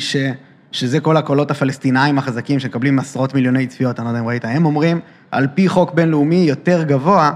שזה 0.72 1.01
כל 1.01 1.16
הקולות 1.16 1.51
הפלסטינאים 1.51 2.18
החזקים 2.18 2.59
שמקבלים 2.61 2.99
עשרות 2.99 3.34
מיליוני 3.34 3.66
צפיות, 3.66 3.99
אני 4.01 4.05
לא 4.05 4.11
יודע 4.11 4.20
אם 4.20 4.26
ראית, 4.28 4.45
הם 4.45 4.66
אומרים, 4.66 5.01
על 5.30 5.47
פי 5.55 5.68
חוק 5.68 5.93
בינלאומי 5.95 6.36
יותר 6.49 6.82
גבוה, 6.82 7.30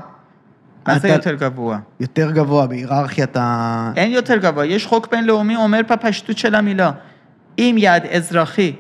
מה 0.87 0.99
זה 0.99 1.09
יותר 1.09 1.35
גבוה? 1.35 1.79
יותר 2.01 2.31
גבוה 2.31 2.67
בהיררכיית 2.67 3.37
ה... 3.37 3.93
אין 3.97 4.11
יותר 4.11 4.37
גבוה, 4.37 4.67
יש 4.67 4.87
חוק 4.87 5.09
בינלאומי 5.11 5.57
אומר 5.57 5.81
בפשטות 5.91 6.39
של 6.39 6.55
המילה, 6.55 6.91
אם 7.59 7.75
יעד 7.79 8.07
אזרחי 8.07 8.73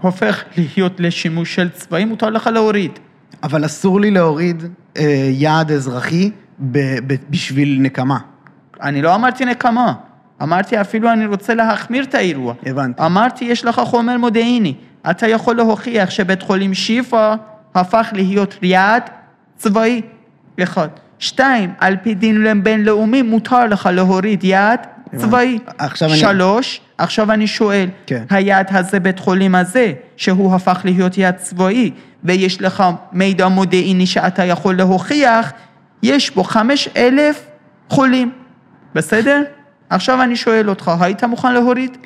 הופך 0.00 0.44
להיות 0.56 1.00
לשימוש 1.00 1.54
של 1.54 1.68
צבאי, 1.68 2.04
מותר 2.04 2.30
לך 2.30 2.46
להוריד. 2.46 2.90
אבל 3.42 3.64
אסור 3.64 4.00
לי 4.00 4.10
להוריד 4.10 4.62
אה, 4.96 5.30
יעד 5.32 5.72
אזרחי 5.72 6.30
ב- 6.58 6.98
ב- 7.12 7.16
בשביל 7.30 7.78
נקמה. 7.80 8.18
אני 8.82 9.02
לא 9.02 9.14
אמרתי 9.14 9.44
נקמה, 9.44 9.92
אמרתי 10.42 10.80
אפילו 10.80 11.12
אני 11.12 11.26
רוצה 11.26 11.54
להחמיר 11.54 12.04
את 12.04 12.14
האירוע. 12.14 12.54
הבנתי. 12.66 13.02
אמרתי 13.06 13.44
יש 13.44 13.64
לך 13.64 13.80
חומר 13.80 14.18
מודיעיני, 14.18 14.74
אתה 15.10 15.28
יכול 15.28 15.56
להוכיח 15.56 16.10
שבית 16.10 16.42
חולים 16.42 16.74
שיפא 16.74 17.34
הפך 17.74 18.08
להיות 18.12 18.58
יעד 18.62 19.02
צבאי, 19.56 20.02
אחד. 20.62 20.88
שתיים, 21.18 21.72
על 21.78 21.96
פי 22.02 22.14
דין 22.14 22.62
בינלאומי 22.62 23.22
מותר 23.22 23.66
לך 23.66 23.88
להוריד 23.92 24.44
יעד 24.44 24.86
צבאי. 25.16 25.58
עכשיו 25.78 26.08
אני- 26.08 26.18
שלוש, 26.18 26.80
עכשיו 26.98 27.32
אני 27.32 27.46
שואל, 27.46 27.88
כן. 28.06 28.22
היעד 28.30 28.66
הזה, 28.70 29.00
בית 29.00 29.18
חולים 29.18 29.54
הזה, 29.54 29.92
שהוא 30.16 30.54
הפך 30.54 30.80
להיות 30.84 31.18
יעד 31.18 31.36
צבאי, 31.36 31.90
ויש 32.24 32.62
לך 32.62 32.84
מידע 33.12 33.48
מודיעיני 33.48 34.06
שאתה 34.06 34.44
יכול 34.44 34.76
להוכיח, 34.76 35.52
יש 36.02 36.30
בו 36.34 36.44
חמש 36.44 36.88
אלף 36.96 37.44
חולים, 37.88 38.30
בסדר? 38.94 39.42
עכשיו 39.90 40.22
אני 40.22 40.36
שואל 40.36 40.68
אותך, 40.68 40.92
היית 41.00 41.24
מוכן 41.24 41.54
להוריד? 41.54 41.96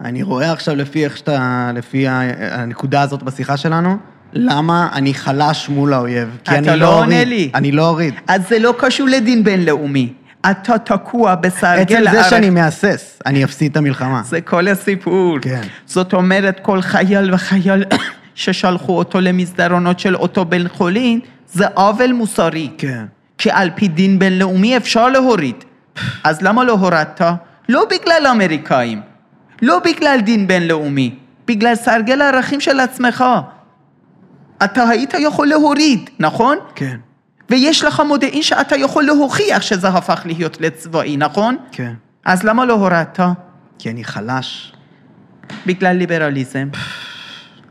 אני 0.00 0.22
רואה 0.22 0.52
עכשיו 0.52 0.76
לפי 0.76 1.04
איך 1.04 1.16
שאתה, 1.16 1.70
לפי 1.74 2.04
הנקודה 2.08 3.02
הזאת 3.02 3.22
בשיחה 3.22 3.56
שלנו, 3.56 3.96
למה 4.32 4.88
אני 4.92 5.14
חלש 5.14 5.68
מול 5.68 5.92
האויב. 5.92 6.38
כי 6.44 6.54
אני 6.54 6.76
לא 6.80 6.86
עונה 6.94 7.14
אוריד. 7.14 7.28
לי. 7.28 7.50
אני 7.54 7.72
לא 7.72 7.88
אוריד. 7.88 8.14
אז 8.28 8.48
זה 8.48 8.58
לא 8.58 8.74
קשור 8.78 9.06
לדין 9.08 9.44
בינלאומי. 9.44 10.12
אתה 10.50 10.78
תקוע 10.78 11.34
בסרגל 11.34 11.80
עצם 11.82 12.10
זה 12.12 12.20
הערך- 12.20 12.30
שאני 12.30 12.50
מהסס, 12.50 13.18
אני 13.26 13.44
אפסיד 13.44 13.70
את 13.70 13.76
המלחמה. 13.76 14.22
זה 14.24 14.40
כל 14.40 14.68
הסיפור. 14.68 15.38
כן. 15.42 15.60
זאת 15.86 16.12
אומרת, 16.14 16.60
כל 16.62 16.82
חייל 16.82 17.34
וחייל 17.34 17.84
ששלחו 18.34 18.98
אותו 18.98 19.20
למסדרונות 19.20 20.00
של 20.00 20.16
אותו 20.16 20.44
בן 20.44 20.68
חולין, 20.68 21.20
זה 21.52 21.66
עוול 21.74 22.12
מוסרי. 22.12 22.70
כן. 22.78 23.04
כי 23.38 23.50
על 23.50 23.70
פי 23.74 23.88
דין 23.88 24.18
בינלאומי 24.18 24.76
אפשר 24.76 25.08
להוריד. 25.08 25.54
אז 26.24 26.42
למה 26.42 26.64
לא 26.64 26.72
הורדת? 26.72 27.20
לא 27.68 27.84
בגלל 27.90 28.26
האמריקאים, 28.26 29.00
לא 29.62 29.80
בגלל 29.84 30.20
דין 30.20 30.46
בינלאומי, 30.46 31.14
בגלל 31.46 31.74
סרגל 31.74 32.20
הערכים 32.22 32.60
של 32.60 32.80
עצמך. 32.80 33.24
אתה 34.64 34.88
היית 34.88 35.14
יכול 35.18 35.46
להוריד, 35.46 36.10
נכון? 36.18 36.56
כן. 36.74 36.96
ויש 37.50 37.84
לך 37.84 38.00
מודיעין 38.00 38.42
שאתה 38.42 38.76
יכול 38.76 39.04
להוכיח 39.04 39.62
שזה 39.62 39.88
הפך 39.88 40.22
להיות 40.24 40.60
לצבאי, 40.60 41.16
נכון? 41.16 41.56
כן. 41.72 41.94
אז 42.24 42.42
למה 42.42 42.64
לא 42.64 42.72
הורדת? 42.72 43.20
כי 43.78 43.90
אני 43.90 44.04
חלש. 44.04 44.72
בגלל 45.66 45.96
ליברליזם. 45.96 46.68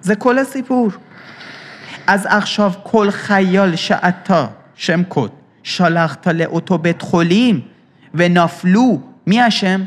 זה 0.01 0.15
כל 0.15 0.37
הסיפור. 0.37 0.89
אז 2.07 2.25
עכשיו 2.25 2.71
כל 2.83 3.11
חייל 3.11 3.75
שאתה, 3.75 4.47
שם 4.75 5.03
קוד, 5.03 5.31
שלחת 5.63 6.27
לאותו 6.27 6.77
בית 6.77 7.01
חולים 7.01 7.61
ונפלו, 8.13 9.01
מי 9.27 9.47
אשם? 9.47 9.83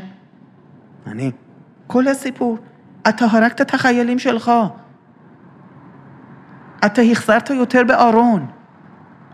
אני. 1.07 1.31
כל 1.87 2.07
הסיפור. 2.07 2.57
אתה 3.09 3.25
הרגת 3.25 3.61
את 3.61 3.73
החיילים 3.73 4.19
שלך. 4.19 4.51
אתה 6.85 7.01
החזרת 7.01 7.49
יותר 7.49 7.81
בארון. 7.87 8.60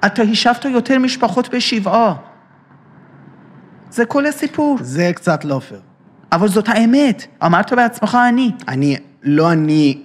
אתה 0.06 0.22
השבת 0.22 0.66
יותר 0.66 1.00
משפחות 1.00 1.50
בשבעה. 1.56 2.14
זה 3.92 4.06
כל 4.06 4.26
הסיפור. 4.26 4.78
זה 4.82 5.12
קצת 5.16 5.46
לא 5.46 5.62
פייר. 5.68 5.80
אבל 6.32 6.48
זאת 6.48 6.70
האמת. 6.70 7.26
אמרת 7.46 7.74
בעצמך 7.74 8.18
אני. 8.30 8.52
אני, 8.68 8.98
לא 9.24 9.52
אני, 9.52 10.02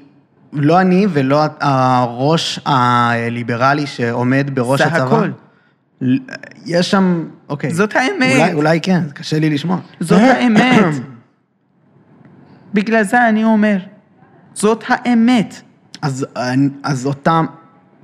לא 0.53 0.81
אני 0.81 1.07
ולא 1.11 1.41
הראש 1.61 2.61
הליברלי 2.67 3.87
שעומד 3.87 4.51
בראש 4.55 4.81
זה 4.83 4.87
הצבא. 4.87 5.05
הכל. 5.05 5.31
ל- 6.01 6.19
יש 6.67 6.91
שם, 6.91 7.29
אוקיי. 7.49 7.75
זאת 7.75 7.97
האמת. 7.97 8.37
אולי, 8.41 8.53
אולי 8.53 8.81
כן, 8.81 9.03
קשה 9.15 9.39
לי 9.39 9.51
לשמוע. 9.51 9.79
זאת 10.01 10.21
האמת. 10.21 10.95
בגלל 12.75 13.03
זה 13.03 13.29
אני 13.29 13.45
אומר, 13.45 13.79
זאת 14.55 14.85
האמת. 14.89 15.63
אז, 16.03 16.27
אז 16.83 17.07
אותם, 17.07 17.47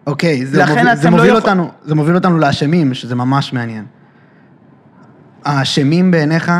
אוקיי, 0.08 0.46
זה, 0.46 0.58
לכן 0.62 0.72
מוביל, 0.72 0.88
אתם 0.92 0.96
זה, 1.00 1.10
לא 1.10 1.16
מוביל 1.16 1.26
יכול- 1.28 1.40
אותנו, 1.40 1.70
זה 1.84 1.94
מוביל 1.94 2.14
אותנו 2.14 2.38
לאשמים, 2.38 2.94
שזה 2.94 3.14
ממש 3.14 3.52
מעניין. 3.52 3.84
האשמים 5.44 6.10
בעיניך 6.10 6.52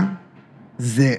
זה... 0.78 1.14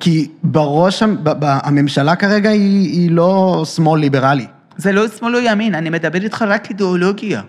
כי 0.00 0.30
בראש, 0.42 1.02
הממשלה 1.40 2.16
כרגע 2.16 2.50
היא, 2.50 2.92
היא 2.92 3.10
לא 3.10 3.62
שמאל 3.74 4.00
ליברלי. 4.00 4.46
זה 4.76 4.92
לא 4.92 5.08
שמאל 5.08 5.36
או 5.36 5.40
ימין, 5.40 5.74
אני 5.74 5.90
מדבר 5.90 6.22
איתך 6.22 6.42
רק 6.48 6.70
אידיאולוגיה. 6.70 7.42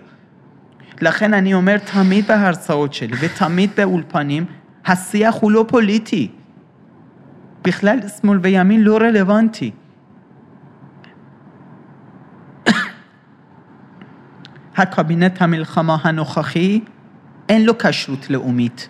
לכן 1.00 1.34
אני 1.34 1.54
אומר 1.54 1.76
תמיד 1.92 2.28
בהרצאות 2.28 2.94
שלי 2.94 3.16
ותמיד 3.20 3.70
באולפנים, 3.76 4.44
השיח 4.86 5.34
הוא 5.40 5.50
לא 5.50 5.64
פוליטי. 5.68 6.30
בכלל 7.64 7.98
שמאל 8.20 8.38
וימין 8.42 8.80
לא 8.80 8.96
רלוונטי. 8.96 9.70
הקבינט 14.78 15.42
המלחמה 15.42 15.96
הנוכחי 16.02 16.80
אין 17.48 17.64
לו 17.64 17.78
כשרות 17.78 18.30
לאומית. 18.30 18.88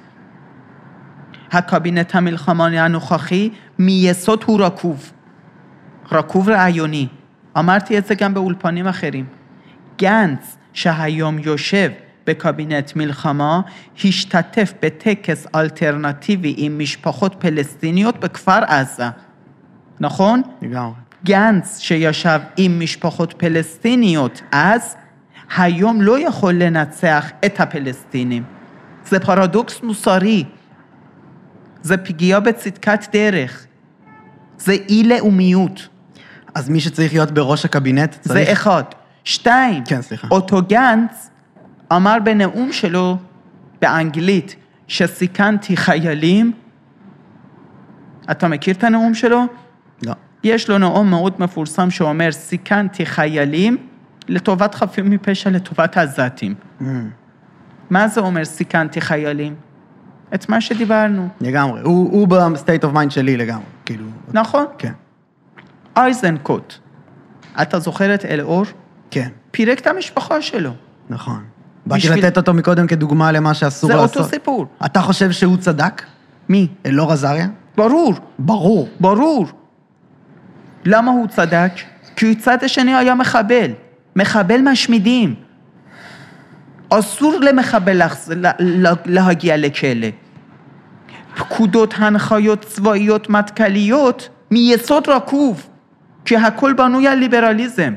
הקבינט 1.53 2.15
המלחמה 2.15 2.67
הנוכחי 2.67 3.51
מיסוד 3.79 4.45
הוא 4.47 4.61
רקוב. 4.61 5.13
רקוב 6.13 6.49
רעיוני. 6.49 7.09
אמרתי 7.59 7.99
את 7.99 8.07
זה 8.07 8.15
גם 8.15 8.35
באולפנים 8.35 8.87
אחרים. 8.87 9.27
גנץ, 9.99 10.57
שהיום 10.73 11.39
יושב 11.39 11.91
בקבינט 12.27 12.97
מלחמה, 12.97 13.61
השתתף 14.05 14.73
בטקס 14.83 15.47
אלטרנטיבי 15.55 16.55
עם 16.57 16.79
משפחות 16.79 17.37
פלסטיניות 17.39 18.21
בכפר 18.21 18.65
עזה. 18.67 19.09
נכון? 20.01 20.43
לגמרי. 20.63 20.95
גנץ, 21.25 21.79
שישב 21.79 22.41
עם 22.57 22.81
משפחות 22.81 23.35
פלסטיניות 23.37 24.43
אז, 24.53 24.97
היום 25.57 26.03
לא 26.03 26.27
יכול 26.27 26.55
לנצח 26.55 27.31
את 27.47 27.61
הפלסטינים. 27.61 28.43
זה 29.05 29.21
פרדוקס 29.21 29.83
מוסרי. 29.83 30.45
זה 31.83 31.97
פגיעה 31.97 32.41
בצדקת 32.41 33.01
דרך. 33.13 33.67
זה 34.59 34.73
אי-לאומיות. 34.73 35.89
אז 36.55 36.69
מי 36.69 36.81
שצריך 36.81 37.13
להיות 37.13 37.31
בראש 37.31 37.65
הקבינט 37.65 38.13
זה 38.13 38.29
צריך... 38.29 38.49
אחד. 38.49 38.83
שתיים, 39.25 39.85
כן, 39.85 40.03
סליחה. 40.03 40.29
אותו 40.31 40.63
גנץ 40.69 41.31
אמר 41.93 42.17
בנאום 42.25 42.73
שלו 42.73 43.17
באנגלית 43.81 44.57
שסיכנתי 44.89 45.77
חיילים. 45.77 46.53
אתה 48.31 48.49
מכיר 48.49 48.75
את 48.75 48.85
הנאום 48.85 49.15
שלו? 49.15 49.43
לא. 50.03 50.13
יש 50.45 50.71
לו 50.71 50.79
נאום 50.79 51.11
מאוד 51.11 51.35
מפורסם 51.39 51.91
שאומר, 51.91 52.33
סיכנתי 52.33 53.07
חיילים 53.07 53.88
לטובת 54.29 54.75
חפים 54.75 55.11
מפשע, 55.11 55.51
לטובת 55.51 55.97
העזתים. 55.97 56.55
Mm, 56.81 56.85
מה 57.91 58.09
זה 58.09 58.21
אומר 58.21 58.45
סיכנתי 58.45 59.01
חיילים? 59.01 59.55
את 60.35 60.49
מה 60.49 60.61
שדיברנו. 60.61 61.29
לגמרי. 61.41 61.81
הוא, 61.81 62.13
הוא 62.13 62.29
ב 62.29 62.38
state 62.38 62.85
of 62.85 62.93
mind 62.93 63.11
שלי 63.11 63.37
לגמרי. 63.37 63.65
כאילו... 63.85 64.05
נכון? 64.33 64.65
כן. 64.79 64.93
אייזנקוט. 65.97 66.75
אתה 67.63 67.79
זוכר 67.79 68.15
את 68.15 68.25
אלאור? 68.25 68.65
כן. 69.11 69.29
פירק 69.51 69.79
את 69.81 69.87
המשפחה 69.87 70.43
שלו. 70.43 70.71
נכון. 71.11 71.45
באתי 71.87 72.01
בשביל- 72.01 72.19
לתת 72.27 72.37
אותו 72.37 72.55
מקודם 72.55 72.87
כדוגמה 72.87 73.33
למה 73.33 73.55
שאסור 73.55 73.91
זה 73.91 73.97
לעשות. 73.97 74.17
אותו 74.17 74.29
סיפור. 74.29 74.67
אתה 74.85 75.01
חושב 75.01 75.31
שהוא 75.31 75.57
צדק? 75.57 76.03
מי? 76.49 76.69
אלאור 76.87 77.13
עזריה? 77.13 77.47
ברור, 77.77 78.15
ברור. 78.39 78.89
ברור. 79.01 79.47
למה 80.85 81.11
הוא 81.11 81.27
צדק? 81.27 81.73
כי 82.17 82.33
הצד 82.33 82.59
השני 82.65 82.95
היה 82.95 83.15
מחבל. 83.15 83.71
מחבל 84.23 84.61
משמידים. 84.61 85.35
אסור 86.91 87.35
למחבל 87.41 88.03
לחז- 88.07 88.33
לה- 88.37 88.53
לה- 88.59 88.93
להגיע 89.07 89.57
לכלא. 89.57 90.07
פקודות, 91.37 91.95
הנחיות 91.99 92.63
צבאיות, 92.65 93.31
מטכ"ליות, 93.31 94.29
מיסוד 94.51 95.09
רקוב. 95.09 95.67
כי 96.25 96.37
הכל 96.37 96.73
בנוי 96.73 97.09
על 97.09 97.19
ליברליזם. 97.19 97.95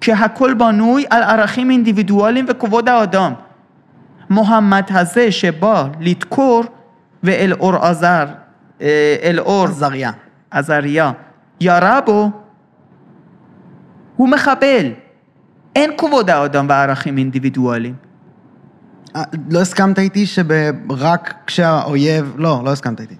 כי 0.00 0.12
הכל 0.12 0.54
בנוי 0.54 1.04
על 1.10 1.22
ערכים 1.22 1.70
אינדיבידואליים 1.70 2.46
וכבוד 2.48 2.88
האדם. 2.88 3.32
מוחמד 4.30 4.82
הזה 4.90 5.32
שבא 5.32 5.88
לדקור 6.00 6.64
ואלאור 7.22 7.76
עזר, 7.76 8.24
אה, 8.80 9.16
אלאור 9.22 9.64
עזריה. 9.64 10.10
עזריה, 10.50 11.12
ירה 11.60 12.00
בו, 12.00 12.30
הוא 14.16 14.28
מחבל. 14.28 14.86
אין 15.78 15.90
כבוד 15.96 16.30
האדם 16.30 16.66
וערכים 16.68 17.18
אינדיבידואליים. 17.18 17.94
אה, 19.16 19.22
לא 19.50 19.60
הסכמת 19.60 19.98
איתי 19.98 20.26
שרק 20.26 21.34
כשהאויב... 21.46 22.34
לא, 22.36 22.62
לא 22.64 22.70
הסכמת 22.70 23.00
איתי. 23.00 23.14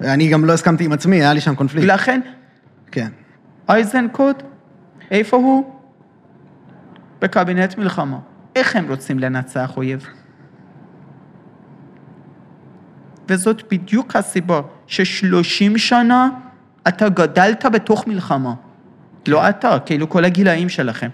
אני 0.00 0.28
גם 0.28 0.44
לא 0.44 0.52
הסכמתי 0.52 0.84
עם 0.84 0.92
עצמי, 0.92 1.16
היה 1.16 1.32
לי 1.32 1.40
שם 1.40 1.54
קונפליקט. 1.54 1.88
לכן, 1.88 2.20
כן. 2.92 3.08
אייזנקוט, 3.68 4.42
איפה 5.10 5.36
הוא? 5.36 5.74
בקבינט 7.20 7.78
מלחמה. 7.78 8.18
איך 8.56 8.76
הם 8.76 8.88
רוצים 8.88 9.18
לנצח 9.18 9.76
אויב? 9.76 10.06
וזאת 13.28 13.62
בדיוק 13.70 14.16
הסיבה 14.16 14.60
ששלושים 14.86 15.78
שנה 15.78 16.28
אתה 16.88 17.08
גדלת 17.08 17.64
בתוך 17.72 18.06
מלחמה. 18.06 18.54
לא 19.28 19.48
אתה, 19.48 19.78
כאילו 19.86 20.08
כל 20.08 20.24
הגילאים 20.24 20.68
שלכם. 20.68 21.08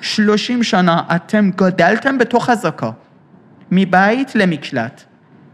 שלושים 0.00 0.62
שנה 0.62 1.02
אתם 1.16 1.50
גדלתם 1.56 2.18
בתוך 2.18 2.50
אזעקה. 2.50 2.90
מבית 3.70 4.34
למקלט. 4.34 5.02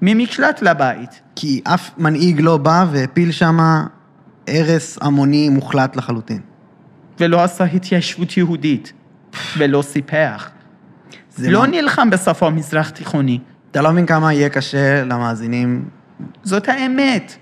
ממקלט 0.03 0.63
לבית. 0.63 1.21
כי 1.37 1.61
אף 1.65 1.91
מנהיג 1.99 2.41
לא 2.41 2.57
בא 2.57 2.85
והפיל 2.93 3.33
שם 3.33 3.59
הרס 4.49 4.99
המוני 5.01 5.49
מוחלט 5.49 5.97
לחלוטין. 5.97 6.41
ולא 7.21 7.43
עשה 7.45 7.65
התיישבות 7.65 8.37
יהודית. 8.37 8.93
ולא 9.59 9.83
סיפח. 9.83 10.51
לא 11.39 11.61
מה- 11.61 11.67
נלחם 11.67 12.11
בשפה 12.11 12.51
מזרח 12.51 12.91
תיכוני. 12.91 13.39
אתה 13.71 13.83
לא 13.83 13.91
מבין 13.93 14.07
כמה 14.07 14.33
יהיה 14.33 14.49
קשה 14.49 15.05
למאזינים. 15.05 15.89
זאת 16.43 16.69
האמת. 16.69 17.37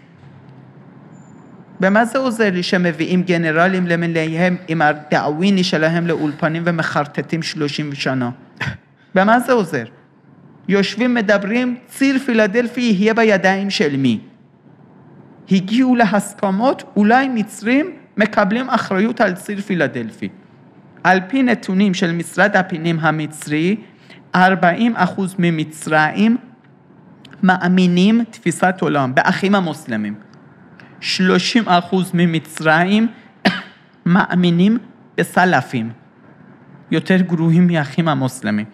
במה 1.81 2.05
זה 2.05 2.19
עוזר 2.19 2.51
לי 2.51 2.63
שמביאים 2.63 3.23
גנרלים 3.23 3.87
למיניהם 3.87 4.57
עם 4.69 4.83
הדאוויני 4.83 5.65
שלהם 5.65 6.07
לאולפנים 6.07 6.63
ומחרטטים 6.67 7.43
30 7.43 7.95
שנה? 7.95 8.31
במה 9.15 9.41
זה 9.41 9.53
עוזר? 9.53 9.85
יושבים 10.69 11.15
מדברים, 11.15 11.77
ציר 11.87 12.19
פילדלפי 12.19 12.81
יהיה 12.81 13.15
בידיים 13.15 13.71
של 13.71 13.97
מי? 13.97 14.21
הגיעו 15.51 15.97
להסכמות, 15.97 16.83
אולי 16.97 17.29
מצרים 17.29 17.91
מקבלים 18.17 18.71
אחריות 18.71 19.21
על 19.21 19.35
ציר 19.35 19.61
פילדלפי. 19.61 20.29
על 21.05 21.21
פי 21.29 21.43
נתונים 21.43 21.95
של 21.95 22.13
משרד 22.13 22.57
הפנים 22.57 22.99
המצרי, 23.01 23.77
40 24.35 24.97
אחוז 24.97 25.35
ממצרים 25.39 26.37
מאמינים 27.43 28.25
תפיסת 28.31 28.75
עולם 28.81 29.15
באחים 29.15 29.55
המוסלמים. 29.55 30.15
30 31.01 31.69
אחוז 31.69 32.11
ממצרים 32.15 33.09
מאמינים 34.07 34.79
בסלאפים. 35.17 35.91
יותר 36.91 37.17
גרועים 37.17 37.67
מהאחים 37.67 38.09
המוסלמים. 38.09 38.67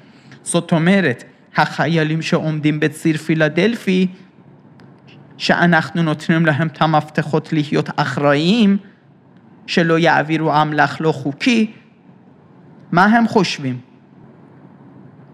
זאת 0.43 0.73
אומרת, 0.73 1.25
החיילים 1.57 2.23
שעומדים 2.23 2.81
בציר 2.81 3.17
פילדלפי, 3.17 4.07
שאנחנו 5.37 6.03
נותנים 6.03 6.47
להם 6.47 6.67
את 6.67 6.83
המפתחות 6.83 7.53
להיות 7.53 7.91
אחראיים, 7.97 8.77
שלא 9.67 9.99
יעבירו 9.99 10.63
אמל"ח 10.63 11.01
לא 11.01 11.13
חוקי, 11.13 11.73
מה 12.93 13.05
הם 13.05 13.29
חושבים? 13.29 13.79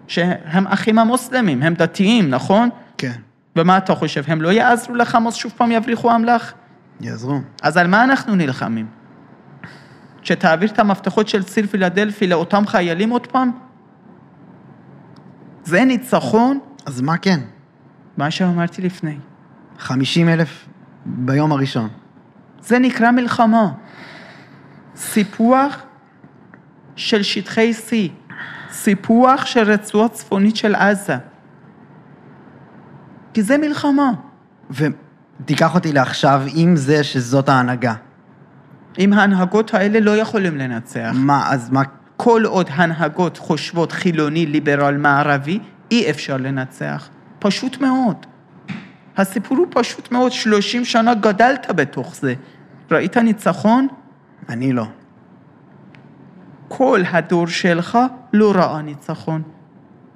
שהם 0.08 0.66
אחים 0.66 0.98
המוסלמים, 0.98 1.62
הם 1.62 1.74
דתיים, 1.74 2.30
נכון? 2.30 2.68
כן. 2.98 3.12
ומה 3.56 3.78
אתה 3.78 3.94
חושב, 3.94 4.24
הם 4.26 4.42
לא 4.42 4.48
יעזרו 4.48 4.94
לחמאס 4.94 5.34
שוב 5.34 5.52
פעם 5.56 5.72
יבריחו 5.72 6.14
אמל"ח? 6.14 6.52
יעזרו. 7.00 7.40
אז 7.62 7.76
על 7.76 7.86
מה 7.86 8.04
אנחנו 8.04 8.34
נלחמים? 8.34 8.86
שתעביר 10.22 10.68
את 10.68 10.78
המפתחות 10.78 11.28
של 11.28 11.42
ציר 11.42 11.66
פילדלפי 11.66 12.26
לאותם 12.26 12.66
חיילים 12.66 13.10
עוד 13.10 13.26
פעם? 13.26 13.50
זה 15.64 15.84
ניצחון? 15.84 16.58
אז 16.86 17.00
מה 17.00 17.16
כן? 17.16 17.40
מה 18.16 18.30
שאמרתי 18.30 18.82
לפני. 18.82 19.18
50 19.78 20.28
אלף 20.28 20.68
ביום 21.06 21.52
הראשון. 21.52 21.88
זה 22.60 22.78
נקרא 22.78 23.10
מלחמה. 23.10 23.72
סיפוח 24.96 25.82
של 26.96 27.22
שטחי 27.22 27.72
C, 27.88 27.92
סיפוח 28.72 29.46
של 29.46 29.60
רצועה 29.60 30.08
צפונית 30.08 30.56
של 30.56 30.74
עזה. 30.74 31.16
כי 33.34 33.42
זה 33.42 33.58
מלחמה. 33.58 34.10
ותיקח 35.40 35.74
אותי 35.74 35.92
לעכשיו 35.92 36.42
עם 36.54 36.76
זה 36.76 37.04
שזאת 37.04 37.48
ההנהגה. 37.48 37.94
אם 38.98 39.12
ההנהגות 39.12 39.74
האלה 39.74 40.00
לא 40.00 40.16
יכולים 40.16 40.58
לנצח. 40.58 41.10
מה, 41.14 41.52
אז 41.52 41.70
מה... 41.70 41.82
כל 42.16 42.42
עוד 42.44 42.68
הנהגות 42.72 43.38
חושבות 43.38 43.92
חילוני, 43.92 44.46
ליברל, 44.46 44.96
מערבי, 44.96 45.58
אי 45.90 46.10
אפשר 46.10 46.36
לנצח. 46.36 47.08
פשוט 47.38 47.80
מאוד. 47.80 48.26
הסיפור 49.16 49.58
הוא 49.58 49.66
פשוט 49.70 50.12
מאוד, 50.12 50.32
30 50.32 50.84
שנה 50.84 51.14
גדלת 51.14 51.66
בתוך 51.74 52.14
זה. 52.14 52.34
ראית 52.90 53.16
ניצחון? 53.16 53.88
אני 54.48 54.72
לא. 54.72 54.86
כל 56.68 57.00
הדור 57.12 57.46
שלך 57.46 57.98
לא 58.32 58.52
ראה 58.56 58.82
ניצחון. 58.82 59.42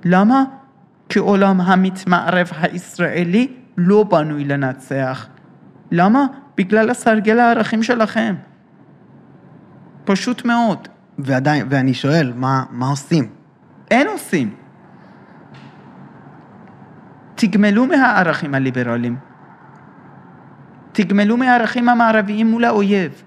למה? 0.04 0.44
כי 1.08 1.18
עולם 1.18 1.60
המתמערב 1.60 2.48
הישראלי 2.60 3.48
לא 3.76 4.04
בנוי 4.04 4.44
לנצח. 4.44 5.26
למה? 5.90 6.26
בגלל 6.56 6.90
הסרגל 6.90 7.38
הערכים 7.38 7.82
שלכם. 7.82 8.34
פשוט 10.04 10.44
מאוד. 10.44 10.88
ועדיין, 11.18 11.66
ואני 11.70 11.94
שואל, 11.94 12.32
מה, 12.36 12.64
מה 12.70 12.88
עושים? 12.88 13.30
אין 13.90 14.06
עושים. 14.06 14.54
תגמלו 17.34 17.86
מהערכים 17.86 18.54
הליברליים. 18.54 19.16
תגמלו 20.92 21.36
מהערכים 21.36 21.88
המערביים 21.88 22.50
מול 22.50 22.64
האויב. 22.64 23.22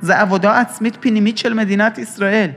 זה 0.00 0.20
עבודה 0.20 0.60
עצמית 0.60 0.96
פנימית 1.00 1.38
של 1.38 1.54
מדינת 1.54 1.98
ישראל. 1.98 2.50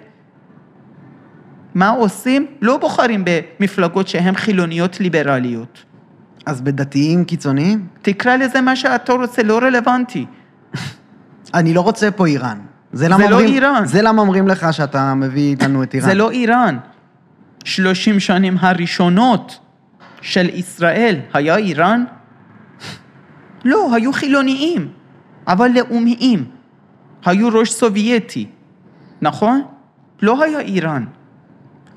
מה 1.75 1.89
עושים? 1.89 2.45
לא 2.61 2.77
בוחרים 2.77 3.25
במפלגות 3.25 4.07
שהן 4.07 4.35
חילוניות 4.35 4.99
ליברליות. 4.99 5.83
אז 6.45 6.61
בדתיים 6.61 7.25
קיצוניים? 7.25 7.87
תקרא 8.01 8.35
לזה 8.35 8.61
מה 8.61 8.75
שאתה 8.75 9.13
רוצה, 9.13 9.43
לא 9.43 9.59
רלוונטי. 9.59 10.25
אני 11.53 11.73
לא 11.73 11.81
רוצה 11.81 12.11
פה 12.11 12.27
איראן. 12.27 12.57
זה, 12.93 12.97
זה 13.03 13.09
למה 13.09 13.29
לא 13.29 13.35
אומרים, 13.35 13.53
איראן. 13.53 13.85
זה 13.85 14.01
למה 14.01 14.21
אומרים 14.21 14.47
לך 14.47 14.73
שאתה 14.73 15.13
מביא 15.13 15.55
לנו 15.61 15.83
את 15.83 15.93
איראן. 15.93 16.07
זה 16.07 16.13
לא 16.13 16.31
איראן. 16.31 16.77
30 17.63 18.19
שנים 18.19 18.57
הראשונות 18.59 19.59
של 20.21 20.49
ישראל 20.49 21.15
היה 21.33 21.55
איראן? 21.55 22.03
לא, 23.65 23.95
היו 23.95 24.13
חילוניים, 24.13 24.87
אבל 25.47 25.71
לאומיים. 25.75 26.45
היו 27.25 27.49
ראש 27.53 27.71
סובייטי, 27.71 28.47
נכון? 29.21 29.61
לא 30.21 30.43
היה 30.43 30.59
איראן. 30.59 31.05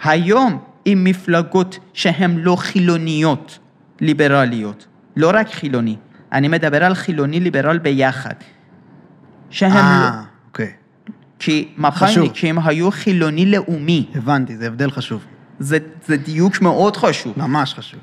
היום 0.02 0.58
עם 0.84 1.04
מפלגות 1.04 1.78
שהן 1.92 2.36
לא 2.38 2.56
חילוניות, 2.56 3.58
ליברליות, 4.00 4.86
לא 5.16 5.30
רק 5.34 5.48
חילוני, 5.48 5.96
אני 6.32 6.48
מדבר 6.48 6.84
על 6.84 6.94
חילוני 6.94 7.40
ליברל 7.40 7.78
ביחד. 7.78 8.34
שהם 9.50 9.72
לא... 9.72 9.78
אה, 9.78 10.22
אוקיי. 10.48 10.70
כי 11.38 11.68
מפא"יניקים 11.76 12.58
היו 12.58 12.90
חילוני 12.90 13.46
לאומי. 13.46 14.06
הבנתי, 14.14 14.56
זה 14.56 14.66
הבדל 14.66 14.90
חשוב. 14.90 15.24
זה, 15.58 15.78
זה 16.06 16.16
דיוק 16.16 16.60
מאוד 16.60 16.96
חשוב. 16.96 17.34
ממש 17.36 17.74
חשוב. 17.74 18.00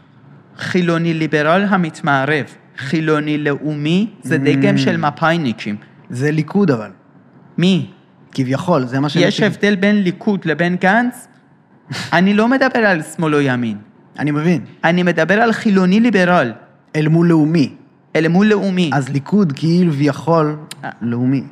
חילוני 0.57 1.13
ליברל 1.13 1.65
המתמערב, 1.69 2.45
חילוני 2.77 3.37
לאומי, 3.37 4.09
זה 4.23 4.35
Mm. 4.35 4.39
דגם 4.39 4.77
של 4.77 4.97
מפא"יניקים. 4.97 5.75
זה 6.09 6.31
ליכוד 6.31 6.71
אבל. 6.71 6.91
מי? 7.57 7.89
כביכול, 8.31 8.85
זה 8.85 8.99
מה 8.99 9.09
ש... 9.09 9.15
יש 9.15 9.41
הבדל 9.41 9.75
בין 9.75 10.03
ליכוד 10.03 10.45
לבין 10.45 10.75
גנץ? 10.75 11.27
אני 12.13 12.33
לא 12.33 12.47
מדבר 12.47 12.79
על 12.79 13.01
שמאל 13.03 13.35
או 13.35 13.41
ימין, 13.41 13.77
אני 14.19 14.31
מבין. 14.31 14.61
אני 14.83 15.03
מדבר 15.03 15.41
על 15.41 15.51
חילוני 15.51 15.99
ליברל, 15.99 16.51
אל 16.95 17.07
מול 17.07 17.27
לאומי. 17.27 17.69
אל 18.15 18.27
מול 18.27 18.47
לאומי. 18.47 18.89
אז 18.93 19.09
ליכוד 19.09 19.53
כאילו 19.55 19.93
ויכול 19.93 20.55
אה. 20.83 20.89
לאומי. 21.01 21.43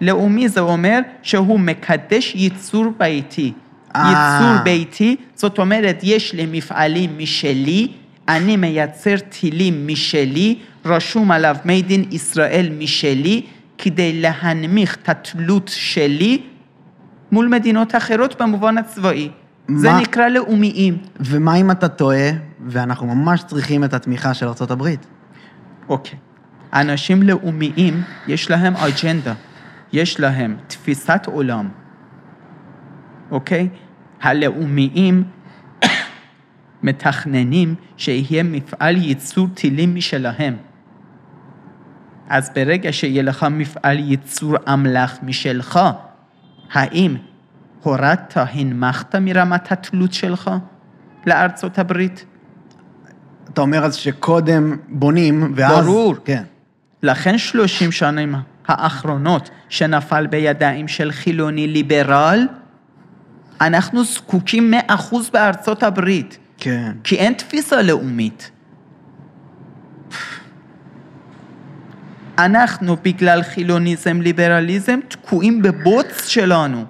לאומי 0.00 0.48
זה 0.48 0.60
אומר 0.60 0.98
שהוא 1.22 1.60
מקדש 1.60 2.34
ייצור 2.34 2.86
ביתי. 2.98 3.52
אה. 3.96 4.10
ייצור 4.10 4.64
ביתי, 4.64 5.16
זאת 5.34 5.58
אומרת, 5.58 6.00
יש 6.02 6.34
לי 6.34 6.46
מפעלים 6.52 7.18
משלי, 7.18 7.88
אני 8.28 8.56
מייצר 8.56 9.14
טילים 9.28 9.86
משלי, 9.86 10.58
רשום 10.84 11.30
עליו 11.30 11.56
made 11.64 11.90
in 11.90 12.14
ישראל 12.14 12.68
משלי, 12.78 13.42
כדי 13.78 14.20
להנמיך 14.20 14.96
את 15.02 15.08
התלות 15.08 15.70
שלי 15.74 16.42
מול 17.32 17.48
מדינות 17.48 17.94
אחרות 17.94 18.42
במובן 18.42 18.78
הצבאי. 18.78 19.28
זה 19.68 19.90
מה- 19.90 20.00
נקרא 20.00 20.28
לאומיים. 20.28 20.98
ומה 21.20 21.54
אם 21.54 21.70
אתה 21.70 21.88
טועה, 21.88 22.30
ואנחנו 22.66 23.06
ממש 23.14 23.42
צריכים 23.44 23.84
את 23.84 23.94
התמיכה 23.94 24.34
של 24.34 24.46
ארה"ב? 24.46 24.88
אוקיי. 25.88 26.18
אנשים 26.72 27.22
לאומיים, 27.22 28.02
יש 28.26 28.50
להם 28.50 28.74
אג'נדה, 28.76 29.34
יש 29.92 30.20
להם 30.20 30.56
תפיסת 30.66 31.26
עולם, 31.26 31.68
אוקיי? 33.30 33.68
הלאומיים 34.22 35.24
מתכננים 36.82 37.74
שיהיה 37.96 38.42
מפעל 38.42 38.96
ייצור 38.96 39.48
טילים 39.54 39.94
משלהם. 39.94 40.56
אז 42.28 42.50
ברגע 42.54 42.92
שיהיה 42.92 43.22
לך 43.22 43.46
מפעל 43.50 43.98
ייצור 43.98 44.54
אמל"ח 44.72 45.18
משלך, 45.22 45.80
האם 46.72 47.16
הורדת, 47.84 48.32
הנמכת 48.36 49.14
מרמת 49.14 49.72
התלות 49.72 50.12
שלך 50.12 50.50
לארצות 51.26 51.78
הברית? 51.78 52.24
אתה 53.52 53.60
אומר 53.60 53.84
אז 53.84 53.94
שקודם 53.94 54.76
בונים, 54.88 55.52
ואז... 55.56 55.86
ברור. 55.86 56.14
כן. 56.24 56.42
לכן 57.02 57.38
30 57.38 57.92
שנים 57.92 58.34
האחרונות 58.66 59.50
שנפל 59.68 60.26
בידיים 60.26 60.88
של 60.88 61.12
חילוני 61.12 61.66
ליברל, 61.66 62.46
אנחנו 63.60 64.04
זקוקים 64.04 64.74
100% 64.88 65.14
בארצות 65.32 65.82
הברית, 65.82 66.38
כן. 66.58 66.92
כי 67.04 67.16
אין 67.16 67.32
תפיסה 67.32 67.82
לאומית. 67.82 68.50
אנחנו 72.38 72.96
בגלל 73.02 73.42
חילוניזם, 73.42 74.20
ליברליזם, 74.20 75.00
תקועים 75.08 75.62
בבוץ 75.62 76.26
שלנו. 76.26 76.84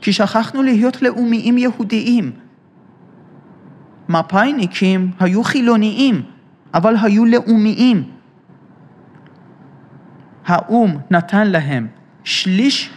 כי 0.00 0.12
שכחנו 0.12 0.62
להיות 0.62 1.02
לאומיים 1.02 1.58
יהודיים. 1.58 2.32
מפא"יניקים 4.08 5.10
היו 5.20 5.44
חילוניים, 5.44 6.22
אבל 6.74 6.94
היו 7.02 7.24
לאומיים. 7.24 8.10
האו"ם 10.46 10.96
נתן 11.10 11.46
להם 11.46 11.86
שליש 12.24 12.90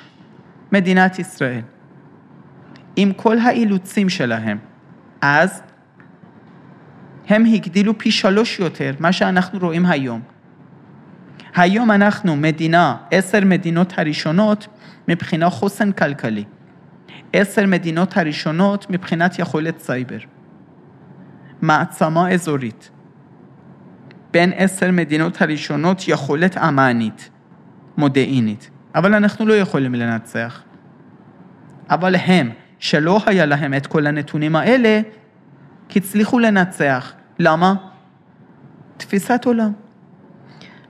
מדינת 0.72 1.20
ישראל, 1.20 1.62
עם 2.96 3.14
כל 3.14 3.40
האילוצים 3.40 4.10
שלהם. 4.10 4.58
אז 5.22 5.62
הם 7.28 7.46
הגדילו 7.46 7.98
פי 7.98 8.12
שלוש 8.12 8.60
יותר 8.60 8.94
מה 9.00 9.12
שאנחנו 9.12 9.60
רואים 9.60 9.86
היום. 9.86 10.22
היום 11.56 11.92
אנחנו 11.92 12.36
מדינה, 12.36 12.96
עשר 13.12 13.40
מדינות 13.46 13.94
הראשונות 13.98 14.68
מבחינה 15.08 15.50
חוסן 15.50 15.92
כלכלי. 15.92 16.44
עשר 17.34 17.66
מדינות 17.66 18.18
הראשונות 18.18 18.90
מבחינת 18.90 19.40
יכולת 19.40 19.80
סייבר. 19.80 20.18
מעצמה 21.62 22.32
אזורית. 22.32 22.90
בין 24.32 24.52
עשר 24.56 24.92
מדינות 24.92 25.42
הראשונות 25.42 26.08
יכולת 26.08 26.58
אמנית, 26.58 27.30
מודיעינית. 27.98 28.70
אבל 28.96 29.14
אנחנו 29.14 29.46
לא 29.46 29.54
יכולים 29.54 29.96
לנצח. 29.96 30.64
אבל 31.90 32.16
הם, 32.16 32.50
שלא 32.80 33.20
היה 33.26 33.46
להם 33.46 33.74
את 33.74 33.88
כל 33.88 34.08
הנתונים 34.08 34.56
האלה, 34.56 35.02
הצליחו 35.96 36.40
לנצח. 36.40 37.14
למה? 37.40 37.74
תפיסת 38.98 39.46
עולם. 39.46 39.72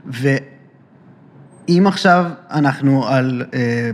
ואם 0.05 1.83
עכשיו 1.87 2.31
אנחנו 2.51 3.07
על, 3.07 3.45
אה, 3.53 3.91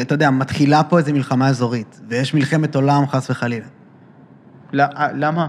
אתה 0.00 0.14
יודע, 0.14 0.30
מתחילה 0.30 0.82
פה 0.82 0.98
איזו 0.98 1.12
מלחמה 1.12 1.48
אזורית, 1.48 2.00
ויש 2.08 2.34
מלחמת 2.34 2.74
עולם 2.74 3.06
חס 3.06 3.30
וחלילה. 3.30 3.66
אה, 4.80 5.08
למה? 5.14 5.48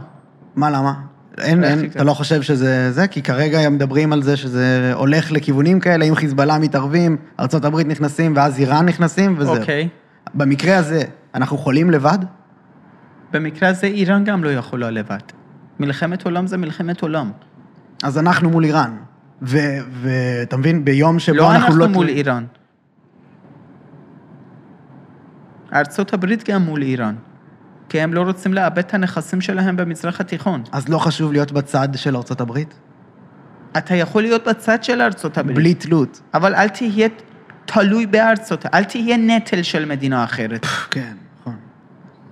מה, 0.55 0.69
למה? 0.69 0.93
אין, 1.37 1.63
אין? 1.63 1.85
אתה 1.85 2.03
לא 2.03 2.13
חושב 2.13 2.41
שזה 2.41 2.91
זה? 2.91 3.07
כי 3.07 3.21
כרגע 3.21 3.59
הם 3.59 3.73
מדברים 3.75 4.13
על 4.13 4.23
זה 4.23 4.37
שזה 4.37 4.91
הולך 4.95 5.31
לכיוונים 5.31 5.79
כאלה, 5.79 6.05
אם 6.05 6.15
חיזבאללה 6.15 6.59
מתערבים, 6.59 7.17
ארה"ב 7.39 7.75
נכנסים, 7.87 8.33
ואז 8.35 8.59
איראן 8.59 8.85
נכנסים, 8.85 9.35
וזהו. 9.37 9.57
אוקיי. 9.57 9.89
במקרה 10.33 10.77
הזה, 10.77 11.01
אנחנו 11.35 11.57
חולים 11.57 11.91
לבד? 11.91 12.17
במקרה 13.31 13.69
הזה 13.69 13.87
איראן 13.87 14.23
גם 14.23 14.43
לא 14.43 14.49
יכולה 14.49 14.91
לבד. 14.91 15.19
מלחמת 15.79 16.25
עולם 16.25 16.47
זה 16.47 16.57
מלחמת 16.57 17.01
עולם. 17.01 17.31
אז 18.03 18.17
אנחנו 18.17 18.49
מול 18.49 18.63
איראן. 18.63 18.91
ואתה 19.41 20.57
מבין, 20.57 20.85
ביום 20.85 21.19
שבו 21.19 21.35
לא 21.37 21.51
אנחנו 21.51 21.65
אנחנו 21.65 21.79
לא... 21.79 21.87
מול 21.87 22.05
תלויים- 22.05 22.17
איראן. 22.17 22.45
ארצות 25.73 26.13
הברית 26.13 26.49
גם 26.49 26.61
מול 26.61 26.81
איראן. 26.81 27.15
כי 27.89 28.01
הם 28.01 28.13
לא 28.13 28.21
רוצים 28.21 28.53
לאבד 28.53 28.77
את 28.77 28.93
הנכסים 28.93 29.41
שלהם 29.41 29.77
במזרח 29.77 30.21
התיכון. 30.21 30.63
אז 30.71 30.89
לא 30.89 30.97
חשוב 30.97 31.31
להיות 31.31 31.51
בצד 31.51 31.89
של 31.95 32.15
ארה"ב? 32.15 32.57
אתה 33.77 33.95
יכול 33.95 34.21
להיות 34.21 34.47
בצד 34.47 34.83
של 34.83 35.01
ארצות 35.01 35.37
הברית. 35.37 35.55
בלי 35.55 35.73
תלות. 35.73 36.21
אבל 36.33 36.55
אל 36.55 36.69
תהיה 36.69 37.07
תלוי 37.65 38.05
בארצות, 38.05 38.65
אל 38.73 38.83
תהיה 38.83 39.17
נטל 39.17 39.63
של 39.63 39.85
מדינה 39.85 40.23
אחרת. 40.23 40.65
כן, 40.91 41.13
נכון. 41.41 41.55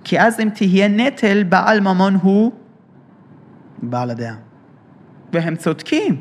כי 0.04 0.20
אז 0.20 0.40
אם 0.40 0.48
תהיה 0.54 0.88
נטל, 0.88 1.42
בעל 1.42 1.80
ממון 1.80 2.14
הוא, 2.14 2.52
בעל 3.82 4.10
הדעה. 4.10 4.34
והם 5.32 5.56
צודקים. 5.56 6.20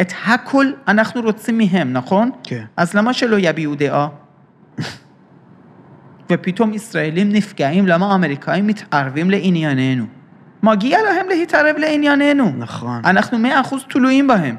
את 0.00 0.12
הכל 0.26 0.66
אנחנו 0.88 1.20
רוצים 1.20 1.58
מהם, 1.58 1.92
נכון? 1.92 2.30
כן. 2.42 2.64
אז 2.76 2.94
למה 2.94 3.12
שלא 3.12 3.36
יביעו 3.38 3.74
דעה? 3.74 4.08
ופתאום 6.30 6.74
ישראלים 6.74 7.32
נפגעים, 7.32 7.86
למה 7.86 8.12
האמריקאים 8.12 8.66
מתערבים 8.66 9.30
לענייננו? 9.30 10.04
מגיע 10.62 10.98
להם 11.02 11.26
להתערב 11.28 11.76
לענייננו. 11.78 12.52
נכון. 12.58 13.00
אנחנו 13.04 13.38
מאה 13.38 13.60
אחוז 13.60 13.82
תלויים 13.90 14.26
בהם. 14.26 14.56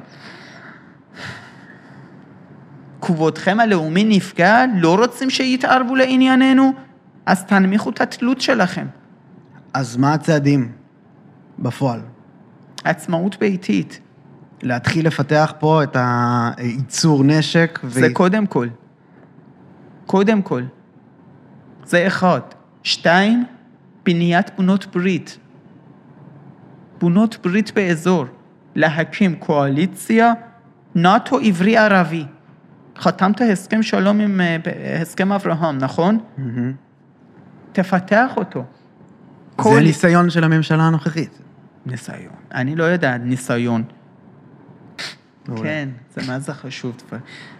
כבודכם 3.02 3.60
הלאומי 3.60 4.04
נפגע, 4.04 4.66
לא 4.76 4.96
רוצים 4.96 5.30
שיתערבו 5.30 5.96
לענייננו? 5.96 6.74
אז 7.26 7.46
תנמיכו 7.46 7.90
את 7.90 8.02
התלות 8.02 8.42
שלכם. 8.42 8.86
אז 9.74 9.98
מה 9.98 10.14
הצעדים 10.14 10.72
בפועל? 11.60 12.02
עצמאות 12.84 13.40
ביתית, 13.40 14.00
להתחיל 14.62 15.08
לפתח 15.08 15.54
פה 15.60 15.84
את 15.84 15.98
הייצור 16.00 17.24
נשק. 17.24 17.80
ו- 17.84 17.90
זה 17.90 18.08
קודם 18.14 18.46
כל. 18.46 18.68
קודם 20.06 20.42
כל. 20.42 20.62
זה 21.86 22.08
אחד. 22.08 22.40
שתיים, 22.84 23.46
בניית 24.06 24.52
בונות 24.56 24.86
ברית. 24.86 25.38
בונות 27.00 27.38
ברית 27.44 27.72
באזור. 27.76 28.26
להקים 28.76 29.36
קואליציה 29.36 30.34
נאט"ו 30.96 31.40
עברי 31.40 31.78
ערבי. 31.78 32.26
חתמת 32.98 33.42
הסכם 33.42 33.84
שלום 33.84 34.20
עם 34.20 34.42
אה, 34.42 34.58
הסכם 35.02 35.32
אברהם, 35.32 35.78
נכון? 35.78 36.20
תפתח 37.72 38.32
אותו. 38.38 38.64
זה 39.64 39.82
ניסיון 39.82 40.30
של 40.30 40.44
הממשלה 40.44 40.84
הנוכחית. 40.84 41.40
ניסיון. 41.86 42.34
אני 42.54 42.76
לא 42.76 42.84
יודע, 42.84 43.18
ניסיון. 43.18 43.84
כן, 45.64 45.90
זה 46.16 46.22
מה 46.28 46.40
זה 46.40 46.54
חשוב. 46.54 46.96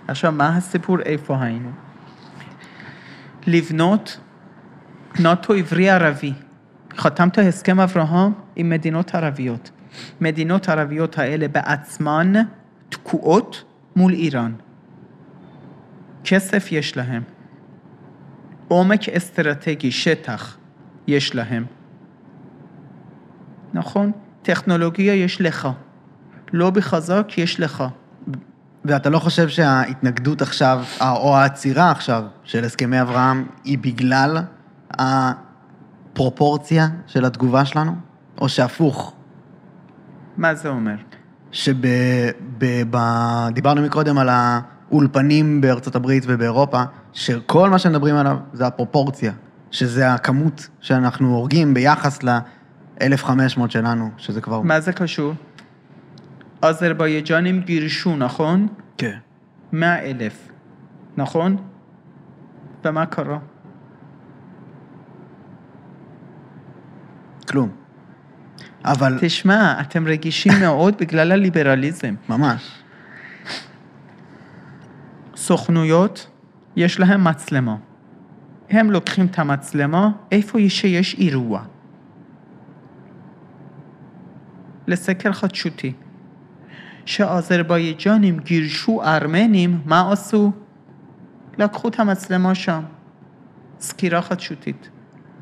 עכשיו, 0.08 0.32
מה 0.32 0.58
הסיפור, 0.58 1.00
איפה 1.00 1.42
היינו? 1.42 1.70
לבנות 3.48 4.20
נאט"ו 5.20 5.54
עברי 5.54 5.90
ערבי. 5.90 6.34
חתמת 6.98 7.38
הסכם 7.38 7.80
אברהם 7.80 8.34
עם 8.56 8.70
מדינות 8.70 9.16
ערביות. 9.16 9.72
מדינות 10.22 10.70
ערביות 10.70 11.18
האלה 11.18 11.48
בעצמן 11.48 12.34
תקועות 12.90 13.64
מול 13.96 14.14
איראן. 14.14 14.54
כסף 16.24 16.72
יש 16.72 16.98
להם. 16.98 17.24
עומק 18.68 19.10
אסטרטגי, 19.10 19.92
שטח, 19.92 20.58
יש 21.08 21.36
להם. 21.36 21.66
נכון? 23.74 24.12
טכנולוגיה 24.42 25.16
יש 25.16 25.42
לך. 25.42 25.68
לא 26.54 26.70
בחזק, 26.70 27.28
יש 27.38 27.60
לך. 27.60 27.84
ואתה 28.88 29.10
לא 29.10 29.20
חושב 29.20 29.50
שההתנגדות 29.50 30.42
עכשיו, 30.42 30.84
או 31.02 31.38
העצירה 31.38 31.92
עכשיו 31.92 32.24
של 32.44 32.64
הסכמי 32.64 33.02
אברהם, 33.02 33.46
היא 33.64 33.78
בגלל 33.78 34.38
הפרופורציה 34.92 36.88
של 37.08 37.26
התגובה 37.26 37.66
שלנו? 37.66 37.96
או 38.42 38.50
שהפוך, 38.50 39.14
מה 40.38 40.56
זה 40.56 40.70
אומר? 40.70 40.96
שדיברנו 41.52 41.82
מקודם 43.82 44.18
על 44.18 44.30
האולפנים 44.32 45.62
בארצות 45.62 45.96
הברית 45.96 46.24
ובאירופה, 46.28 46.84
שכל 47.14 47.70
מה 47.70 47.80
שמדברים 47.80 48.16
עליו 48.16 48.38
זה 48.54 48.68
הפרופורציה, 48.68 49.32
שזה 49.72 50.14
הכמות 50.14 50.68
שאנחנו 50.82 51.36
הורגים 51.36 51.74
ביחס 51.74 52.24
ל-1500 52.24 53.70
שלנו, 53.70 54.10
שזה 54.18 54.42
כבר... 54.42 54.62
מה 54.62 54.80
זה 54.80 54.94
קשור? 54.94 55.34
אזרבייג'נים 56.70 57.62
גירשו, 57.62 58.16
נכון? 58.16 58.68
כן. 58.98 59.18
מאה 59.72 60.00
אלף, 60.00 60.50
נכון? 61.18 61.58
ומה 62.86 63.06
קרה? 63.06 63.40
כלום. 67.48 67.70
אבל 68.86 69.18
תשמע, 69.22 69.82
אתם 69.82 70.08
רגישים 70.08 70.54
מאוד 70.62 70.98
בגלל 71.02 71.32
הליברליזם. 71.32 72.16
ממש. 72.30 72.84
סוכנויות, 75.36 76.30
יש 76.76 77.00
להם 77.00 77.24
מצלמה. 77.24 77.76
הם 78.70 78.92
לוקחים 78.92 79.26
את 79.26 79.40
המצלמה 79.40 80.10
איפה 80.32 80.60
שיש 80.70 81.16
אירוע. 81.20 81.64
לסקר 84.88 85.34
חדשותי. 85.34 85.94
שהאזרבייג'נים 87.06 88.40
גירשו 88.40 89.04
ארמנים, 89.04 89.82
מה 89.86 90.12
עשו? 90.12 90.52
לקחו 91.58 91.88
את 91.88 92.00
המצלמה 92.00 92.56
שם. 92.56 92.82
סקירה 93.80 94.22
חדשותית. 94.22 94.90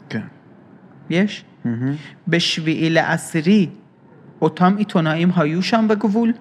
כן. 0.09 0.23
יש? 1.09 1.45
מהמם. 1.65 1.95
בשביעי 2.27 2.89
לעשירי, 2.89 3.69
אותם 4.41 4.75
עיתונאים 4.77 5.31
היו 5.35 5.63
שם 5.63 5.85
בגבול? 5.89 6.33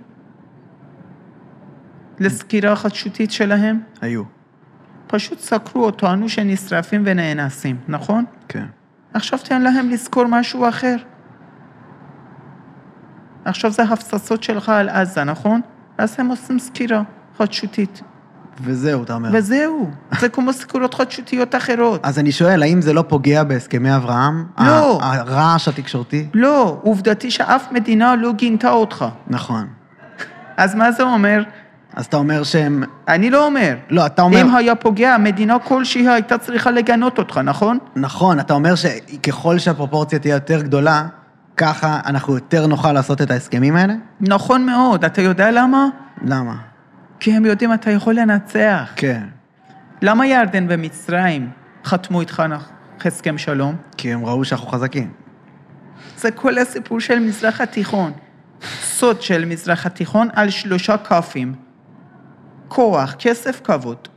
לסקירה 2.21 2.77
חדשותית 2.77 3.31
שלהם? 3.31 3.81
היו. 4.01 4.23
פשוט 5.07 5.39
סקרו 5.39 5.85
אותנו 5.85 6.29
שנשרפים 6.29 7.03
ונאנסים, 7.07 7.77
נכון? 7.89 8.25
כן. 8.49 8.67
עכשיו 9.15 9.39
תן 9.39 9.63
להם 9.63 9.91
לזכור 9.91 10.25
משהו 10.29 10.69
אחר. 10.69 10.97
עכשיו 13.45 13.71
זה 13.71 13.83
הפצצות 13.83 14.43
שלך 14.43 14.69
על 14.69 14.89
עזה, 14.89 15.25
נכון? 15.25 15.61
אז 15.99 16.15
הם 16.19 16.29
עושים 16.29 16.59
סקירה 16.59 17.03
חדשותית. 17.39 18.03
וזהו, 18.61 19.03
אתה 19.03 19.15
אומר. 19.15 19.29
וזהו, 19.33 19.91
זה 20.21 20.29
כמו 20.29 20.53
סקירות 20.53 20.95
חדשותיות 20.95 21.55
אחרות. 21.55 22.01
אז 22.03 22.19
אני 22.19 22.33
שואל, 22.33 22.63
האם 22.63 22.83
זה 22.83 22.93
לא 22.93 23.05
פוגע 23.09 23.45
בהסכמי 23.45 23.97
אברהם? 23.97 24.45
לא. 24.59 24.99
הרעש 25.03 25.69
התקשורתי? 25.69 26.27
לא, 26.35 26.79
עובדתי 26.83 27.31
שאף 27.31 27.73
מדינה 27.73 28.17
לא 28.17 28.33
גינתה 28.33 28.71
אותך. 28.71 29.05
נכון. 29.27 29.67
אז 30.57 30.75
מה 30.75 30.93
זה 30.93 31.03
אומר? 31.03 31.43
אז 31.95 32.05
אתה 32.07 32.17
אומר 32.17 32.43
שהם... 32.43 32.83
אני 33.09 33.31
לא 33.31 33.47
אומר. 33.47 33.75
לא, 33.91 34.07
אתה 34.07 34.23
אומר... 34.23 34.41
אם 34.41 34.55
היה 34.55 34.75
פוגע, 34.75 35.17
מדינה 35.19 35.59
כלשהי 35.59 36.09
הייתה 36.09 36.39
צריכה 36.39 36.71
לגנות 36.71 37.19
אותך, 37.19 37.39
נכון? 37.45 37.79
נכון, 37.97 38.41
אתה 38.41 38.55
אומר 38.55 38.75
שככל 38.75 39.59
שהפרופורציה 39.59 40.19
תהיה 40.19 40.35
יותר 40.35 40.63
גדולה, 40.63 41.07
ככה 41.57 42.01
אנחנו 42.07 42.35
יותר 42.35 42.67
נוכל 42.67 42.93
לעשות 42.93 43.23
את 43.23 43.31
ההסכמים 43.31 43.77
האלה? 43.77 43.95
נכון 44.21 44.67
מאוד. 44.67 45.05
אתה 45.05 45.23
יודע 45.23 45.51
למה? 45.51 45.89
למה? 46.25 46.57
כי 47.21 47.33
הם 47.33 47.45
יודעים 47.45 47.73
אתה 47.73 47.91
יכול 47.91 48.15
לנצח. 48.15 48.93
כן. 48.97 49.23
למה 50.03 50.27
ירדן 50.27 50.67
ומצרים 50.69 51.51
חתמו 51.85 52.21
איתך 52.21 52.43
הסכם 53.05 53.39
שלום? 53.39 53.77
כי 53.97 54.13
הם 54.13 54.25
ראו 54.25 54.45
שאנחנו 54.45 54.69
חזקים. 54.69 55.13
זה 56.17 56.31
כל 56.31 56.59
הסיפור 56.59 57.01
של 57.01 57.19
מזרח 57.19 57.61
התיכון. 57.61 58.13
סוד 58.83 59.23
של 59.23 59.45
מזרח 59.45 59.87
התיכון 59.87 60.29
על 60.33 60.51
שלושה 60.51 60.97
כ"פים. 60.97 61.55
כוח, 62.69 63.15
כסף, 63.19 63.61
כבוד. 63.65 64.09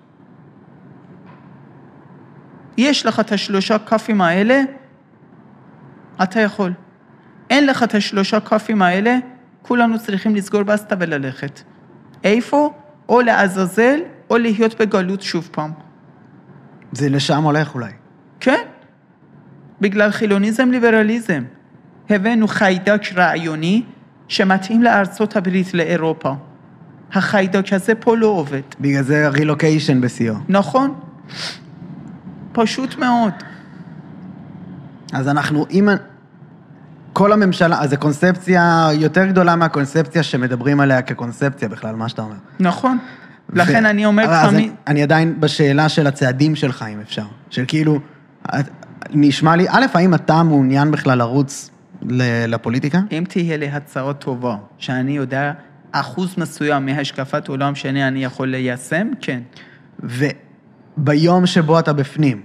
יש 2.77 3.05
לך 3.05 3.19
את 3.19 3.31
השלושה 3.31 3.79
כ"פים 3.79 4.21
האלה, 4.21 4.61
אתה 6.23 6.39
יכול. 6.39 6.73
אין 7.49 7.67
לך 7.67 7.83
את 7.83 7.95
השלושה 7.95 8.39
כ"פים 8.39 8.81
האלה, 8.81 9.17
כולנו 9.61 9.99
צריכים 9.99 10.35
לסגור 10.35 10.63
בסטה 10.63 10.95
וללכת. 10.99 11.61
איפה? 12.23 12.73
או 13.09 13.21
לעזאזל, 13.21 13.99
או 14.29 14.37
להיות 14.37 14.81
בגלות 14.81 15.21
שוב 15.21 15.49
פעם. 15.51 15.71
זה 16.91 17.09
לשם 17.09 17.43
הולך 17.43 17.75
אולי. 17.75 17.91
כן, 18.39 18.65
בגלל 19.81 20.11
חילוניזם 20.11 20.71
ליברליזם. 20.71 21.43
הבאנו 22.09 22.47
חיידק 22.47 23.01
רעיוני 23.15 23.83
שמתאים 24.27 24.83
לארצות 24.83 25.35
הברית, 25.35 25.73
לאירופה. 25.73 26.33
החיידק 27.13 27.73
הזה 27.73 27.95
פה 27.95 28.17
לא 28.17 28.27
עובד. 28.27 28.61
בגלל 28.79 29.03
זה 29.03 29.29
רילוקיישן 29.29 30.01
בשיאו. 30.01 30.35
נכון? 30.49 30.99
פשוט 32.51 32.97
מאוד. 32.97 33.33
אז 35.13 35.27
אנחנו, 35.27 35.65
אם... 35.71 35.89
כל 37.15 37.31
הממשלה, 37.31 37.81
אז 37.81 37.89
זו 37.89 37.97
קונספציה 37.99 38.89
יותר 38.93 39.25
גדולה 39.25 39.55
מהקונספציה 39.55 40.23
שמדברים 40.23 40.79
עליה 40.79 41.01
כקונספציה 41.01 41.69
בכלל, 41.69 41.95
מה 41.95 42.09
שאתה 42.09 42.21
אומר. 42.21 42.35
נכון. 42.59 42.97
לכן 43.53 43.85
אני 43.85 44.05
אומר 44.05 44.25
תמיד... 44.25 44.55
אני, 44.55 44.69
אני 44.87 45.03
עדיין 45.03 45.39
בשאלה 45.39 45.89
של 45.89 46.07
הצעדים 46.07 46.55
שלך, 46.55 46.85
אם 46.93 46.99
אפשר. 47.01 47.25
של 47.49 47.63
כאילו, 47.67 47.99
נשמע 49.09 49.55
לי, 49.55 49.65
א', 49.69 49.85
האם 49.93 50.13
אתה 50.13 50.43
מעוניין 50.43 50.91
בכלל 50.91 51.17
לרוץ 51.17 51.69
לפוליטיקה? 52.47 52.99
אם 53.11 53.23
תהיה 53.29 53.57
לי 53.57 53.69
הצעה 53.69 54.13
טובה, 54.13 54.55
שאני 54.77 55.11
יודע 55.17 55.51
אחוז 55.91 56.35
מסוים 56.37 56.85
מהשקפת 56.85 57.47
עולם 57.47 57.75
שאני 57.75 58.07
אני 58.07 58.23
יכול 58.23 58.47
ליישם, 58.47 59.07
כן. 59.21 59.39
וביום 60.03 61.45
שבו 61.45 61.79
אתה 61.79 61.93
בפנים, 61.93 62.41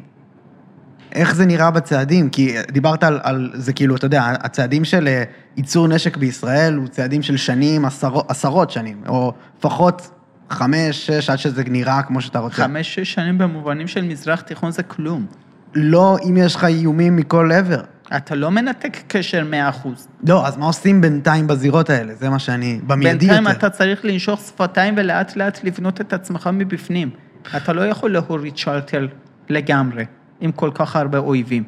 איך 1.13 1.35
זה 1.35 1.47
נראה 1.47 1.71
בצעדים? 1.71 2.31
כי 2.31 2.55
דיברת 2.73 3.05
על, 3.05 3.21
על 3.23 3.51
זה 3.55 3.73
כאילו, 3.73 3.97
אתה 3.97 4.07
יודע, 4.07 4.25
הצעדים 4.41 4.85
של 4.85 5.09
אה, 5.09 5.23
ייצור 5.57 5.89
נשק 5.89 6.17
בישראל 6.17 6.75
הוא 6.75 6.89
צעדים 6.89 7.23
של 7.23 7.37
שנים, 7.37 7.85
עשרות, 7.85 8.31
עשרות 8.31 8.71
שנים, 8.71 9.03
או 9.09 9.33
לפחות 9.59 10.11
חמש, 10.51 11.07
שש, 11.07 11.31
עד 11.31 11.39
שזה 11.39 11.63
נראה 11.67 12.03
כמו 12.03 12.21
שאתה 12.21 12.39
רוצה. 12.39 12.57
חמש, 12.57 12.95
שש 12.95 13.13
שנים 13.13 13.39
במובנים 13.39 13.87
של 13.87 14.03
מזרח 14.03 14.41
תיכון 14.41 14.71
זה 14.71 14.83
כלום. 14.83 15.27
לא 15.75 16.17
אם 16.29 16.37
יש 16.37 16.55
לך 16.55 16.65
איומים 16.65 17.17
מכל 17.17 17.53
עבר. 17.53 17.81
אתה 18.17 18.35
לא 18.35 18.51
מנתק 18.51 18.99
קשר 19.09 19.45
100%. 19.85 19.89
לא, 20.29 20.47
אז 20.47 20.57
מה 20.57 20.67
עושים 20.67 21.01
בינתיים 21.01 21.47
בזירות 21.47 21.91
האלה? 21.91 22.15
זה 22.15 22.29
מה 22.29 22.39
שאני... 22.39 22.81
במיידי 22.87 23.25
יותר. 23.25 23.35
בינתיים 23.35 23.59
אתה 23.59 23.71
צריך 23.71 24.05
לנשוך 24.05 24.41
שפתיים 24.41 24.95
ולאט 24.97 25.37
לאט 25.37 25.65
לבנות 25.65 26.01
את 26.01 26.13
עצמך 26.13 26.51
מבפנים. 26.53 27.11
אתה 27.57 27.73
לא 27.73 27.87
יכול 27.87 28.13
להוריד 28.13 28.57
שלטר 28.57 29.07
לגמרי, 29.49 30.05
עם 30.41 30.53
כל 30.53 30.71
כך 30.75 30.97
הרבה 30.97 31.19
אויבים. 31.19 31.65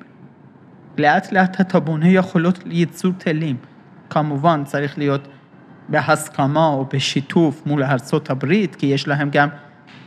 לאט 0.99 1.33
לאט 1.33 1.61
אתה 1.61 1.81
בונה 1.81 2.09
יכולות 2.09 2.59
ייצור 2.67 3.13
טילים. 3.13 3.57
כמובן, 4.11 4.63
צריך 4.65 4.99
להיות 4.99 5.29
בהסכמה 5.89 6.67
או 6.67 6.87
בשיתוף 6.93 7.67
מול 7.67 7.83
ארצות 7.83 8.31
הברית, 8.31 8.77
כי 8.77 8.87
יש 8.87 9.09
להם 9.09 9.29
גם 9.33 9.49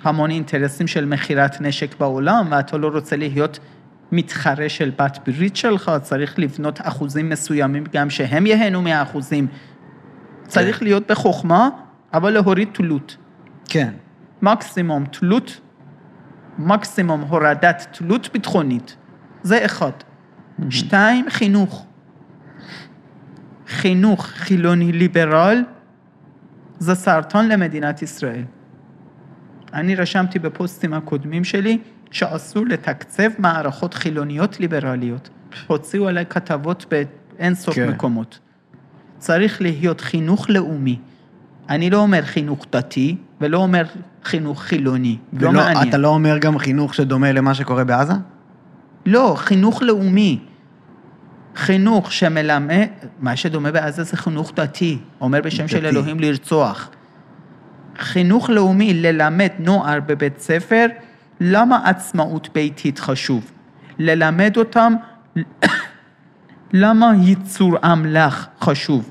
המון 0.03 0.31
אינטרסים 0.31 0.87
של 0.87 1.05
מכירת 1.05 1.61
נשק 1.61 1.99
בעולם, 1.99 2.47
ואתה 2.51 2.77
לא 2.77 2.87
רוצה 2.87 3.15
להיות 3.15 3.59
מתחרה 4.11 4.69
של 4.69 4.91
בת 4.99 5.19
ברית 5.27 5.55
שלך, 5.55 5.91
צריך 6.01 6.39
לבנות 6.39 6.79
אחוזים 6.83 7.29
מסוימים 7.29 7.83
גם 7.93 8.09
שהם 8.09 8.45
ייהנו 8.45 8.81
מהאחוזים. 8.81 9.47
צריך 10.47 10.83
להיות 10.83 11.11
בחוכמה, 11.11 11.69
אבל 12.13 12.33
להוריד 12.33 12.69
תלות. 12.73 13.17
כן. 13.69 13.93
מקסימום 14.41 15.05
תלות, 15.05 15.61
מקסימום 16.57 17.21
הורדת 17.21 17.87
תלות 17.91 18.29
ביטחונית. 18.33 18.95
זה 19.43 19.65
אחד. 19.65 19.91
שתיים, 20.69 21.25
חינוך. 21.29 21.85
חינוך 23.67 24.25
חילוני 24.25 24.91
ליברל 24.91 25.63
זה 26.79 26.95
סרטן 26.95 27.47
למדינת 27.47 28.01
ישראל. 28.01 28.43
אני 29.73 29.95
רשמתי 29.95 30.39
בפוסטים 30.39 30.93
הקודמים 30.93 31.43
שלי 31.43 31.77
שאסור 32.11 32.65
לתקצב 32.65 33.29
מערכות 33.37 33.93
חילוניות 33.93 34.59
ליברליות. 34.59 35.29
הוציאו 35.67 36.07
עליי 36.07 36.25
כתבות 36.25 36.85
באין 36.91 37.55
סוף 37.55 37.75
כן. 37.75 37.89
מקומות. 37.89 38.39
צריך 39.17 39.61
להיות 39.61 40.01
חינוך 40.01 40.49
לאומי. 40.49 40.99
אני 41.69 41.89
לא 41.89 41.97
אומר 41.97 42.21
חינוך 42.21 42.65
דתי, 42.71 43.17
ולא 43.41 43.57
אומר 43.57 43.83
חינוך 44.23 44.61
חילוני. 44.61 45.17
לא 45.33 45.49
ולא, 45.49 45.51
מעניין. 45.51 45.89
אתה 45.89 45.97
לא 45.97 46.07
אומר 46.07 46.37
גם 46.37 46.57
חינוך 46.57 46.93
שדומה 46.93 47.31
למה 47.31 47.53
שקורה 47.53 47.83
בעזה? 47.83 48.13
לא, 49.05 49.33
חינוך 49.37 49.81
לאומי. 49.81 50.39
חינוך 51.55 52.11
שמלמד, 52.11 52.87
מה 53.19 53.35
שדומה 53.35 53.71
בעזה 53.71 54.03
זה 54.03 54.17
חינוך 54.17 54.51
דתי, 54.55 54.97
אומר 55.21 55.41
בשם 55.41 55.67
של 55.67 55.77
דתי. 55.77 55.87
אלוהים 55.87 56.19
לרצוח. 56.19 56.89
חינוך 57.99 58.49
לאומי, 58.49 58.93
ללמד 58.93 59.49
נוער 59.59 59.99
בבית 60.05 60.39
ספר, 60.39 60.85
למה 61.41 61.89
עצמאות 61.89 62.49
ביתית 62.53 62.99
חשוב? 62.99 63.51
ללמד 63.99 64.57
אותם 64.57 64.93
למה 66.73 67.11
ייצור 67.21 67.77
אמל"ח 67.93 68.47
חשוב 68.61 69.09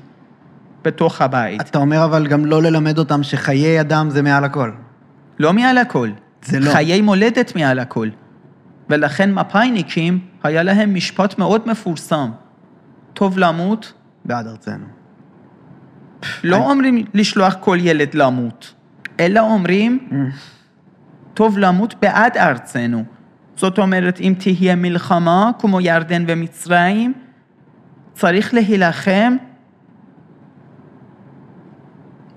בתוך 0.85 1.21
הבית. 1.21 1.61
אתה 1.61 1.77
אומר 1.77 2.05
אבל 2.05 2.27
גם 2.27 2.45
לא 2.45 2.63
ללמד 2.63 2.97
אותם 2.97 3.23
שחיי 3.23 3.81
אדם 3.81 4.09
זה 4.09 4.21
מעל 4.21 4.43
הכל. 4.43 4.71
לא 5.39 5.53
מעל 5.53 5.77
הכל. 5.77 6.09
זה 6.43 6.59
לא. 6.59 6.71
חיי 6.71 7.01
מולדת 7.01 7.55
מעל 7.55 7.79
הכל. 7.79 8.09
ולכן 8.89 9.33
מפאיניקים, 9.33 10.19
היה 10.43 10.63
להם 10.63 10.93
משפט 10.95 11.39
מאוד 11.39 11.67
מפורסם. 11.69 12.29
טוב 13.13 13.37
למות, 13.37 13.93
בעד 14.25 14.47
ארצנו. 14.47 14.85
לא 16.43 16.55
אני- 16.57 16.65
אומרים 16.65 17.05
לשלוח 17.13 17.55
כל 17.59 17.77
ילד 17.81 18.13
למות, 18.13 18.73
אלא 19.19 19.39
אומרים, 19.39 20.09
טוב 21.33 21.57
למות 21.57 21.95
בעד 22.01 22.37
ארצנו. 22.37 23.03
זאת 23.55 23.79
אומרת, 23.79 24.19
אם 24.19 24.33
תהיה 24.39 24.75
מלחמה 24.75 25.51
כמו 25.59 25.81
ירדן 25.81 26.23
ומצרים, 26.27 27.13
צריך 28.13 28.53
להילחם 28.53 29.35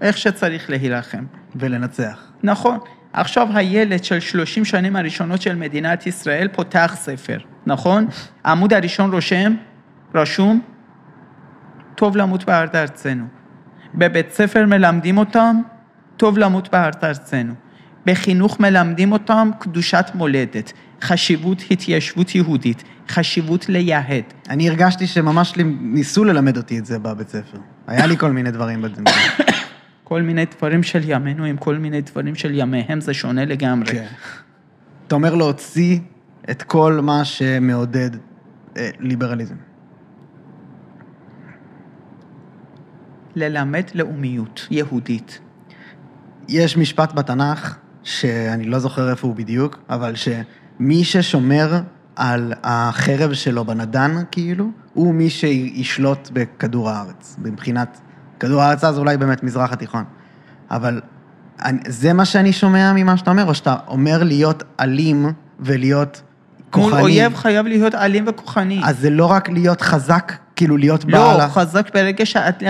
איך 0.00 0.18
שצריך 0.18 0.70
להילחם. 0.70 1.24
ולנצח. 1.56 2.32
נכון. 2.42 2.78
עכשיו 3.12 3.48
הילד 3.54 4.04
של 4.04 4.20
30 4.20 4.64
שנים 4.64 4.96
הראשונות 4.96 5.42
של 5.42 5.56
מדינת 5.56 6.06
ישראל 6.06 6.48
פותח 6.52 6.94
ספר, 6.98 7.38
נכון? 7.66 8.06
העמוד 8.44 8.72
הראשון 8.72 9.12
רושם, 9.12 9.54
רשום, 10.14 10.60
טוב 11.94 12.16
למות 12.16 12.44
בארץ 12.44 12.74
ארצנו. 12.74 13.24
בבית 13.94 14.32
ספר 14.32 14.66
מלמדים 14.66 15.18
אותם, 15.18 15.60
טוב 16.16 16.38
למות 16.38 16.72
בארץ 16.72 17.04
ארצנו. 17.04 17.54
בחינוך 18.06 18.60
מלמדים 18.60 19.12
אותם 19.12 19.50
קדושת 19.58 20.06
מולדת, 20.14 20.72
חשיבות 21.02 21.62
התיישבות 21.70 22.34
יהודית, 22.34 22.84
חשיבות 23.08 23.68
לייהד. 23.68 24.24
אני 24.48 24.68
הרגשתי 24.68 25.06
שממש 25.06 25.52
ניסו 25.80 26.24
ללמד 26.24 26.56
אותי 26.56 26.78
את 26.78 26.86
זה 26.86 26.98
בבית 26.98 27.28
ספר. 27.28 27.58
היה 27.86 28.06
לי 28.06 28.16
כל 28.16 28.32
מיני 28.32 28.50
דברים 28.50 28.82
בדברים. 28.82 29.06
כל 30.08 30.22
מיני 30.22 30.44
דברים 30.44 30.82
של 30.82 31.00
ימינו 31.04 31.44
עם 31.44 31.56
כל 31.56 31.78
מיני 31.78 32.00
דברים 32.00 32.34
של 32.34 32.50
ימיהם, 32.54 33.00
זה 33.00 33.14
שונה 33.14 33.44
לגמרי. 33.44 33.92
כן. 33.92 34.06
אתה 35.06 35.14
אומר 35.14 35.34
להוציא 35.34 35.98
את 36.50 36.62
כל 36.62 37.00
מה 37.02 37.24
שמעודד 37.24 38.10
אה, 38.76 38.90
ליברליזם. 39.00 39.54
ללמד 43.34 43.84
לאומיות 43.94 44.66
יהודית. 44.70 45.38
יש 46.48 46.76
משפט 46.76 47.12
בתנ"ך, 47.12 47.76
שאני 48.02 48.64
לא 48.64 48.78
זוכר 48.78 49.10
איפה 49.10 49.26
הוא 49.26 49.36
בדיוק, 49.36 49.78
אבל 49.90 50.14
שמי 50.14 51.04
ששומר 51.04 51.80
על 52.16 52.52
החרב 52.62 53.32
שלו 53.32 53.64
בנדן, 53.64 54.14
כאילו, 54.30 54.70
הוא 54.94 55.14
מי 55.14 55.30
שישלוט 55.30 56.30
בכדור 56.32 56.90
הארץ. 56.90 57.36
מבחינת, 57.38 58.00
כדור 58.40 58.62
הארץ 58.62 58.84
אז 58.84 58.98
אולי 58.98 59.16
באמת 59.16 59.42
מזרח 59.42 59.72
התיכון. 59.72 60.04
אבל 60.70 61.00
אני, 61.64 61.78
זה 61.88 62.12
מה 62.12 62.24
שאני 62.24 62.52
שומע 62.52 62.92
ממה 62.92 63.16
שאתה 63.16 63.30
אומר, 63.30 63.44
או 63.44 63.54
שאתה 63.54 63.76
אומר 63.88 64.22
להיות 64.22 64.62
אלים 64.80 65.32
ולהיות 65.60 66.22
כוחני. 66.70 66.90
מול 66.90 67.00
אויב 67.00 67.34
חייב 67.34 67.66
להיות 67.66 67.94
אלים 67.94 68.24
וכוחני. 68.28 68.80
אז 68.84 68.98
זה 68.98 69.10
לא 69.10 69.26
רק 69.26 69.48
להיות 69.48 69.80
חזק, 69.80 70.32
כאילו 70.56 70.76
להיות 70.76 71.04
בעל... 71.04 71.36
לא, 71.38 71.48
חזק 71.48 71.94
ברגע 71.94 72.26
שאת 72.26 72.62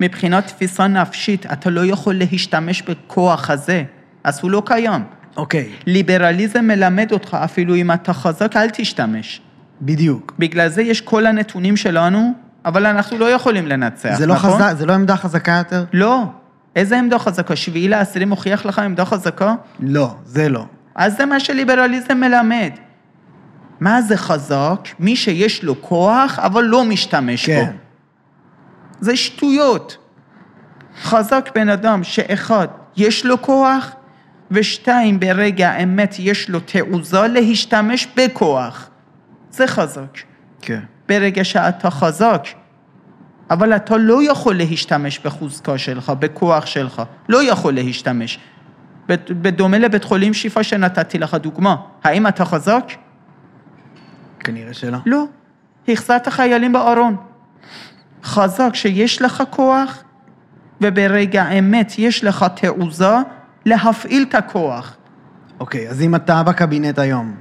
מבחינת 0.00 0.46
תפיסה 0.46 0.86
נפשית, 0.86 1.46
אתה 1.46 1.70
לא 1.70 1.86
יכול 1.86 2.14
להשתמש 2.14 2.82
בכוח 2.82 3.50
הזה, 3.50 3.82
אז 4.24 4.40
הוא 4.42 4.50
לא 4.50 4.62
קיים. 4.66 5.02
אוקיי, 5.36 5.70
ליברליזם 5.86 6.64
מלמד 6.64 7.12
אותך, 7.12 7.36
אפילו 7.44 7.74
אם 7.74 7.92
אתה 7.92 8.12
חזק, 8.12 8.56
אל 8.56 8.70
תשתמש. 8.70 9.40
בדיוק. 9.82 10.34
בגלל 10.38 10.68
זה 10.68 10.82
יש 10.82 11.00
כל 11.00 11.26
הנתונים 11.26 11.76
שלנו, 11.76 12.32
אבל 12.64 12.86
אנחנו 12.86 13.18
לא 13.18 13.30
יכולים 13.30 13.66
לנצח, 13.66 14.14
זה 14.14 14.26
לא, 14.26 14.34
נכון? 14.34 14.50
חזק, 14.50 14.74
זה 14.76 14.86
לא 14.86 14.92
עמדה 14.92 15.16
חזקה 15.16 15.52
יותר? 15.52 15.84
לא. 15.92 16.22
איזה 16.76 16.98
עמדה 16.98 17.18
חזקה? 17.18 17.56
שביעי 17.56 17.88
לעשירי 17.88 18.24
מוכיח 18.24 18.66
לך 18.66 18.78
עמדה 18.78 19.04
חזקה? 19.04 19.54
לא, 19.80 20.14
זה 20.24 20.48
לא. 20.48 20.66
אז 20.94 21.16
זה 21.16 21.26
מה 21.26 21.40
שליברליזם 21.40 22.16
מלמד. 22.16 22.70
מה 23.80 24.02
זה 24.02 24.16
חזק? 24.16 24.88
מי 24.98 25.16
שיש 25.16 25.64
לו 25.64 25.82
כוח, 25.82 26.38
אבל 26.38 26.64
לא 26.64 26.84
משתמש 26.84 27.46
כן. 27.46 27.64
בו. 27.64 27.72
זה 29.00 29.16
שטויות. 29.16 29.96
חזק 31.02 31.50
בן 31.54 31.68
אדם 31.68 32.04
שאחד, 32.04 32.68
יש 32.96 33.26
לו 33.26 33.42
כוח, 33.42 33.92
ושתיים, 34.50 35.20
ברגע 35.20 35.70
האמת 35.70 36.14
יש 36.18 36.50
לו 36.50 36.60
תעוזה 36.60 37.26
להשתמש 37.28 38.08
בכוח. 38.16 38.90
זה 39.50 39.66
חזק. 39.66 40.18
כן. 40.62 40.80
ברגע 41.12 41.44
שאתה 41.44 41.90
חזק, 41.90 42.44
אבל 43.50 43.76
אתה 43.76 43.96
לא 43.96 44.30
יכול 44.30 44.56
להשתמש 44.56 45.18
בחוזקה 45.18 45.78
שלך, 45.78 46.10
בכוח 46.18 46.66
שלך. 46.66 47.02
לא 47.28 47.50
יכול 47.50 47.74
להשתמש. 47.74 48.38
בד- 49.08 49.42
בדומה 49.42 49.78
לבית 49.78 50.04
חולים 50.04 50.34
שיפה 50.34 50.62
שנתתי 50.62 51.18
לך 51.18 51.34
דוגמה. 51.34 51.76
האם 52.04 52.26
אתה 52.26 52.44
חזק? 52.44 52.84
כנראה 54.40 54.74
שלא. 54.74 54.98
לא. 55.06 55.24
החזרת 55.88 56.28
חיילים 56.28 56.72
בארון. 56.72 57.16
חזק 58.24 58.70
שיש 58.74 59.22
לך 59.22 59.42
כוח, 59.50 60.02
וברגע 60.80 61.42
האמת 61.42 61.92
יש 61.98 62.24
לך 62.24 62.46
תעוזה 62.56 63.14
להפעיל 63.66 64.24
את 64.28 64.34
הכוח. 64.34 64.96
אוקיי, 65.60 65.88
אז 65.88 66.02
אם 66.02 66.14
אתה 66.14 66.42
בקבינט 66.42 66.98
היום, 66.98 67.34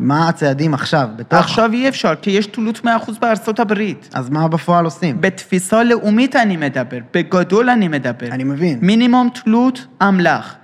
מה 0.00 0.28
הצעדים 0.28 0.74
עכשיו? 0.74 1.08
בתוך... 1.16 1.38
עכשיו 1.38 1.72
אי 1.72 1.88
אפשר, 1.88 2.14
כי 2.22 2.30
יש 2.30 2.46
תלות 2.46 2.78
100% 2.78 2.88
בארצות 3.20 3.60
הברית. 3.60 4.08
אז 4.14 4.30
מה 4.30 4.48
בפועל 4.48 4.84
עושים? 4.84 5.20
בתפיסה 5.20 5.84
לאומית 5.84 6.36
אני 6.36 6.56
מדבר, 6.56 6.98
בגדול 7.14 7.70
אני 7.70 7.88
מדבר. 7.88 8.26
אני 8.26 8.44
מבין. 8.44 8.78
מינימום 8.82 9.28
תלות 9.34 9.86
אמל"ח, 10.02 10.54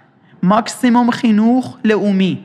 מקסימום 0.43 1.13
חינוך 1.13 1.79
לאומי. 1.85 2.43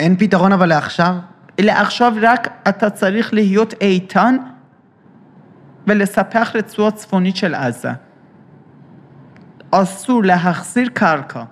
אין 0.00 0.16
פתרון 0.16 0.52
אבל 0.52 0.68
לעכשיו? 0.68 1.14
לעכשיו 1.60 2.12
רק 2.22 2.62
אתה 2.68 2.90
צריך 2.90 3.34
להיות 3.34 3.74
איתן 3.80 4.36
ולספח 5.86 6.52
רצועה 6.54 6.90
צפונית 6.90 7.36
של 7.36 7.54
עזה. 7.54 7.90
אסור 9.70 10.24
להחזיר 10.24 10.88
קרקע. 10.92 11.42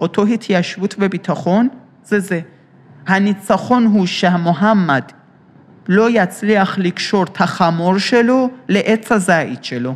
אותו 0.00 0.24
התיישבות 0.26 0.94
וביטחון 0.98 1.68
זה 2.04 2.20
זה. 2.20 2.40
הניצחון 3.06 3.86
הוא 3.86 4.06
שהמוחמד 4.06 5.02
לא 5.88 6.10
יצליח 6.10 6.78
לקשור 6.78 7.24
את 7.24 7.40
החמור 7.40 7.98
שלו 7.98 8.48
לעץ 8.68 9.12
הזית 9.12 9.64
שלו. 9.64 9.94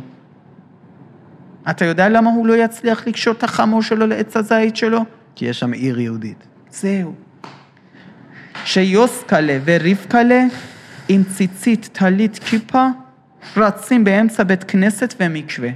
אתה 1.69 1.85
יודע 1.85 2.09
למה 2.09 2.29
הוא 2.29 2.47
לא 2.47 2.53
יצליח 2.53 3.07
לקשור 3.07 3.33
את 3.33 3.43
החמור 3.43 3.81
שלו 3.81 4.07
לעץ 4.07 4.37
הזית 4.37 4.75
שלו? 4.75 4.99
כי 5.35 5.45
יש 5.45 5.59
שם 5.59 5.73
עיר 5.73 5.99
יהודית. 5.99 6.47
זהו. 6.71 7.13
שיוסקלה 8.65 9.57
ורבקלה 9.65 10.43
עם 11.09 11.23
ציצית, 11.23 11.89
טלית, 11.93 12.39
כיפה, 12.39 12.87
רצים 13.57 14.03
באמצע 14.03 14.43
בית 14.43 14.63
כנסת 14.63 15.13
ומקווה. 15.19 15.69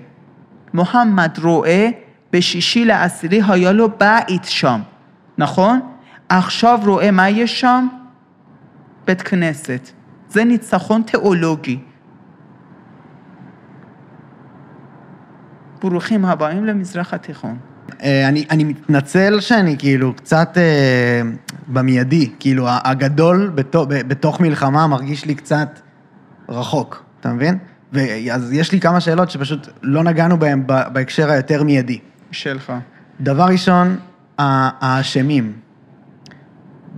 מוחמד 0.74 1.38
רואה 1.44 1.90
בשישי 2.34 2.86
לעשירי 2.86 3.42
היה 3.48 3.72
לו 3.72 3.90
בית 3.98 4.44
שם, 4.44 4.82
נכון? 5.38 5.80
עכשיו 6.30 6.80
רואה 6.86 7.12
מה 7.12 7.30
יש 7.30 7.60
שם? 7.60 7.88
בית 9.06 9.22
כנסת. 9.22 9.90
זה 10.30 10.44
ניצחון 10.44 11.02
תיאולוגי. 11.02 11.80
ברוכים 15.82 16.26
הבאים 16.26 16.66
למזרח 16.66 17.14
התיכון. 17.14 17.58
אה, 18.02 18.28
אני, 18.28 18.46
אני 18.50 18.64
מתנצל 18.64 19.40
שאני 19.40 19.78
כאילו 19.78 20.14
קצת 20.16 20.58
אה, 20.58 21.22
במיידי, 21.68 22.32
כאילו 22.40 22.68
הגדול 22.70 23.52
בתוך, 23.56 23.88
בתוך 23.90 24.40
מלחמה 24.40 24.88
מרגיש 24.88 25.26
לי 25.26 25.36
קצת 25.36 25.80
רחוק, 26.50 27.04
אתה 27.20 27.34
מבין? 27.34 27.58
אז 28.34 28.54
יש 28.54 28.72
לי 28.72 28.80
כמה 28.80 29.00
שאלות 29.02 29.32
שפשוט 29.32 29.68
לא 29.82 30.04
נגענו 30.04 30.40
בהן 30.40 30.64
בהקשר 30.68 31.30
היותר 31.30 31.64
מיידי. 31.64 32.00
שלך. 32.32 32.74
דבר 33.22 33.44
ראשון, 33.46 33.98
האשמים. 34.38 35.54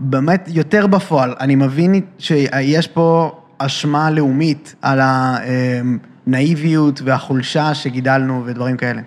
באמת, 0.04 0.50
יותר 0.52 0.88
בפועל, 0.88 1.36
אני 1.40 1.56
מבין 1.56 2.02
שיש 2.18 2.88
פה 2.88 3.40
אשמה 3.58 4.10
לאומית 4.12 4.76
על 4.82 5.00
הנאיביות 5.04 7.02
והחולשה 7.06 7.74
שגידלנו 7.74 8.44
ודברים 8.46 8.78
כאלה. 8.78 9.02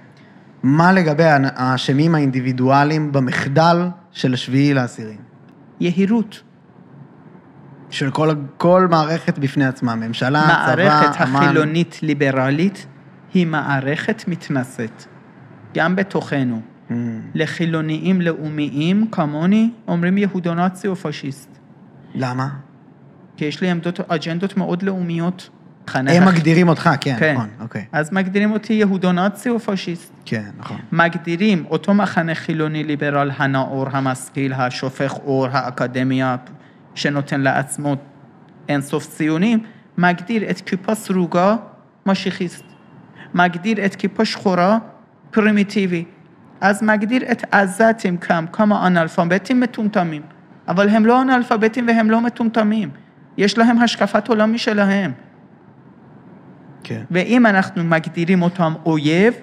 מה 0.63 0.93
לגבי 0.93 1.25
האשמים 1.57 2.15
האינדיבידואליים 2.15 3.13
במחדל 3.13 3.89
של 4.13 4.35
השביעי 4.35 4.75
לעשירי? 4.75 5.17
יהירות. 5.81 6.43
של 7.91 8.11
כל, 8.11 8.31
כל 8.57 8.87
מערכת 8.91 9.39
בפני 9.39 9.65
עצמה, 9.65 9.95
ממשלה, 9.95 10.43
צבא, 10.43 10.85
מערכת 10.85 11.21
אמ"ן. 11.21 11.37
החילונית 11.37 11.99
ליברלית 12.03 12.87
היא 13.35 13.47
מערכת 13.47 14.25
מתנשאת, 14.29 15.05
גם 15.75 15.97
בתוכנו. 15.97 16.61
Mm, 16.91 16.93
לחילוניים 17.35 18.21
לאומיים 18.21 19.07
כמוני 19.11 19.71
אומרים 19.89 20.19
יהודונאצי 20.19 20.89
או 20.89 20.97
פשיסט. 20.97 21.59
למה? 22.15 22.49
כי 23.37 23.45
יש 23.45 23.61
לי 23.61 23.71
עמדות, 23.71 24.01
אג'נדות 24.01 24.57
מאוד 24.57 24.83
לאומיות. 24.83 25.51
הם 25.95 26.29
מגדירים 26.29 26.69
אותך, 26.69 26.91
כן, 27.01 27.17
כן. 27.19 27.35
נכון, 27.35 27.49
אוקיי. 27.61 27.85
אז 27.93 28.13
מגדירים 28.13 28.53
אותי 28.53 28.73
יהודונאצי 28.73 29.49
או 29.49 29.59
פשיסט. 29.59 30.13
כן, 30.25 30.51
נכון. 30.59 30.79
מגדירים 30.93 31.65
אותו 31.71 31.95
מחנה 31.95 32.35
חילוני 32.35 32.85
ליברל 32.85 33.31
הנאור, 33.37 33.87
המשכיל, 33.91 34.53
השופך 34.53 35.15
אור, 35.25 35.47
האקדמיה, 35.53 36.37
שנותן 36.95 37.41
לעצמו 37.41 37.97
אינסוף 38.69 39.07
ציונים, 39.07 39.59
מגדיר 39.99 40.51
את 40.51 40.61
כיפה 40.61 40.95
סרוגה 40.95 41.57
משיחיסט. 42.07 42.65
מגדיר 43.35 43.85
את 43.85 43.95
כיפה 43.95 44.25
שחורה 44.25 44.79
פרימיטיבי. 45.31 46.05
אז 46.65 46.83
מגדיר 46.83 47.23
את 47.33 47.45
עזתים 47.51 48.17
כם, 48.17 48.47
כמה 48.53 48.87
אנאלפביתים 48.87 49.61
מטומטמים. 49.61 50.23
אבל 50.69 50.89
הם 50.89 51.07
לא 51.07 51.23
אנאלפביתים 51.23 51.87
והם 51.89 52.11
לא 52.11 52.21
מטומטמים. 52.21 52.91
יש 53.37 53.59
להם 53.59 53.79
השקפת 53.79 54.29
עולם 54.29 54.53
משלהם. 54.53 55.13
כן. 56.85 57.03
ואם 57.11 57.47
אנחנו 57.47 57.85
מגדירים 57.85 58.43
אותם 58.43 58.75
אויב, 58.87 59.35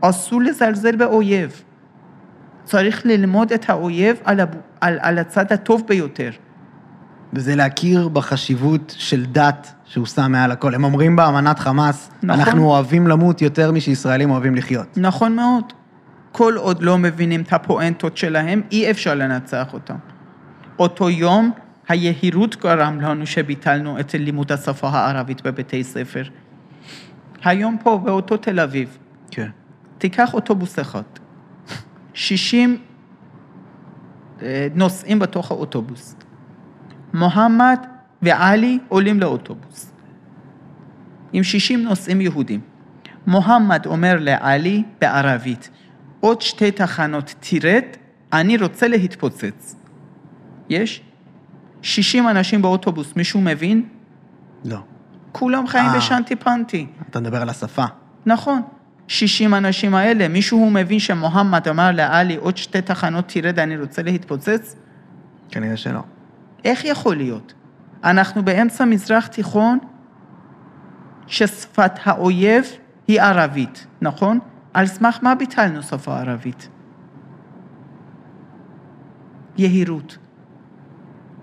אסור 0.00 0.42
לזלזל 0.42 0.96
באויב. 0.96 1.62
צריך 2.64 3.06
ללמוד 3.06 3.52
את 3.52 3.70
האויב 3.70 4.16
על, 4.24 4.40
הב... 4.40 4.54
על, 4.80 4.98
על 5.00 5.18
הצד 5.18 5.52
הטוב 5.52 5.82
ביותר. 5.88 6.30
וזה 7.32 7.56
להכיר 7.56 8.08
בחשיבות 8.08 8.94
של 8.98 9.24
דת 9.26 9.74
שהוא 9.84 10.06
שם 10.06 10.32
מעל 10.32 10.50
הכל. 10.50 10.74
הם 10.74 10.84
אומרים 10.84 11.16
באמנת 11.16 11.58
חמאס, 11.58 12.10
נכון. 12.22 12.40
אנחנו 12.40 12.64
אוהבים 12.64 13.06
למות 13.06 13.42
יותר 13.42 13.72
משישראלים 13.72 14.30
אוהבים 14.30 14.54
לחיות. 14.54 14.98
נכון 14.98 15.36
מאוד. 15.36 15.72
כל 16.36 16.54
עוד 16.56 16.82
לא 16.82 16.98
מבינים 16.98 17.42
את 17.42 17.52
הפואנטות 17.52 18.16
שלהם, 18.16 18.62
אי 18.72 18.90
אפשר 18.90 19.14
לנצח 19.14 19.72
אותם. 19.72 19.96
אותו 20.78 21.10
יום, 21.10 21.52
היהירות 21.88 22.56
גרם 22.56 23.00
לנו 23.00 23.26
שביטלנו 23.26 24.00
את 24.00 24.14
לימוד 24.14 24.52
השפה 24.52 24.88
הערבית 24.88 25.42
בבתי 25.42 25.84
ספר. 25.84 26.22
היום 27.44 27.76
פה, 27.82 28.00
באותו 28.04 28.36
תל 28.36 28.60
אביב, 28.60 28.98
כן. 29.30 29.48
תיקח 29.98 30.34
אוטובוס 30.34 30.78
אחד. 30.78 31.02
60 32.14 32.78
אה, 34.42 34.68
נוסעים 34.74 35.18
בתוך 35.18 35.50
האוטובוס. 35.50 36.16
מוחמד 37.14 37.78
ועלי 38.22 38.78
עולים 38.88 39.20
לאוטובוס. 39.20 39.92
עם 41.32 41.42
60 41.42 41.84
נוסעים 41.84 42.20
יהודים. 42.20 42.60
מוחמד 43.26 43.86
אומר 43.86 44.16
לעלי 44.20 44.82
בערבית, 45.00 45.70
עוד 46.24 46.42
שתי 46.42 46.70
תחנות 46.70 47.34
תרד, 47.40 47.84
אני 48.32 48.56
רוצה 48.56 48.88
להתפוצץ. 48.88 49.76
יש? 50.68 51.02
60 51.82 52.28
אנשים 52.28 52.62
באוטובוס, 52.62 53.16
מישהו 53.16 53.40
מבין? 53.40 53.88
לא. 54.64 54.78
כולם 55.32 55.66
חיים 55.66 55.86
אה. 55.86 55.96
בשנטי 55.96 56.36
פנטי. 56.36 56.86
אתה 57.10 57.20
מדבר 57.20 57.42
על 57.42 57.48
השפה. 57.48 57.84
נכון. 58.26 58.62
60 59.08 59.54
אנשים 59.54 59.94
האלה, 59.94 60.28
מישהו 60.28 60.70
מבין 60.70 60.98
שמוחמד 60.98 61.68
אמר 61.68 61.90
לעלי, 61.92 62.36
עוד 62.36 62.56
שתי 62.56 62.82
תחנות 62.82 63.24
תרד, 63.28 63.58
אני 63.58 63.76
רוצה 63.76 64.02
להתפוצץ? 64.02 64.76
כנראה 65.50 65.76
שלא. 65.76 66.00
איך 66.64 66.84
יכול 66.84 67.16
להיות? 67.16 67.54
אנחנו 68.04 68.44
באמצע 68.44 68.84
מזרח 68.84 69.26
תיכון 69.26 69.78
ששפת 71.26 71.92
האויב 72.04 72.64
היא 73.08 73.20
ערבית, 73.20 73.86
נכון? 74.00 74.38
על 74.74 74.86
סמך 74.86 75.18
מה 75.22 75.34
ביטלנו 75.34 75.82
שפה 75.82 76.18
ערבית? 76.18 76.68
יהירות. 79.56 80.18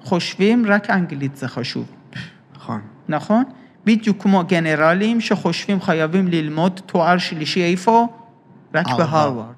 חושבים 0.03 0.65
רק 0.67 0.89
אנגלית 0.89 1.35
זה 1.35 1.47
חשוב, 1.47 1.91
נכון. 2.55 2.81
נכון? 3.09 3.43
בדיוק 3.85 4.21
כמו 4.21 4.43
גנרלים 4.47 5.21
שחושבים 5.21 5.81
חייבים 5.81 6.27
ללמוד 6.27 6.81
תואר 6.85 7.17
שלישי 7.17 7.63
איפה? 7.63 8.07
רק 8.73 8.87
הרווארד. 8.87 9.11
בהרווארד. 9.11 9.55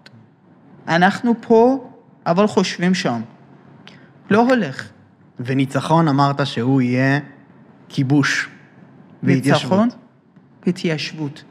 אנחנו 0.88 1.34
פה, 1.42 1.90
אבל 2.26 2.48
חושבים 2.48 2.94
שם. 2.94 3.22
לא 4.30 4.42
הולך. 4.50 4.90
וניצחון 5.40 6.08
אמרת 6.08 6.48
שהוא 6.48 6.82
יהיה 6.82 7.20
כיבוש. 7.90 8.50
והתיישבות. 9.24 9.54
ניצחון, 9.54 9.90
התיישבות. 10.68 11.44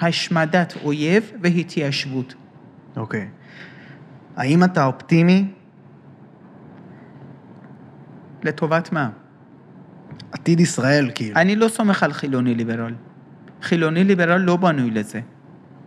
השמדת 0.00 0.74
אויב 0.84 1.30
והתיישבות. 1.42 2.34
אוקיי. 2.96 3.28
האם 4.36 4.64
אתה 4.64 4.84
אופטימי? 4.84 5.44
לטובת 8.42 8.92
מה? 8.92 9.10
עתיד 10.32 10.60
ישראל, 10.60 11.10
כאילו. 11.14 11.36
אני 11.36 11.56
לא 11.56 11.68
סומך 11.68 12.02
על 12.02 12.12
חילוני 12.12 12.54
ליברל. 12.54 12.94
חילוני 13.62 14.04
ליברל 14.04 14.40
לא 14.40 14.56
בנוי 14.56 14.90
לזה. 14.90 15.20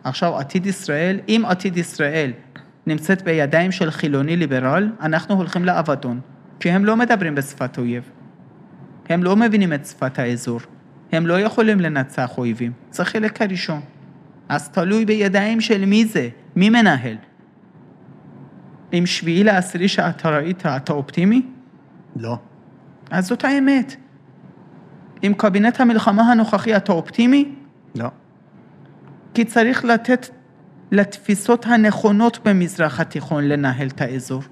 עכשיו, 0.03 0.37
עתיד 0.37 0.65
ישראל, 0.65 1.19
אם 1.27 1.43
עתיד 1.47 1.77
ישראל 1.77 2.31
נמצאת 2.87 3.21
בידיים 3.21 3.71
של 3.71 3.91
חילוני 3.91 4.37
ליברל, 4.37 4.91
אנחנו 5.01 5.35
הולכים 5.35 5.65
לאבדון. 5.65 6.19
כי 6.59 6.71
הם 6.71 6.85
לא 6.85 6.97
מדברים 6.97 7.35
בשפת 7.35 7.77
אויב. 7.77 8.09
הם 9.09 9.23
לא 9.23 9.35
מבינים 9.35 9.73
את 9.73 9.85
שפת 9.85 10.19
האזור. 10.19 10.59
הם 11.11 11.27
לא 11.27 11.39
יכולים 11.39 11.79
לנצח 11.79 12.37
אויבים. 12.37 12.71
זה 12.91 13.05
חלק 13.05 13.41
הראשון. 13.41 13.81
אז 14.49 14.69
תלוי 14.69 15.05
בידיים 15.05 15.61
של 15.61 15.85
מי 15.85 16.05
זה, 16.05 16.29
מי 16.55 16.69
מנהל. 16.69 17.17
עם 18.91 19.05
שביעי 19.05 19.43
לעשירי 19.43 19.87
שאתה 19.87 20.29
ראית, 20.29 20.65
אתה 20.65 20.93
אופטימי? 20.93 21.41
לא. 22.15 22.37
אז 23.11 23.27
זאת 23.27 23.43
האמת. 23.43 23.95
עם 25.21 25.33
קבינט 25.33 25.79
המלחמה 25.79 26.31
הנוכחי 26.31 26.75
אתה 26.75 26.91
אופטימי? 26.91 27.55
לא. 27.95 28.07
כי 29.33 29.45
צריך 29.45 29.85
לתת 29.85 30.29
לתפיסות 30.91 31.65
הנכונות 31.65 32.39
במזרח 32.45 32.99
התיכון 32.99 33.43
לנהל 33.47 33.87
את 33.87 34.01
האזור. 34.01 34.43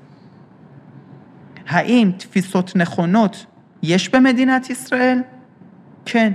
האם 1.67 2.11
תפיסות 2.17 2.75
נכונות 2.75 3.45
יש 3.83 4.09
במדינת 4.09 4.69
ישראל? 4.69 5.21
כן. 6.05 6.33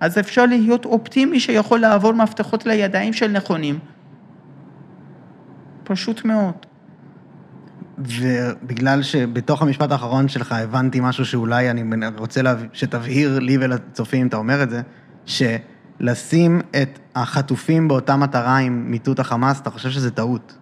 אז 0.00 0.18
אפשר 0.18 0.46
להיות 0.46 0.84
אופטימי 0.84 1.40
שיכול 1.40 1.80
לעבור 1.80 2.12
מפתחות 2.12 2.66
לידיים 2.66 3.12
של 3.12 3.30
נכונים. 3.30 3.78
פשוט 5.84 6.24
מאוד. 6.24 6.54
ובגלל 7.98 9.02
שבתוך 9.02 9.62
המשפט 9.62 9.92
האחרון 9.92 10.28
שלך 10.28 10.52
הבנתי 10.52 11.00
משהו 11.02 11.24
שאולי 11.24 11.70
אני 11.70 12.06
רוצה 12.18 12.42
לה... 12.42 12.54
שתבהיר 12.72 13.38
לי 13.38 13.56
ולצופים, 13.60 14.26
אתה 14.26 14.36
אומר 14.36 14.62
את 14.62 14.70
זה, 14.70 14.82
שלשים 15.26 16.60
את 16.82 16.98
החטופים 17.14 17.88
באותה 17.88 18.16
מטרה 18.16 18.56
עם 18.56 18.90
מיטוט 18.90 19.20
החמאס, 19.20 19.60
אתה 19.60 19.70
חושב 19.70 19.90
שזה 19.90 20.10
טעות. 20.10 20.56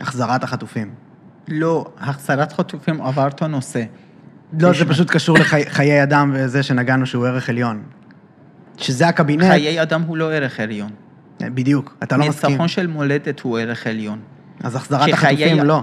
החזרת 0.00 0.44
החטופים. 0.44 0.90
לא, 1.48 1.86
החזרת 1.98 2.52
חטופים 2.52 3.02
עבר 3.02 3.28
את 3.28 3.42
הנושא. 3.42 3.82
לא, 4.60 4.72
זה 4.72 4.84
פשוט 4.84 5.10
קשור 5.10 5.38
לחיי 5.38 6.02
אדם 6.02 6.30
וזה 6.34 6.62
שנגענו 6.62 7.06
שהוא 7.06 7.26
ערך 7.26 7.48
עליון. 7.48 7.82
שזה 8.80 9.08
הקבינט, 9.08 9.42
חיי 9.42 9.82
אדם 9.82 10.02
הוא 10.02 10.16
לא 10.16 10.32
ערך 10.32 10.60
עליון. 10.60 10.90
בדיוק, 11.42 11.96
אתה 12.02 12.16
לא 12.16 12.28
מסכים. 12.28 12.50
ניצחון 12.50 12.68
של 12.68 12.86
מולדת 12.86 13.40
הוא 13.40 13.58
ערך 13.58 13.86
עליון. 13.86 14.18
אז 14.62 14.76
החזרת 14.76 15.00
שחיי- 15.08 15.12
החטופים 15.12 15.64
לא. 15.64 15.82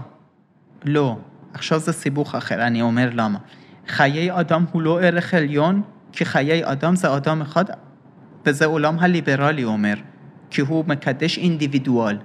לא, 0.85 1.17
עכשיו 1.53 1.79
זה 1.79 1.93
סיבוך 1.93 2.35
אחר, 2.35 2.67
אני 2.67 2.81
אומר 2.81 3.09
למה. 3.13 3.39
חיי 3.87 4.39
אדם 4.39 4.65
הוא 4.71 4.81
לא 4.81 5.01
ערך 5.01 5.33
עליון, 5.33 5.81
כי 6.11 6.25
חיי 6.25 6.61
אדם 6.71 6.95
זה 6.95 7.15
אדם 7.15 7.41
אחד, 7.41 7.65
וזה 8.45 8.65
עולם 8.65 8.99
הליברלי 8.99 9.63
אומר, 9.63 9.93
כי 10.49 10.61
הוא 10.61 10.83
מקדש 10.87 11.37
אינדיבידואל. 11.37 12.17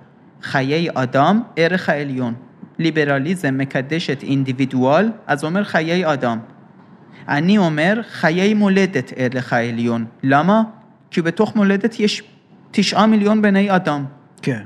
חיי 0.42 0.88
אדם, 0.94 1.42
ערך 1.56 1.88
העליון. 1.88 2.34
ליברליזם 2.78 3.58
מקדש 3.58 4.10
את 4.10 4.22
אינדיבידואל, 4.22 5.10
אז 5.26 5.44
אומר 5.44 5.64
חיי 5.64 6.12
אדם. 6.12 6.38
אני 7.28 7.58
אומר 7.58 8.00
חיי 8.10 8.54
מולדת 8.54 9.12
ערך 9.16 9.52
העליון. 9.52 10.04
למה? 10.22 10.62
כי 11.10 11.22
בתוך 11.22 11.56
מולדת 11.56 12.00
יש 12.00 12.22
תשעה 12.70 13.06
מיליון 13.06 13.42
בני 13.42 13.76
אדם. 13.76 14.04
כן. 14.42 14.62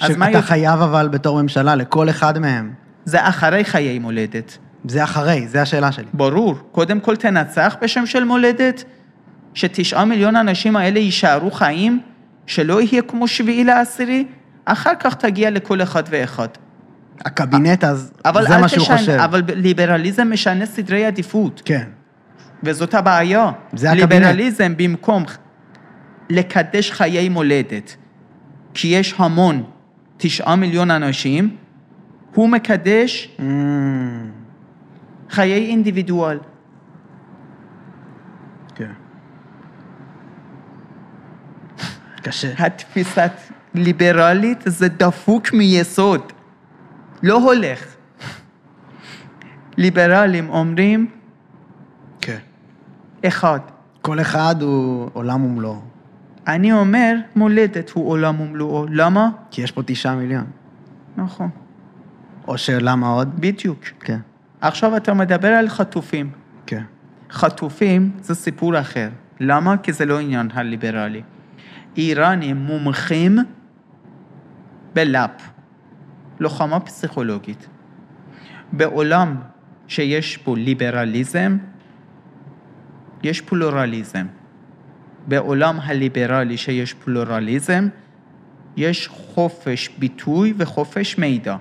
אז 0.00 0.16
מה 0.16 0.42
חייב 0.42 0.80
אבל 0.80 1.08
בתור 1.08 1.42
ממשלה 1.42 1.74
לכל 1.74 2.10
אחד 2.10 2.38
מהם. 2.38 2.72
זה 3.04 3.28
אחרי 3.28 3.64
חיי 3.64 3.98
מולדת. 3.98 4.58
זה 4.84 5.04
אחרי, 5.04 5.48
זה 5.48 5.62
השאלה 5.62 5.92
שלי. 5.92 6.06
ברור, 6.12 6.54
קודם 6.72 7.00
כל 7.00 7.16
תנצח 7.16 7.76
בשם 7.82 8.06
של 8.06 8.24
מולדת, 8.24 8.84
שתשעה 9.54 10.04
מיליון 10.04 10.36
האנשים 10.36 10.76
האלה 10.76 10.98
יישארו 10.98 11.50
חיים, 11.50 12.00
שלא 12.46 12.82
יהיה 12.82 13.02
כמו 13.02 13.28
שביעי 13.28 13.64
לעשירי, 13.64 14.24
אחר 14.64 14.94
כך 15.00 15.14
תגיע 15.14 15.50
לכל 15.50 15.82
אחד 15.82 16.02
ואחד. 16.10 16.48
הקבינט 17.24 17.84
אז, 17.84 18.12
זה 18.48 18.58
מה 18.58 18.68
שהוא 18.68 18.86
חושב. 18.86 19.12
אבל 19.12 19.42
ליברליזם 19.54 20.32
משנה 20.32 20.66
סדרי 20.66 21.06
עדיפות, 21.06 21.62
כן. 21.64 21.84
וזאת 22.62 22.94
הבעיה. 22.94 23.50
זה 23.72 23.90
הקבינט. 23.92 24.12
ליברליזם 24.12 24.72
במקום 24.76 25.24
לקדש 26.30 26.90
חיי 26.90 27.28
מולדת, 27.28 27.96
כי 28.74 28.88
יש 28.88 29.14
המון, 29.18 29.62
תשעה 30.16 30.56
מיליון 30.56 30.90
אנשים, 30.90 31.56
הוא 32.34 32.48
מקדש 32.48 33.36
Mm, 33.38 33.42
חיי 35.30 35.66
אינדיבידואל. 35.66 36.38
כן. 38.74 38.92
קשה. 42.22 42.48
התפיסת 42.58 43.32
ליברלית 43.74 44.58
זה 44.66 44.88
דפוק 44.88 45.52
מיסוד. 45.52 46.32
לא 47.22 47.34
הולך. 47.42 47.94
ליברלים 49.76 50.50
אומרים. 50.50 51.10
אחד. 53.24 53.60
כל 54.02 54.20
אחד 54.20 54.62
הוא 54.62 55.10
עולם 55.12 55.44
ומלואו. 55.44 55.80
אני 56.46 56.72
אומר, 56.72 57.14
מולדת 57.36 57.90
הוא 57.90 58.10
עולם 58.10 58.40
ומלואו. 58.40 58.86
למה? 58.90 59.28
כי 59.50 59.62
יש 59.62 59.72
פה 59.72 59.82
תשעה 59.86 60.16
מיליון. 60.16 60.44
נכון, 61.16 61.50
או 62.48 62.58
שלמה 62.58 63.08
עוד? 63.08 63.40
בדיוק. 63.40 63.80
כן. 64.00 64.18
עכשיו 64.60 64.96
אתה 64.96 65.14
מדבר 65.14 65.48
על 65.48 65.68
חטופים. 65.68 66.30
כן. 66.66 66.82
חטופים 67.30 68.10
זה 68.20 68.34
סיפור 68.34 68.80
אחר. 68.80 69.08
למה? 69.40 69.76
כי 69.76 69.92
זה 69.92 70.06
לא 70.06 70.20
עניין 70.20 70.48
הליברלי. 70.52 71.22
איראנים 71.96 72.56
מומחים 72.56 73.38
בלאפ, 74.94 75.50
לוחמה 76.40 76.80
פסיכולוגית. 76.80 77.68
בעולם 78.72 79.36
שיש 79.88 80.38
בו 80.44 80.56
ליברליזם, 80.56 81.58
יש 83.22 83.40
פלורליזם. 83.40 84.26
בעולם 85.28 85.78
הליברלי 85.82 86.56
שיש 86.56 86.94
פלורליזם, 86.94 87.88
יש 88.76 89.08
חופש 89.08 89.88
ביטוי 89.98 90.54
וחופש 90.56 91.18
מידע. 91.18 91.56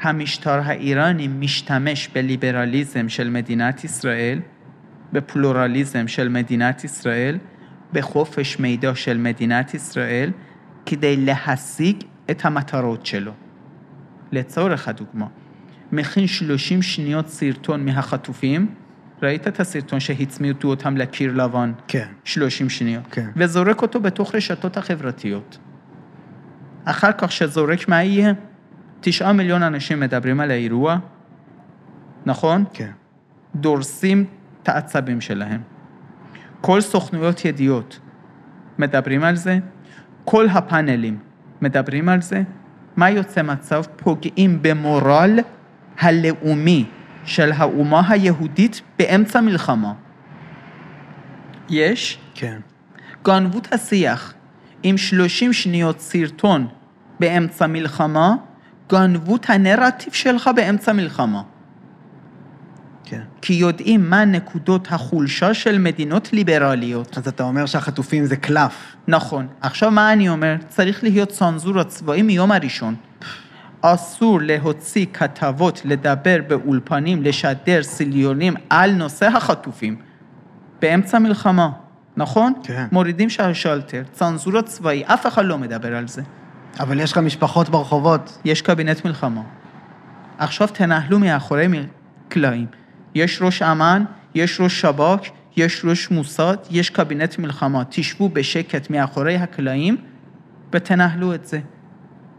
המשטר 0.00 0.60
האיראני 0.64 1.28
משתמש 1.28 2.08
בליברליזם 2.08 3.08
של 3.08 3.30
מדינת 3.30 3.84
ישראל, 3.84 4.40
בפלורליזם 5.12 6.08
של 6.08 6.28
מדינת 6.28 6.84
ישראל, 6.84 7.38
בחופש 7.92 8.58
מידע 8.58 8.94
של 8.94 9.16
מדינת 9.16 9.74
ישראל, 9.74 10.30
כדי 10.86 11.16
להשיג 11.16 11.96
את 12.30 12.44
המטרות 12.44 13.06
שלו. 13.06 13.32
לצורך 14.32 14.88
הדוגמה, 14.88 15.26
מכין 15.92 16.26
30 16.26 16.82
שניות 16.82 17.28
סרטון 17.28 17.84
מהחטופים, 17.84 18.74
ראית 19.24 19.48
את 19.48 19.60
הסרטון 19.60 20.00
שהצמידו 20.00 20.70
אותם 20.70 20.96
לקיר 20.96 21.32
לבן? 21.32 21.72
כן. 21.88 22.06
30 22.24 22.68
שניות. 22.70 23.02
כן. 23.10 23.30
וזורק 23.36 23.82
אותו 23.82 24.00
בתוך 24.00 24.34
רשתות 24.34 24.76
החברתיות. 24.76 25.58
אחר 26.84 27.12
כך 27.12 27.32
שזורק, 27.32 27.88
מה 27.88 28.02
יהיה? 28.02 28.32
תשעה 29.00 29.32
מיליון 29.32 29.62
אנשים 29.62 30.00
מדברים 30.00 30.40
על 30.40 30.50
האירוע, 30.50 30.98
נכון? 32.26 32.64
כן. 32.72 32.90
דורסים 33.54 34.24
את 34.62 34.68
העצבים 34.68 35.20
שלהם. 35.20 35.60
כל 36.60 36.80
סוכנויות 36.80 37.44
ידיעות 37.44 38.00
מדברים 38.78 39.24
על 39.24 39.36
זה, 39.36 39.58
כל 40.24 40.48
הפאנלים 40.48 41.18
מדברים 41.62 42.08
על 42.08 42.22
זה. 42.22 42.42
מה 42.96 43.10
יוצא 43.10 43.42
מצב? 43.42 43.82
פוגעים 43.96 44.58
במורל 44.62 45.38
הלאומי 45.98 46.86
של 47.24 47.52
האומה 47.52 48.02
היהודית 48.08 48.82
באמצע 48.98 49.40
מלחמה. 49.40 49.92
יש 51.68 52.18
כן. 52.34 52.58
גנבו 53.24 53.58
את 53.58 53.72
השיח 53.72 54.34
עם 54.82 54.96
30 54.96 55.52
שניות 55.52 56.00
סרטון 56.00 56.66
באמצע 57.20 57.66
מלחמה, 57.66 58.34
גנבו 58.90 59.36
את 59.36 59.50
הנרטיב 59.50 60.12
שלך 60.12 60.50
באמצע 60.56 60.92
מלחמה. 60.92 61.42
כן. 63.04 63.20
כי 63.42 63.54
יודעים 63.54 64.10
מה 64.10 64.24
נקודות 64.24 64.88
החולשה 64.90 65.54
של 65.54 65.78
מדינות 65.78 66.32
ליברליות. 66.32 67.18
אז 67.18 67.28
אתה 67.28 67.42
אומר 67.42 67.66
שהחטופים 67.66 68.24
זה 68.24 68.36
קלף. 68.36 68.96
נכון. 69.08 69.46
עכשיו 69.60 69.90
מה 69.90 70.12
אני 70.12 70.28
אומר? 70.28 70.56
צריך 70.68 71.02
להיות 71.02 71.28
צנזורה 71.28 71.84
צבאי 71.84 72.22
מיום 72.22 72.52
הראשון. 72.52 72.94
אסור 73.86 74.40
להוציא 74.42 75.06
כתבות, 75.12 75.82
לדבר 75.84 76.38
באולפנים, 76.46 77.22
לשדר 77.22 77.82
סליונים 77.82 78.54
על 78.70 78.92
נושא 78.92 79.26
החטופים. 79.26 79.96
באמצע 80.80 81.18
מלחמה, 81.18 81.70
נכון? 82.16 82.52
כן. 82.62 82.86
מורידים 82.92 83.30
שהשלטר, 83.30 84.02
צנזורה 84.12 84.62
צבאי, 84.62 85.02
אף 85.06 85.26
אחד 85.26 85.44
לא 85.44 85.58
מדבר 85.58 85.96
על 85.96 86.08
זה. 86.08 86.22
אבל 86.80 87.00
יש 87.00 87.12
לך 87.12 87.18
משפחות 87.18 87.68
ברחובות. 87.68 88.38
יש 88.44 88.62
קבינט 88.62 89.04
מלחמה. 89.04 89.42
עכשיו 90.38 90.68
תנהלו 90.68 91.18
מאחורי 91.18 91.66
קלעים. 92.28 92.66
יש 93.14 93.42
ראש 93.42 93.62
אמ"ן, 93.62 94.04
יש 94.34 94.60
ראש 94.60 94.80
שב"כ, 94.80 95.28
יש 95.56 95.84
ראש 95.84 96.10
מוסד, 96.10 96.56
יש 96.70 96.90
קבינט 96.90 97.38
מלחמה. 97.38 97.82
תשבו 97.88 98.28
בשקט 98.28 98.90
מאחורי 98.90 99.36
הקלעים 99.36 99.96
ותנהלו 100.72 101.34
את 101.34 101.46
זה. 101.46 101.60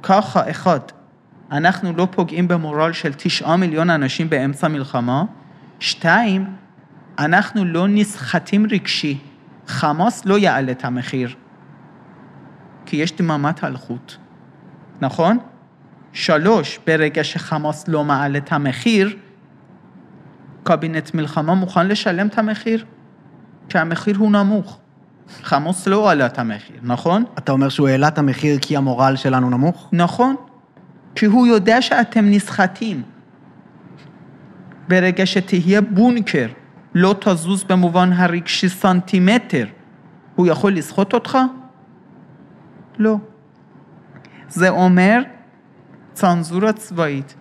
ככה, 0.03 0.51
אחד, 0.51 0.79
אנחנו 1.51 1.93
לא 1.93 2.07
פוגעים 2.11 2.47
במורל 2.47 2.93
של 2.93 3.13
תשעה 3.13 3.57
מיליון 3.57 3.89
אנשים 3.89 4.29
באמצע 4.29 4.67
מלחמה. 4.67 5.23
שתיים, 5.79 6.45
אנחנו 7.19 7.65
לא 7.65 7.87
נסחטים 7.87 8.65
רגשי. 8.71 9.17
חמאס 9.67 10.25
לא 10.25 10.37
יעלה 10.37 10.71
את 10.71 10.85
המחיר. 10.85 11.35
כי 12.85 12.95
יש 12.95 13.11
דממת 13.11 13.63
הלכות, 13.63 14.17
נכון? 15.01 15.37
שלוש, 16.13 16.79
ברגע 16.87 17.23
שחמאס 17.23 17.87
לא 17.87 18.03
מעלה 18.03 18.37
את 18.37 18.51
המחיר, 18.51 19.17
קבינט 20.63 21.13
מלחמה 21.13 21.55
מוכן 21.55 21.87
לשלם 21.87 22.27
את 22.27 22.37
המחיר, 22.37 22.85
כי 23.69 23.77
המחיר 23.77 24.17
הוא 24.17 24.31
נמוך. 24.31 24.79
חמאס 25.43 25.87
לא 25.87 26.11
עלה 26.11 26.25
את 26.25 26.39
המחיר, 26.39 26.77
נכון? 26.81 27.23
אתה 27.37 27.51
אומר 27.51 27.69
שהוא 27.69 27.87
העלה 27.87 28.07
את 28.07 28.17
המחיר 28.17 28.59
כי 28.61 28.77
המורל 28.77 29.15
שלנו 29.15 29.49
נמוך? 29.49 29.89
נכון, 29.91 30.35
כי 31.15 31.25
הוא 31.25 31.47
יודע 31.47 31.81
שאתם 31.81 32.25
נסחטים. 32.25 33.01
ברגע 34.87 35.25
שתהיה 35.25 35.81
בונקר, 35.81 36.47
לא 36.95 37.15
תזוז 37.19 37.63
במובן 37.63 38.13
הרגשי 38.13 38.69
סנטימטר, 38.69 39.65
הוא 40.35 40.47
יכול 40.47 40.73
לסחוט 40.73 41.13
אותך? 41.13 41.37
לא. 42.97 43.17
זה 44.47 44.69
אומר 44.69 45.21
צנזורה 46.13 46.73
צבאית. 46.73 47.35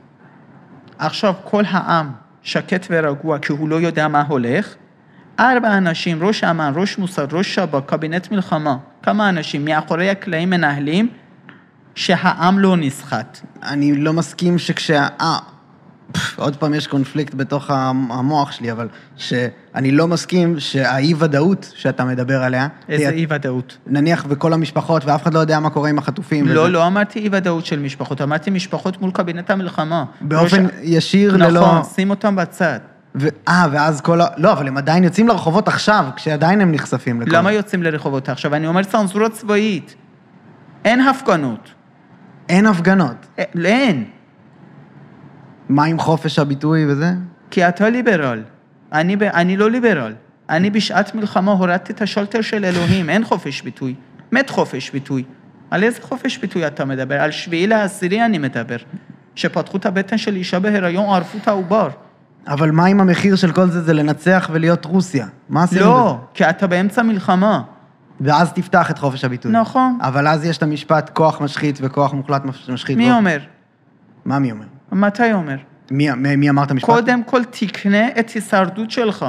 עכשיו 0.99 1.35
כל 1.45 1.63
העם 1.69 2.13
שקט 2.43 2.87
ורגוע 2.91 3.39
כי 3.39 3.53
הוא 3.53 3.69
לא 3.69 3.77
יודע 3.77 4.09
מה 4.09 4.23
הולך, 4.29 4.75
ארבע 5.39 5.79
אנשים, 5.79 6.25
ראש 6.25 6.45
אמ"ן, 6.45 6.73
ראש 6.77 6.99
מוסד, 6.99 7.33
ראש 7.33 7.55
שב"כ, 7.55 7.81
קבינט 7.87 8.31
מלחמה, 8.31 8.77
כמה 9.03 9.29
אנשים 9.29 9.65
מאחורי 9.65 10.11
הקלעים 10.11 10.51
מנהלים 10.51 11.09
שהעם 11.95 12.59
לא 12.59 12.77
נסחט. 12.77 13.39
אני 13.63 13.95
לא 13.97 14.13
מסכים 14.13 14.59
שכשה... 14.59 15.07
אה, 15.21 15.39
פף, 16.13 16.39
עוד 16.39 16.57
פעם 16.57 16.75
יש 16.75 16.87
קונפליקט 16.87 17.35
בתוך 17.35 17.71
המ- 17.71 18.13
המוח 18.13 18.53
שלי, 18.53 18.73
אבל 18.73 18.89
שאני 19.17 19.91
לא 19.91 20.07
מסכים 20.09 20.61
שהאי-ודאות 20.61 21.73
שאתה 21.77 22.05
מדבר 22.05 22.43
עליה... 22.43 22.69
איזה 22.89 23.05
תהיה- 23.05 23.11
אי 23.17 23.27
ודאות. 23.29 23.79
נניח 23.87 24.25
בכל 24.25 24.53
המשפחות, 24.53 25.05
ואף 25.05 25.23
אחד 25.23 25.35
לא 25.35 25.39
יודע 25.39 25.61
מה 25.61 25.71
קורה 25.71 25.89
עם 25.91 25.99
החטופים. 25.99 26.49
לא, 26.49 26.61
וזה- 26.61 26.71
לא 26.71 26.87
אמרתי 26.87 27.19
אי 27.19 27.29
ודאות 27.33 27.67
של 27.67 27.79
משפחות, 27.79 28.21
אמרתי 28.21 28.51
משפחות 28.51 29.01
מול 29.01 29.11
קבינט 29.11 29.51
המלחמה. 29.51 30.05
באופן 30.21 30.65
ראש- 30.67 30.73
ישיר 30.83 31.37
נכון, 31.37 31.41
ללא... 31.55 31.83
שים 31.95 32.11
אותם 32.11 32.37
בצד. 32.37 32.79
ו... 33.15 33.29
אה, 33.49 33.67
ואז 33.73 34.01
כל 34.01 34.21
ה... 34.21 34.27
לא, 34.37 34.53
אבל 34.53 34.69
הם 34.69 34.77
עדיין 34.77 35.05
יוצאים 35.05 35.29
לרחובות 35.29 35.69
עכשיו, 35.69 36.05
כשעדיין 36.17 36.61
הם 36.61 36.73
נחשפים 36.73 37.21
לכל... 37.21 37.37
למה 37.37 37.53
יוצאים 37.53 37.83
לרחובות 37.83 38.29
עכשיו? 38.29 38.55
אני 38.55 38.67
אומר 38.67 38.83
צנזורה 38.85 39.29
צבאית. 39.29 39.95
אין 40.85 41.01
הפגנות. 41.01 41.74
אין 42.49 42.67
הפגנות. 42.67 43.27
אה, 43.39 43.45
אין. 43.65 44.05
מה 45.69 45.85
עם 45.85 45.99
חופש 45.99 46.39
הביטוי 46.39 46.87
וזה? 46.87 47.13
כי 47.51 47.69
אתה 47.69 47.89
ליברל. 47.89 48.43
אני, 48.93 49.17
אני 49.35 49.57
לא 49.57 49.71
ליברל. 49.71 50.13
אני 50.51 50.71
בשעת 50.71 51.15
מלחמה 51.15 51.53
הורדתי 51.53 51.93
את 51.93 52.03
השלטר 52.03 52.41
של 52.41 52.65
אלוהים, 52.65 53.11
אין 53.11 53.25
חופש 53.25 53.63
ביטוי. 53.63 53.95
מת 54.33 54.51
חופש 54.51 54.91
ביטוי. 54.91 55.25
על 55.71 55.85
איזה 55.85 56.03
חופש 56.03 56.39
ביטוי 56.39 56.67
אתה 56.67 56.85
מדבר? 56.85 57.21
על 57.23 57.31
שביעי 57.31 57.67
לעשירי 57.67 58.25
אני 58.25 58.39
מדבר. 58.39 58.77
שפתחו 59.35 59.77
את 59.77 59.87
הבטן 59.87 60.19
של 60.19 60.37
אישה 60.37 60.59
בהיריון, 60.59 61.15
ערפו 61.15 61.39
את 61.43 61.49
העובר. 61.49 61.89
אבל 62.47 62.71
מה 62.71 62.87
אם 62.87 63.01
המחיר 63.01 63.37
של 63.37 63.53
כל 63.53 63.67
זה 63.67 63.83
זה 63.83 63.93
לנצח 63.93 64.51
ולהיות 64.53 64.85
רוסיה? 64.85 65.27
מה 65.49 65.63
עשינו 65.63 65.81
בזה? 65.81 65.91
לא, 65.91 66.19
כי 66.35 66.45
אתה 66.45 66.67
באמצע 66.67 67.03
מלחמה. 67.03 67.63
ואז 68.21 68.53
תפתח 68.53 68.91
את 68.91 68.99
חופש 68.99 69.25
הביטוי. 69.25 69.53
נכון. 69.53 69.99
אבל 70.01 70.29
אז 70.29 70.45
יש 70.45 70.59
את 70.59 70.63
המשפט 70.63 71.11
כוח 71.15 71.41
משחית 71.41 71.79
וכוח 71.83 72.13
מוחלט 72.15 72.45
מש- 72.45 72.71
משחית. 72.71 72.97
מי 72.97 73.05
ואופן- 73.05 73.17
אומר? 73.19 73.39
מה 74.25 74.39
מי 74.39 74.53
אומר? 74.53 74.65
מתי 74.93 75.33
אומר? 75.33 75.57
מי, 75.91 76.11
מי, 76.11 76.37
מי 76.37 76.51
אמר 76.51 76.63
את 76.63 76.71
המשפט? 76.71 76.87
קודם 76.91 77.25
כל 77.25 77.45
תקנה 77.45 78.09
את 78.21 78.31
הישרדות 78.31 78.91
שלך. 78.91 79.27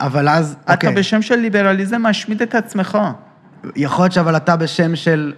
אבל 0.00 0.28
אז, 0.28 0.56
אתה 0.64 0.72
אוקיי. 0.72 0.94
בשם 0.94 1.22
של 1.22 1.34
ליברליזם 1.36 2.02
משמיד 2.02 2.42
את 2.42 2.54
עצמך. 2.54 2.98
יכול 3.76 4.02
להיות 4.04 4.12
שאבל 4.12 4.36
אתה 4.36 4.56
בשם 4.56 4.96
של 4.96 5.32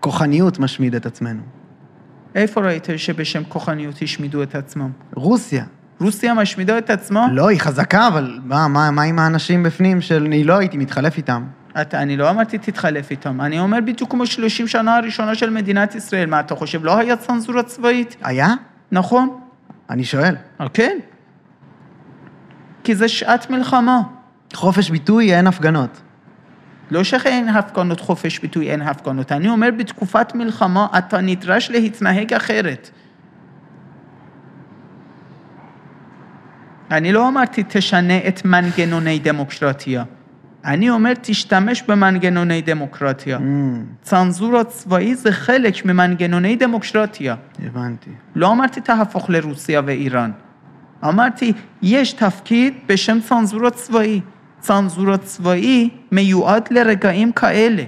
כוחניות 0.00 0.58
משמיד 0.58 0.94
את 0.94 1.06
עצמנו. 1.06 1.40
איפה 2.34 2.60
ראית 2.60 2.86
שבשם 2.96 3.42
כוחניות 3.48 3.94
השמידו 4.02 4.42
את 4.42 4.54
עצמם? 4.54 4.90
רוסיה. 5.14 5.64
רוסיה 6.00 6.34
משמידה 6.34 6.78
את 6.78 6.90
עצמה? 6.90 7.26
לא, 7.32 7.48
היא 7.48 7.60
חזקה, 7.60 8.08
אבל 8.08 8.38
מה, 8.44 8.68
מה, 8.68 8.90
מה 8.90 9.02
עם 9.02 9.18
האנשים 9.18 9.62
בפנים 9.62 10.00
של 10.00 10.24
אני 10.24 10.44
לא 10.44 10.58
הייתי 10.58 10.76
מתחלף 10.76 11.16
איתם? 11.16 11.44
אתה, 11.80 12.02
אני 12.02 12.16
לא 12.16 12.30
אמרתי 12.30 12.58
תתחלף 12.58 13.10
איתם, 13.10 13.40
אני 13.40 13.60
אומר 13.60 13.78
בדיוק 13.86 14.10
כמו 14.10 14.26
30 14.26 14.68
שנה 14.68 14.96
הראשונה 14.96 15.34
של 15.34 15.50
מדינת 15.50 15.94
ישראל, 15.94 16.26
מה 16.26 16.40
אתה 16.40 16.54
חושב, 16.54 16.84
לא 16.84 16.98
היה 16.98 17.16
צנזורה 17.16 17.62
צבאית? 17.62 18.16
היה? 18.22 18.48
נכון, 18.92 19.40
אני 19.90 20.04
שואל. 20.04 20.36
אה, 20.60 20.68
כן. 20.68 20.98
כי 22.84 22.94
זה 22.94 23.08
שעת 23.08 23.50
מלחמה. 23.50 24.02
חופש 24.54 24.90
ביטוי, 24.90 25.34
אין 25.34 25.46
הפגנות. 25.46 26.00
לא 26.90 27.04
שאין 27.04 27.48
הפגנות 27.48 28.00
חופש 28.00 28.38
ביטוי, 28.38 28.70
אין 28.70 28.82
הפגנות. 28.82 29.32
אני 29.32 29.48
אומר, 29.48 29.68
בתקופת 29.78 30.34
מלחמה 30.34 30.86
אתה 30.98 31.20
נדרש 31.20 31.70
להתנהג 31.70 32.34
אחרת. 32.34 32.90
אני 36.90 37.12
לא 37.12 37.28
אמרתי 37.28 37.64
תשנה 37.68 38.18
את 38.28 38.44
מנגנוני 38.44 39.18
דמוקרטיה. 39.18 40.04
אני 40.64 40.90
אומר, 40.90 41.12
תשתמש 41.22 41.82
במנגנוני 41.82 42.62
דמוקרטיה. 42.62 43.38
Mm, 43.38 43.40
צנזורה 44.02 44.64
צבאית 44.64 45.18
זה 45.18 45.32
חלק 45.32 45.84
ממנגנוני 45.84 46.56
דמוקרטיה. 46.56 47.34
הבנתי. 47.66 48.10
לא 48.34 48.52
אמרתי 48.52 48.80
תהפוך 48.80 49.30
לרוסיה 49.30 49.82
ואיראן. 49.84 50.30
אמרתי, 51.04 51.52
יש 51.82 52.12
תפקיד 52.12 52.74
בשם 52.86 53.18
צנזורה 53.20 53.70
צבאי. 53.70 54.20
צנזורה 54.60 55.18
צבאי 55.18 55.90
מיועד 56.12 56.68
לרגעים 56.70 57.32
כאלה, 57.32 57.84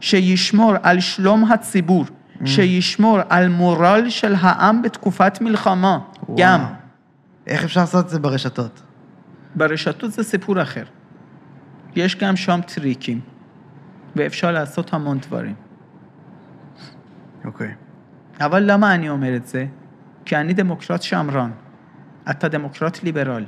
שישמור 0.00 0.72
על 0.82 1.00
שלום 1.00 1.52
הציבור, 1.52 2.04
שישמור 2.44 3.18
על 3.28 3.48
מורל 3.48 4.08
של 4.08 4.34
העם 4.40 4.82
בתקופת 4.82 5.40
מלחמה. 5.40 5.98
וואו. 6.22 6.38
גם. 6.38 6.64
איך 7.46 7.64
אפשר 7.64 7.80
לעשות 7.80 8.04
את 8.04 8.10
זה 8.10 8.18
ברשתות? 8.18 8.82
ברשתות 9.54 10.12
זה 10.12 10.22
סיפור 10.22 10.62
אחר. 10.62 10.84
יש 11.96 12.16
גם 12.16 12.36
שם 12.36 12.60
טריקים, 12.66 13.20
ואפשר 14.16 14.52
לעשות 14.52 14.92
המון 14.92 15.18
דברים. 15.18 15.54
אוקיי. 17.44 17.74
אבל 18.40 18.62
למה 18.72 18.94
אני 18.94 19.08
אומר 19.08 19.36
את 19.36 19.46
זה? 19.46 19.66
כי 20.24 20.36
אני 20.36 20.54
דמוקרט 20.54 21.02
שמרן. 21.02 21.50
אתה 22.30 22.48
דמוקרט 22.48 23.02
ליברל. 23.02 23.44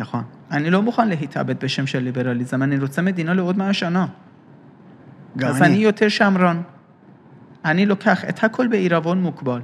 נכון. 0.00 0.24
אני 0.50 0.70
לא 0.70 0.82
מוכן 0.82 1.08
להתאבד 1.08 1.64
בשם 1.64 1.86
של 1.86 1.98
ליברליזם, 1.98 2.62
אני 2.62 2.78
רוצה 2.78 3.02
מדינה 3.02 3.34
לעוד 3.34 3.58
מאה 3.58 3.72
שנה. 3.72 4.06
גם 5.36 5.48
אז 5.48 5.62
אני 5.62 5.76
יותר 5.76 6.08
שמרן. 6.08 6.62
אני 7.64 7.86
לוקח 7.86 8.24
את 8.24 8.44
הכל 8.44 8.66
בעירבון 8.68 9.22
מוגבל. 9.22 9.60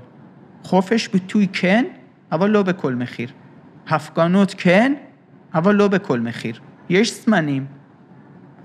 חופש 0.62 1.08
ביטוי 1.08 1.48
כן, 1.52 1.84
אבל 2.32 2.50
לא 2.50 2.62
בכל 2.62 2.94
מחיר. 2.94 3.28
הפגנות 3.88 4.54
כן, 4.58 4.94
אבל 5.54 5.74
לא 5.74 5.88
בכל 5.88 6.20
מחיר. 6.20 6.60
יש 6.88 7.24
זמנים, 7.24 7.66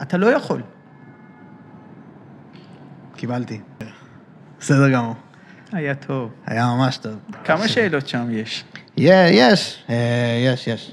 אתה 0.01 0.17
לא 0.17 0.27
יכול. 0.27 0.61
קיבלתי. 3.15 3.59
בסדר 4.59 4.89
גמור. 4.89 5.15
היה 5.71 5.95
טוב. 5.95 6.31
היה 6.45 6.65
ממש 6.65 6.97
טוב. 6.97 7.13
כמה 7.45 7.67
שאלות 7.67 8.07
שם 8.07 8.27
יש? 8.31 8.63
יה- 8.97 9.29
יש, 9.29 9.83
אה, 9.89 9.95
יש, 10.53 10.67
יש. 10.67 10.91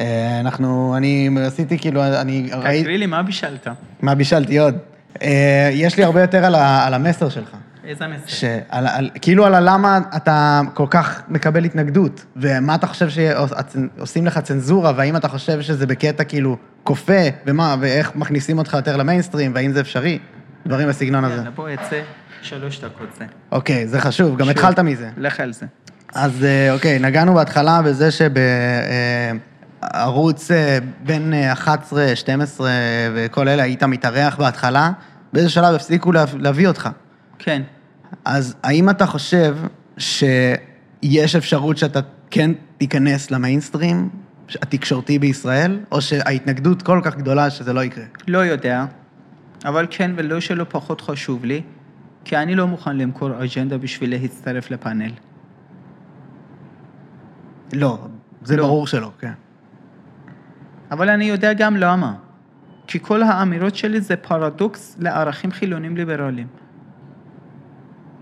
אה, 0.00 0.40
אנחנו, 0.40 0.94
אני 0.96 1.28
עשיתי 1.46 1.78
כאילו, 1.78 2.04
אני 2.20 2.50
ראיתי, 2.52 2.82
תקריא 2.82 2.98
לי 2.98 3.06
מה 3.06 3.22
בישלת. 3.22 3.66
מה 4.02 4.14
בישלתי 4.14 4.58
עוד? 4.58 4.74
אה, 5.22 5.70
יש 5.72 5.96
לי 5.96 6.04
הרבה 6.04 6.20
יותר 6.20 6.44
על 6.84 6.94
המסר 6.94 7.28
שלך. 7.28 7.56
איזה 7.84 8.06
מסר? 8.06 8.26
שעל, 8.26 8.86
על, 8.86 9.10
כאילו 9.20 9.46
על 9.46 9.54
הלמה 9.54 9.98
אתה 10.16 10.60
כל 10.74 10.86
כך 10.90 11.22
מקבל 11.28 11.64
התנגדות, 11.64 12.24
ומה 12.36 12.74
אתה 12.74 12.86
חושב 12.86 13.08
שעושים 13.08 14.26
לך 14.26 14.38
צנזורה, 14.38 14.92
והאם 14.96 15.16
אתה 15.16 15.28
חושב 15.28 15.60
שזה 15.60 15.86
בקטע 15.86 16.24
כאילו 16.24 16.56
כופה, 16.84 17.12
ומה, 17.46 17.76
ואיך 17.80 18.16
מכניסים 18.16 18.58
אותך 18.58 18.72
יותר 18.72 18.96
למיינסטרים, 18.96 19.52
והאם 19.54 19.72
זה 19.72 19.80
אפשרי, 19.80 20.18
דברים 20.66 20.88
בסגנון 20.88 21.24
הזה. 21.24 21.34
יאללה, 21.34 21.50
בוא 21.50 21.68
אצא, 21.74 22.00
שלוש 22.42 22.80
דקות 22.84 23.08
זה. 23.18 23.24
אוקיי, 23.52 23.86
זה 23.88 24.00
חשוב, 24.00 24.36
גם. 24.38 24.48
התחלת 24.48 24.78
מזה. 24.78 25.08
לך 25.16 25.40
על 25.40 25.52
זה. 25.52 25.66
אז 26.14 26.44
אה, 26.44 26.72
אוקיי, 26.72 26.98
נגענו 26.98 27.34
בהתחלה 27.34 27.82
בזה 27.82 28.08
שבערוץ 29.82 30.50
בין 31.04 31.34
אה, 31.34 31.52
11, 31.52 32.16
12 32.16 32.70
וכל 33.14 33.48
אלה 33.48 33.62
היית 33.62 33.82
מתארח 33.82 34.36
בהתחלה, 34.36 34.90
באיזה 35.32 35.50
שלב 35.50 35.74
הפסיקו 35.74 36.12
לה- 36.12 36.24
להביא 36.38 36.68
אותך. 36.68 36.88
כן. 37.42 37.62
אז 38.24 38.56
האם 38.62 38.90
אתה 38.90 39.06
חושב 39.06 39.56
שיש 39.98 41.36
אפשרות 41.36 41.78
שאתה 41.78 42.00
כן 42.30 42.50
תיכנס 42.78 43.30
למיינסטרים 43.30 44.08
התקשורתי 44.62 45.18
בישראל, 45.18 45.80
או 45.92 46.00
שההתנגדות 46.00 46.82
כל 46.82 47.00
כך 47.04 47.16
גדולה 47.16 47.50
שזה 47.50 47.72
לא 47.72 47.84
יקרה? 47.84 48.04
לא 48.28 48.38
יודע, 48.38 48.84
אבל 49.64 49.86
כן 49.90 50.10
ולא 50.16 50.40
שלא 50.40 50.64
פחות 50.68 51.00
חשוב 51.00 51.44
לי, 51.44 51.62
כי 52.24 52.36
אני 52.36 52.54
לא 52.54 52.66
מוכן 52.66 52.96
למכור 52.96 53.30
אג'נדה 53.44 53.78
בשביל 53.78 54.10
להצטרף 54.10 54.70
לפאנל. 54.70 55.10
לא, 57.72 57.98
זה 58.42 58.56
לא. 58.56 58.62
ברור 58.62 58.86
שלא, 58.86 59.10
כן. 59.18 59.32
אבל 60.90 61.08
אני 61.08 61.24
יודע 61.24 61.52
גם 61.52 61.76
למה. 61.76 62.14
כי 62.86 62.98
כל 63.00 63.22
האמירות 63.22 63.76
שלי 63.76 64.00
זה 64.00 64.16
פרדוקס 64.16 64.96
לערכים 64.98 65.52
חילונים 65.52 65.96
ליברליים. 65.96 66.46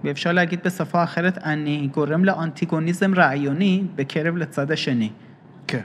ואפשר 0.05 0.33
להגיד 0.33 0.61
בשפה 0.65 1.03
אחרת, 1.03 1.39
אני 1.39 1.89
גורם 1.93 2.25
לאנטיגוניזם 2.25 3.15
רעיוני 3.15 3.85
בקרב 3.97 4.37
לצד 4.37 4.71
השני. 4.71 5.11
כן. 5.67 5.81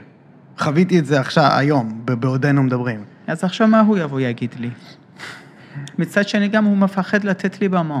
חוויתי 0.58 0.98
את 0.98 1.06
זה 1.06 1.20
עכשיו, 1.20 1.48
היום, 1.56 2.02
בעודנו 2.04 2.62
מדברים. 2.62 3.04
אז 3.26 3.44
עכשיו 3.44 3.68
מה 3.68 3.80
הוא 3.80 3.98
יבוא 3.98 4.20
יגיד 4.20 4.54
לי? 4.58 4.70
מצד 5.98 6.28
שני 6.28 6.48
גם 6.48 6.64
הוא 6.64 6.76
מפחד 6.76 7.24
לתת 7.24 7.60
לי 7.60 7.68
במה. 7.68 8.00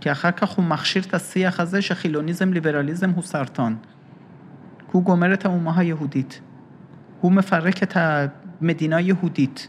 כי 0.00 0.12
אחר 0.12 0.30
כך 0.30 0.50
הוא 0.50 0.64
מכשיר 0.64 1.02
את 1.02 1.14
השיח 1.14 1.60
הזה 1.60 1.82
שחילוניזם, 1.82 2.52
ליברליזם 2.52 3.10
הוא 3.10 3.22
סרטן. 3.22 3.74
הוא 4.92 5.02
גומר 5.02 5.34
את 5.34 5.44
האומה 5.44 5.72
היהודית. 5.76 6.40
הוא 7.20 7.32
מפרק 7.32 7.82
את 7.82 7.96
המדינה 7.96 8.96
היהודית. 8.96 9.68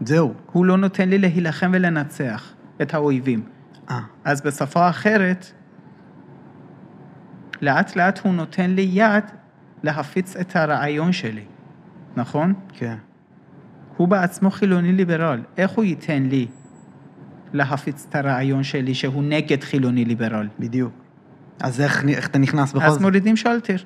זהו. 0.00 0.34
הוא 0.52 0.66
לא 0.66 0.76
נותן 0.76 1.08
לי 1.08 1.18
להילחם 1.18 1.70
ולנצח 1.74 2.52
את 2.82 2.94
האויבים. 2.94 3.42
אה, 3.90 4.00
אז 4.24 4.40
בשפה 4.40 4.88
אחרת, 4.88 5.52
לאט 7.60 7.96
לאט 7.96 8.18
הוא 8.18 8.34
נותן 8.34 8.70
לי 8.70 8.88
יד 8.92 9.24
להפיץ 9.82 10.36
את 10.36 10.56
הרעיון 10.56 11.12
שלי, 11.12 11.44
נכון? 12.16 12.54
כן. 12.72 12.96
הוא 13.96 14.08
בעצמו 14.08 14.50
חילוני 14.50 14.92
ליברל, 14.92 15.40
איך 15.56 15.70
הוא 15.70 15.84
ייתן 15.84 16.22
לי 16.22 16.46
להפיץ 17.52 18.06
את 18.08 18.14
הרעיון 18.14 18.62
שלי 18.62 18.94
שהוא 18.94 19.22
נגד 19.22 19.64
חילוני 19.64 20.04
ליברל? 20.04 20.48
בדיוק. 20.58 20.92
אז 21.60 21.80
איך, 21.80 22.04
איך 22.08 22.28
אתה 22.28 22.38
נכנס 22.38 22.72
בכל 22.72 22.84
אז 22.84 22.92
זאת? 22.92 23.02
מורידים 23.02 23.36
שלטר. 23.36 23.76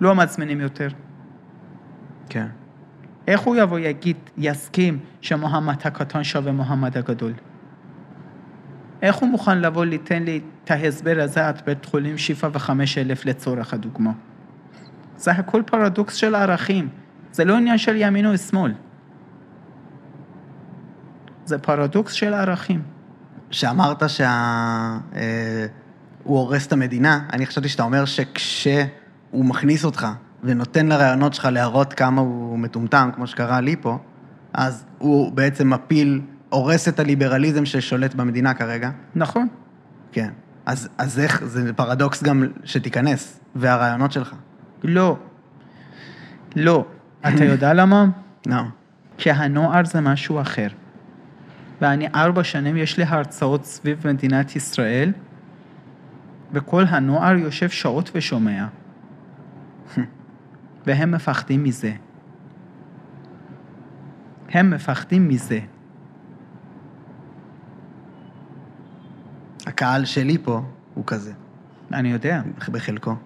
לא 0.00 0.14
מזמינים 0.14 0.60
יותר. 0.60 0.88
כן. 2.28 2.46
איך 3.26 3.40
הוא 3.40 3.56
יבוא 3.56 3.78
יגיד, 3.78 4.16
יסכים 4.38 4.98
שמוחמד 5.20 5.74
הקטן 5.84 6.24
שווה 6.24 6.52
מוחמד 6.52 6.98
הגדול? 6.98 7.32
איך 9.02 9.16
הוא 9.16 9.28
מוכן 9.28 9.58
לבוא 9.58 9.84
ליתן 9.84 10.22
לי 10.22 10.40
את 10.64 10.70
ההסבר 10.70 11.16
הזה 11.20 11.48
עד 11.48 11.62
בית 11.66 11.84
חולים 11.84 12.18
שיפא 12.18 12.48
וחמש 12.52 12.98
אלף 12.98 13.24
לצורך 13.24 13.74
הדוגמה? 13.74 14.12
זה 15.16 15.30
הכל 15.30 15.62
פרדוקס 15.66 16.14
של 16.14 16.34
ערכים, 16.34 16.88
זה 17.32 17.44
לא 17.44 17.56
עניין 17.56 17.78
של 17.78 17.96
ימין 17.96 18.26
או 18.26 18.38
שמאל. 18.38 18.72
זה 21.44 21.58
פרדוקס 21.58 22.12
של 22.12 22.34
ערכים. 22.34 22.82
שאמרת 23.50 24.02
שהוא 24.10 24.26
אה, 25.16 25.66
הורס 26.24 26.66
את 26.66 26.72
המדינה, 26.72 27.20
אני 27.32 27.46
חשבתי 27.46 27.68
שאתה 27.68 27.82
אומר 27.82 28.04
שכשהוא 28.04 29.44
מכניס 29.44 29.84
אותך 29.84 30.06
ונותן 30.46 30.86
לרעיונות 30.86 31.34
שלך 31.34 31.44
להראות 31.44 31.92
כמה 31.92 32.20
הוא 32.20 32.58
מטומטם, 32.58 33.10
כמו 33.14 33.26
שקרה 33.26 33.60
לי 33.60 33.76
פה, 33.80 33.98
אז 34.52 34.84
הוא 34.98 35.32
בעצם 35.32 35.70
מפיל, 35.70 36.20
הורס 36.48 36.88
את 36.88 37.00
הליברליזם 37.00 37.64
ששולט 37.64 38.14
במדינה 38.14 38.54
כרגע. 38.54 38.90
נכון. 39.14 39.48
כן. 40.12 40.30
אז, 40.66 40.88
אז 40.98 41.18
איך, 41.18 41.44
זה 41.44 41.72
פרדוקס 41.72 42.22
גם 42.22 42.44
שתיכנס, 42.64 43.40
והרעיונות 43.56 44.12
שלך. 44.12 44.34
לא. 44.84 45.16
לא. 46.56 46.84
אתה 47.20 47.44
יודע 47.52 47.74
למה? 47.74 48.04
לא. 48.46 48.62
כי 49.18 49.30
הנוער 49.30 49.84
זה 49.84 50.00
משהו 50.00 50.40
אחר. 50.40 50.68
ואני 51.80 52.08
ארבע 52.14 52.44
שנים, 52.44 52.76
יש 52.76 52.98
לי 52.98 53.04
הרצאות 53.04 53.64
סביב 53.64 54.08
מדינת 54.08 54.56
ישראל, 54.56 55.12
וכל 56.52 56.84
הנוער 56.88 57.36
יושב 57.36 57.68
שעות 57.68 58.10
ושומע. 58.14 58.66
והם 60.86 61.10
מפחדים 61.10 61.64
מזה. 61.64 61.92
הם 64.48 64.70
מפחדים 64.70 65.28
מזה. 65.28 65.60
הקהל 69.66 70.04
שלי 70.04 70.38
פה 70.38 70.62
הוא 70.94 71.04
כזה, 71.06 71.32
אני 71.92 72.12
יודע. 72.12 72.42
בחלקו. 72.68 73.16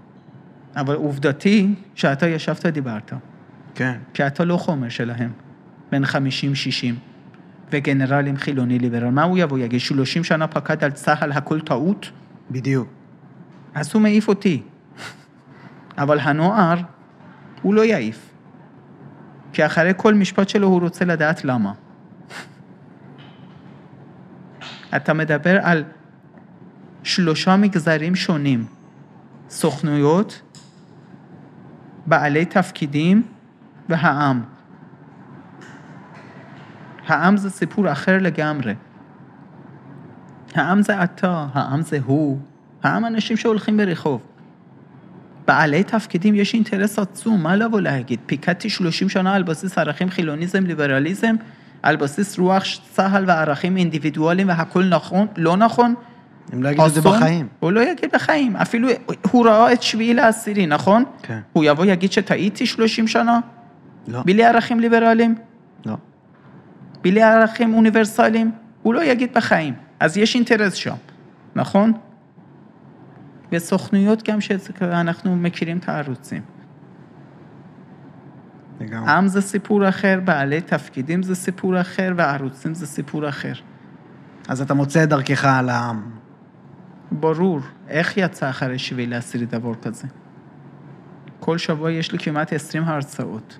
אבל 0.76 0.94
עובדתי, 0.94 1.74
שאתה 1.94 2.26
ישבת 2.26 2.66
דיברת. 2.66 3.12
כן. 3.74 3.98
כי 4.14 4.26
אתה 4.26 4.44
לא 4.44 4.56
חומר 4.56 4.88
שלהם. 4.88 5.32
בין 5.90 6.04
50-60. 6.04 6.08
וגנרלים 7.72 8.36
חילוני 8.36 8.78
ליברל. 8.78 9.10
מה 9.10 9.22
הוא 9.22 9.38
יבוא 9.38 9.58
יגיד? 9.58 9.80
30 9.80 10.24
שנה 10.24 10.46
פקד 10.46 10.84
על 10.84 10.90
צה"ל 10.90 11.32
הכל 11.32 11.60
טעות? 11.60 12.10
בדיוק. 12.50 12.88
אז 13.74 13.94
הוא 13.94 14.02
מעיף 14.02 14.28
אותי. 14.28 14.62
אבל 15.98 16.20
הנוער, 16.20 16.76
הוא 17.62 17.74
לא 17.74 17.84
יעיף. 17.84 18.30
כי 19.52 19.66
אחרי 19.66 19.92
כל 19.96 20.14
משפט 20.14 20.48
שלו 20.48 20.68
הוא 20.68 20.80
רוצה 20.80 21.04
לדעת 21.04 21.44
למה. 21.44 21.72
אתה 24.96 25.14
מדבר 25.14 25.58
על 25.62 25.84
שלושה 27.02 27.56
מגזרים 27.56 28.14
שונים, 28.14 28.66
סוכנויות, 29.50 30.42
בעלי 32.06 32.44
תפקידים 32.44 33.22
והעם. 33.88 34.42
העם 37.06 37.36
זה 37.36 37.50
סיפור 37.50 37.92
אחר 37.92 38.18
לגמרי. 38.20 38.74
העם 40.54 40.82
זה 40.82 41.04
אתה, 41.04 41.46
העם 41.52 41.82
זה 41.82 41.98
הוא, 42.04 42.38
העם 42.82 43.04
אנשים 43.04 43.36
שהולכים 43.36 43.76
ברחוב. 43.76 44.22
בעלי 45.46 45.84
תפקידים 45.84 46.34
יש 46.34 46.54
אינטרס 46.54 46.98
עצום, 46.98 47.42
מה 47.42 47.56
לבוא 47.56 47.80
להגיד? 47.80 48.20
פיקדתי 48.26 48.70
30 48.70 49.08
שנה 49.08 49.34
על 49.34 49.42
בסיס 49.42 49.78
ערכים 49.78 50.10
חילוניזם, 50.10 50.64
ליברליזם, 50.64 51.36
על 51.82 51.96
בסיס 51.96 52.38
רוח 52.38 52.62
צה"ל 52.92 53.24
וערכים 53.26 53.76
אינדיבידואליים 53.76 54.48
והכל 54.48 54.84
נכון, 54.84 55.26
לא 55.36 55.56
נכון? 55.56 55.94
הם 56.52 56.62
לא 56.62 56.68
יגידו 56.68 56.86
את 56.86 56.94
זה 56.94 57.00
אסון? 57.00 57.16
בחיים. 57.16 57.48
הוא 57.60 57.72
לא 57.72 57.80
יגיד 57.80 58.10
בחיים, 58.12 58.56
אפילו 58.56 58.88
הוא 59.30 59.46
ראה 59.46 59.72
את 59.72 59.82
שביעי 59.82 60.14
לעשירי, 60.14 60.66
נכון? 60.66 61.04
כן. 61.22 61.40
הוא 61.52 61.64
יבוא 61.64 61.84
יגיד 61.84 62.12
שטעיתי 62.12 62.66
30 62.66 63.08
שנה? 63.08 63.40
לא. 64.08 64.22
בלי 64.24 64.44
ערכים 64.44 64.80
ליברליים? 64.80 65.34
לא. 65.86 65.94
בלי 67.02 67.22
ערכים 67.22 67.74
אוניברסליים? 67.74 68.50
הוא 68.82 68.94
לא 68.94 69.04
יגיד 69.04 69.30
בחיים. 69.34 69.74
אז 70.00 70.16
יש 70.16 70.34
אינטרס 70.34 70.74
שם, 70.74 70.94
נכון? 71.54 71.92
וסוכנויות 73.52 74.28
גם 74.28 74.40
שאנחנו 74.40 75.36
מכירים 75.36 75.78
את 75.78 75.88
הערוצים. 75.88 76.42
לגמרי. 78.80 79.10
עם 79.10 79.28
זה 79.28 79.40
סיפור 79.40 79.88
אחר, 79.88 80.20
בעלי 80.24 80.60
תפקידים 80.60 81.22
זה 81.22 81.34
סיפור 81.34 81.80
אחר, 81.80 82.12
וערוצים 82.16 82.74
זה 82.74 82.86
סיפור 82.86 83.28
אחר. 83.28 83.52
אז 84.48 84.60
אתה 84.60 84.74
מוצא 84.74 85.04
את 85.04 85.08
דרכך 85.08 85.44
על 85.44 85.68
העם. 85.68 86.10
ברור, 87.12 87.60
איך 87.88 88.16
יצא 88.16 88.50
אחרי 88.50 88.78
שביעי 88.78 89.06
לעשירי 89.06 89.46
דבר 89.46 89.74
כזה? 89.74 90.06
כל 91.40 91.58
שבוע 91.58 91.90
יש 91.90 92.12
לי 92.12 92.18
כמעט 92.18 92.52
20 92.52 92.84
הרצאות, 92.84 93.58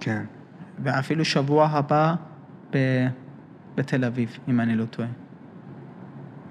כן. 0.00 0.24
ואפילו 0.82 1.24
שבוע 1.24 1.66
הבא 1.66 2.14
ב... 2.72 3.06
בתל 3.74 4.04
אביב, 4.04 4.38
אם 4.48 4.60
אני 4.60 4.76
לא 4.76 4.84
טועה. 4.84 5.08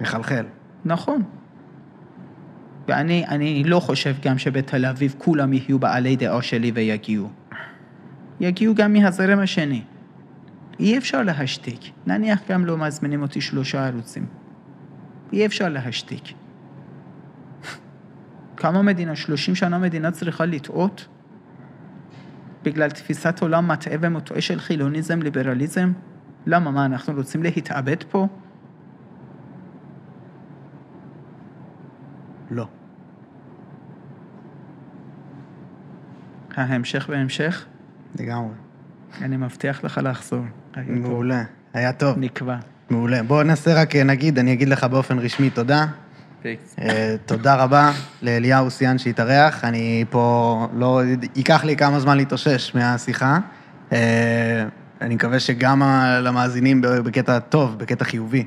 מחלחל. 0.00 0.44
נכון. 0.84 1.22
ואני 2.88 3.24
אני 3.28 3.64
לא 3.64 3.80
חושב 3.80 4.14
גם 4.22 4.38
שבתל 4.38 4.86
אביב 4.86 5.14
כולם 5.18 5.52
יהיו 5.52 5.78
בעלי 5.78 6.16
דעה 6.16 6.42
שלי 6.42 6.70
ויגיעו. 6.74 7.28
יגיעו 8.40 8.74
גם 8.74 8.92
מהזרם 8.92 9.38
השני. 9.38 9.82
אי 10.80 10.98
אפשר 10.98 11.22
להשתיק. 11.22 11.80
נניח 12.06 12.40
גם 12.48 12.66
לא 12.66 12.78
מזמינים 12.78 13.22
אותי 13.22 13.40
שלושה 13.40 13.86
ערוצים. 13.86 14.26
אי 15.32 15.46
אפשר 15.46 15.68
להשתיק. 15.68 16.24
כמה 18.56 18.82
מדינה, 18.82 19.16
30 19.16 19.54
שנה 19.54 19.78
מדינה 19.78 20.10
צריכה 20.10 20.44
לטעות? 20.44 21.06
בגלל 22.62 22.90
תפיסת 22.90 23.42
עולם 23.42 23.68
מטעה 23.68 23.96
ומוטעה 24.00 24.40
של 24.40 24.60
חילוניזם, 24.60 25.22
ליברליזם? 25.22 25.92
למה, 26.46 26.70
מה, 26.70 26.86
אנחנו 26.86 27.14
רוצים 27.14 27.42
להתאבד 27.42 28.02
פה? 28.10 28.26
לא. 32.50 32.66
ההמשך 36.56 37.10
בהמשך, 37.10 37.64
לגמרי. 38.18 38.54
אני 39.22 39.36
מבטיח 39.36 39.84
לך 39.84 40.00
לחזור. 40.04 40.44
מעולה. 40.86 41.42
היה 41.74 41.92
טוב. 41.92 42.18
נקבע. 42.18 42.56
מעולה. 42.90 43.22
בוא 43.22 43.42
נעשה 43.42 43.82
רק, 43.82 43.96
נגיד, 43.96 44.38
אני 44.38 44.52
אגיד 44.52 44.68
לך 44.68 44.84
באופן 44.84 45.18
רשמי 45.18 45.50
תודה. 45.50 45.86
אה, 46.78 47.16
תודה 47.26 47.54
רבה 47.54 47.92
לאליהו 48.22 48.70
סיאן 48.70 48.98
שהתארח. 48.98 49.64
אני 49.64 50.04
פה, 50.10 50.66
לא, 50.74 51.02
ייקח 51.36 51.64
לי 51.64 51.76
כמה 51.76 52.00
זמן 52.00 52.16
להתאושש 52.16 52.74
מהשיחה. 52.74 53.38
אה, 53.92 54.66
אני 55.00 55.14
מקווה 55.14 55.40
שגם 55.40 55.82
למאזינים 56.22 56.80
בקטע 56.80 57.38
טוב, 57.38 57.78
בקטע 57.78 58.04
חיובי. 58.04 58.44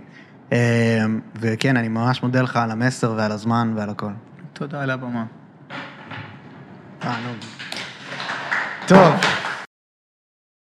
אה, 0.51 1.05
וכן, 1.39 1.77
אני 1.77 1.87
ממש 1.87 2.23
מודה 2.23 2.41
לך 2.41 2.55
על 2.55 2.71
המסר 2.71 3.13
ועל 3.17 3.31
הזמן 3.31 3.73
ועל 3.75 3.89
הכל. 3.89 4.11
תודה 4.53 4.83
על 4.83 4.89
הבמה. 4.89 5.25
תענוג. 6.99 7.37
טוב, 8.87 9.13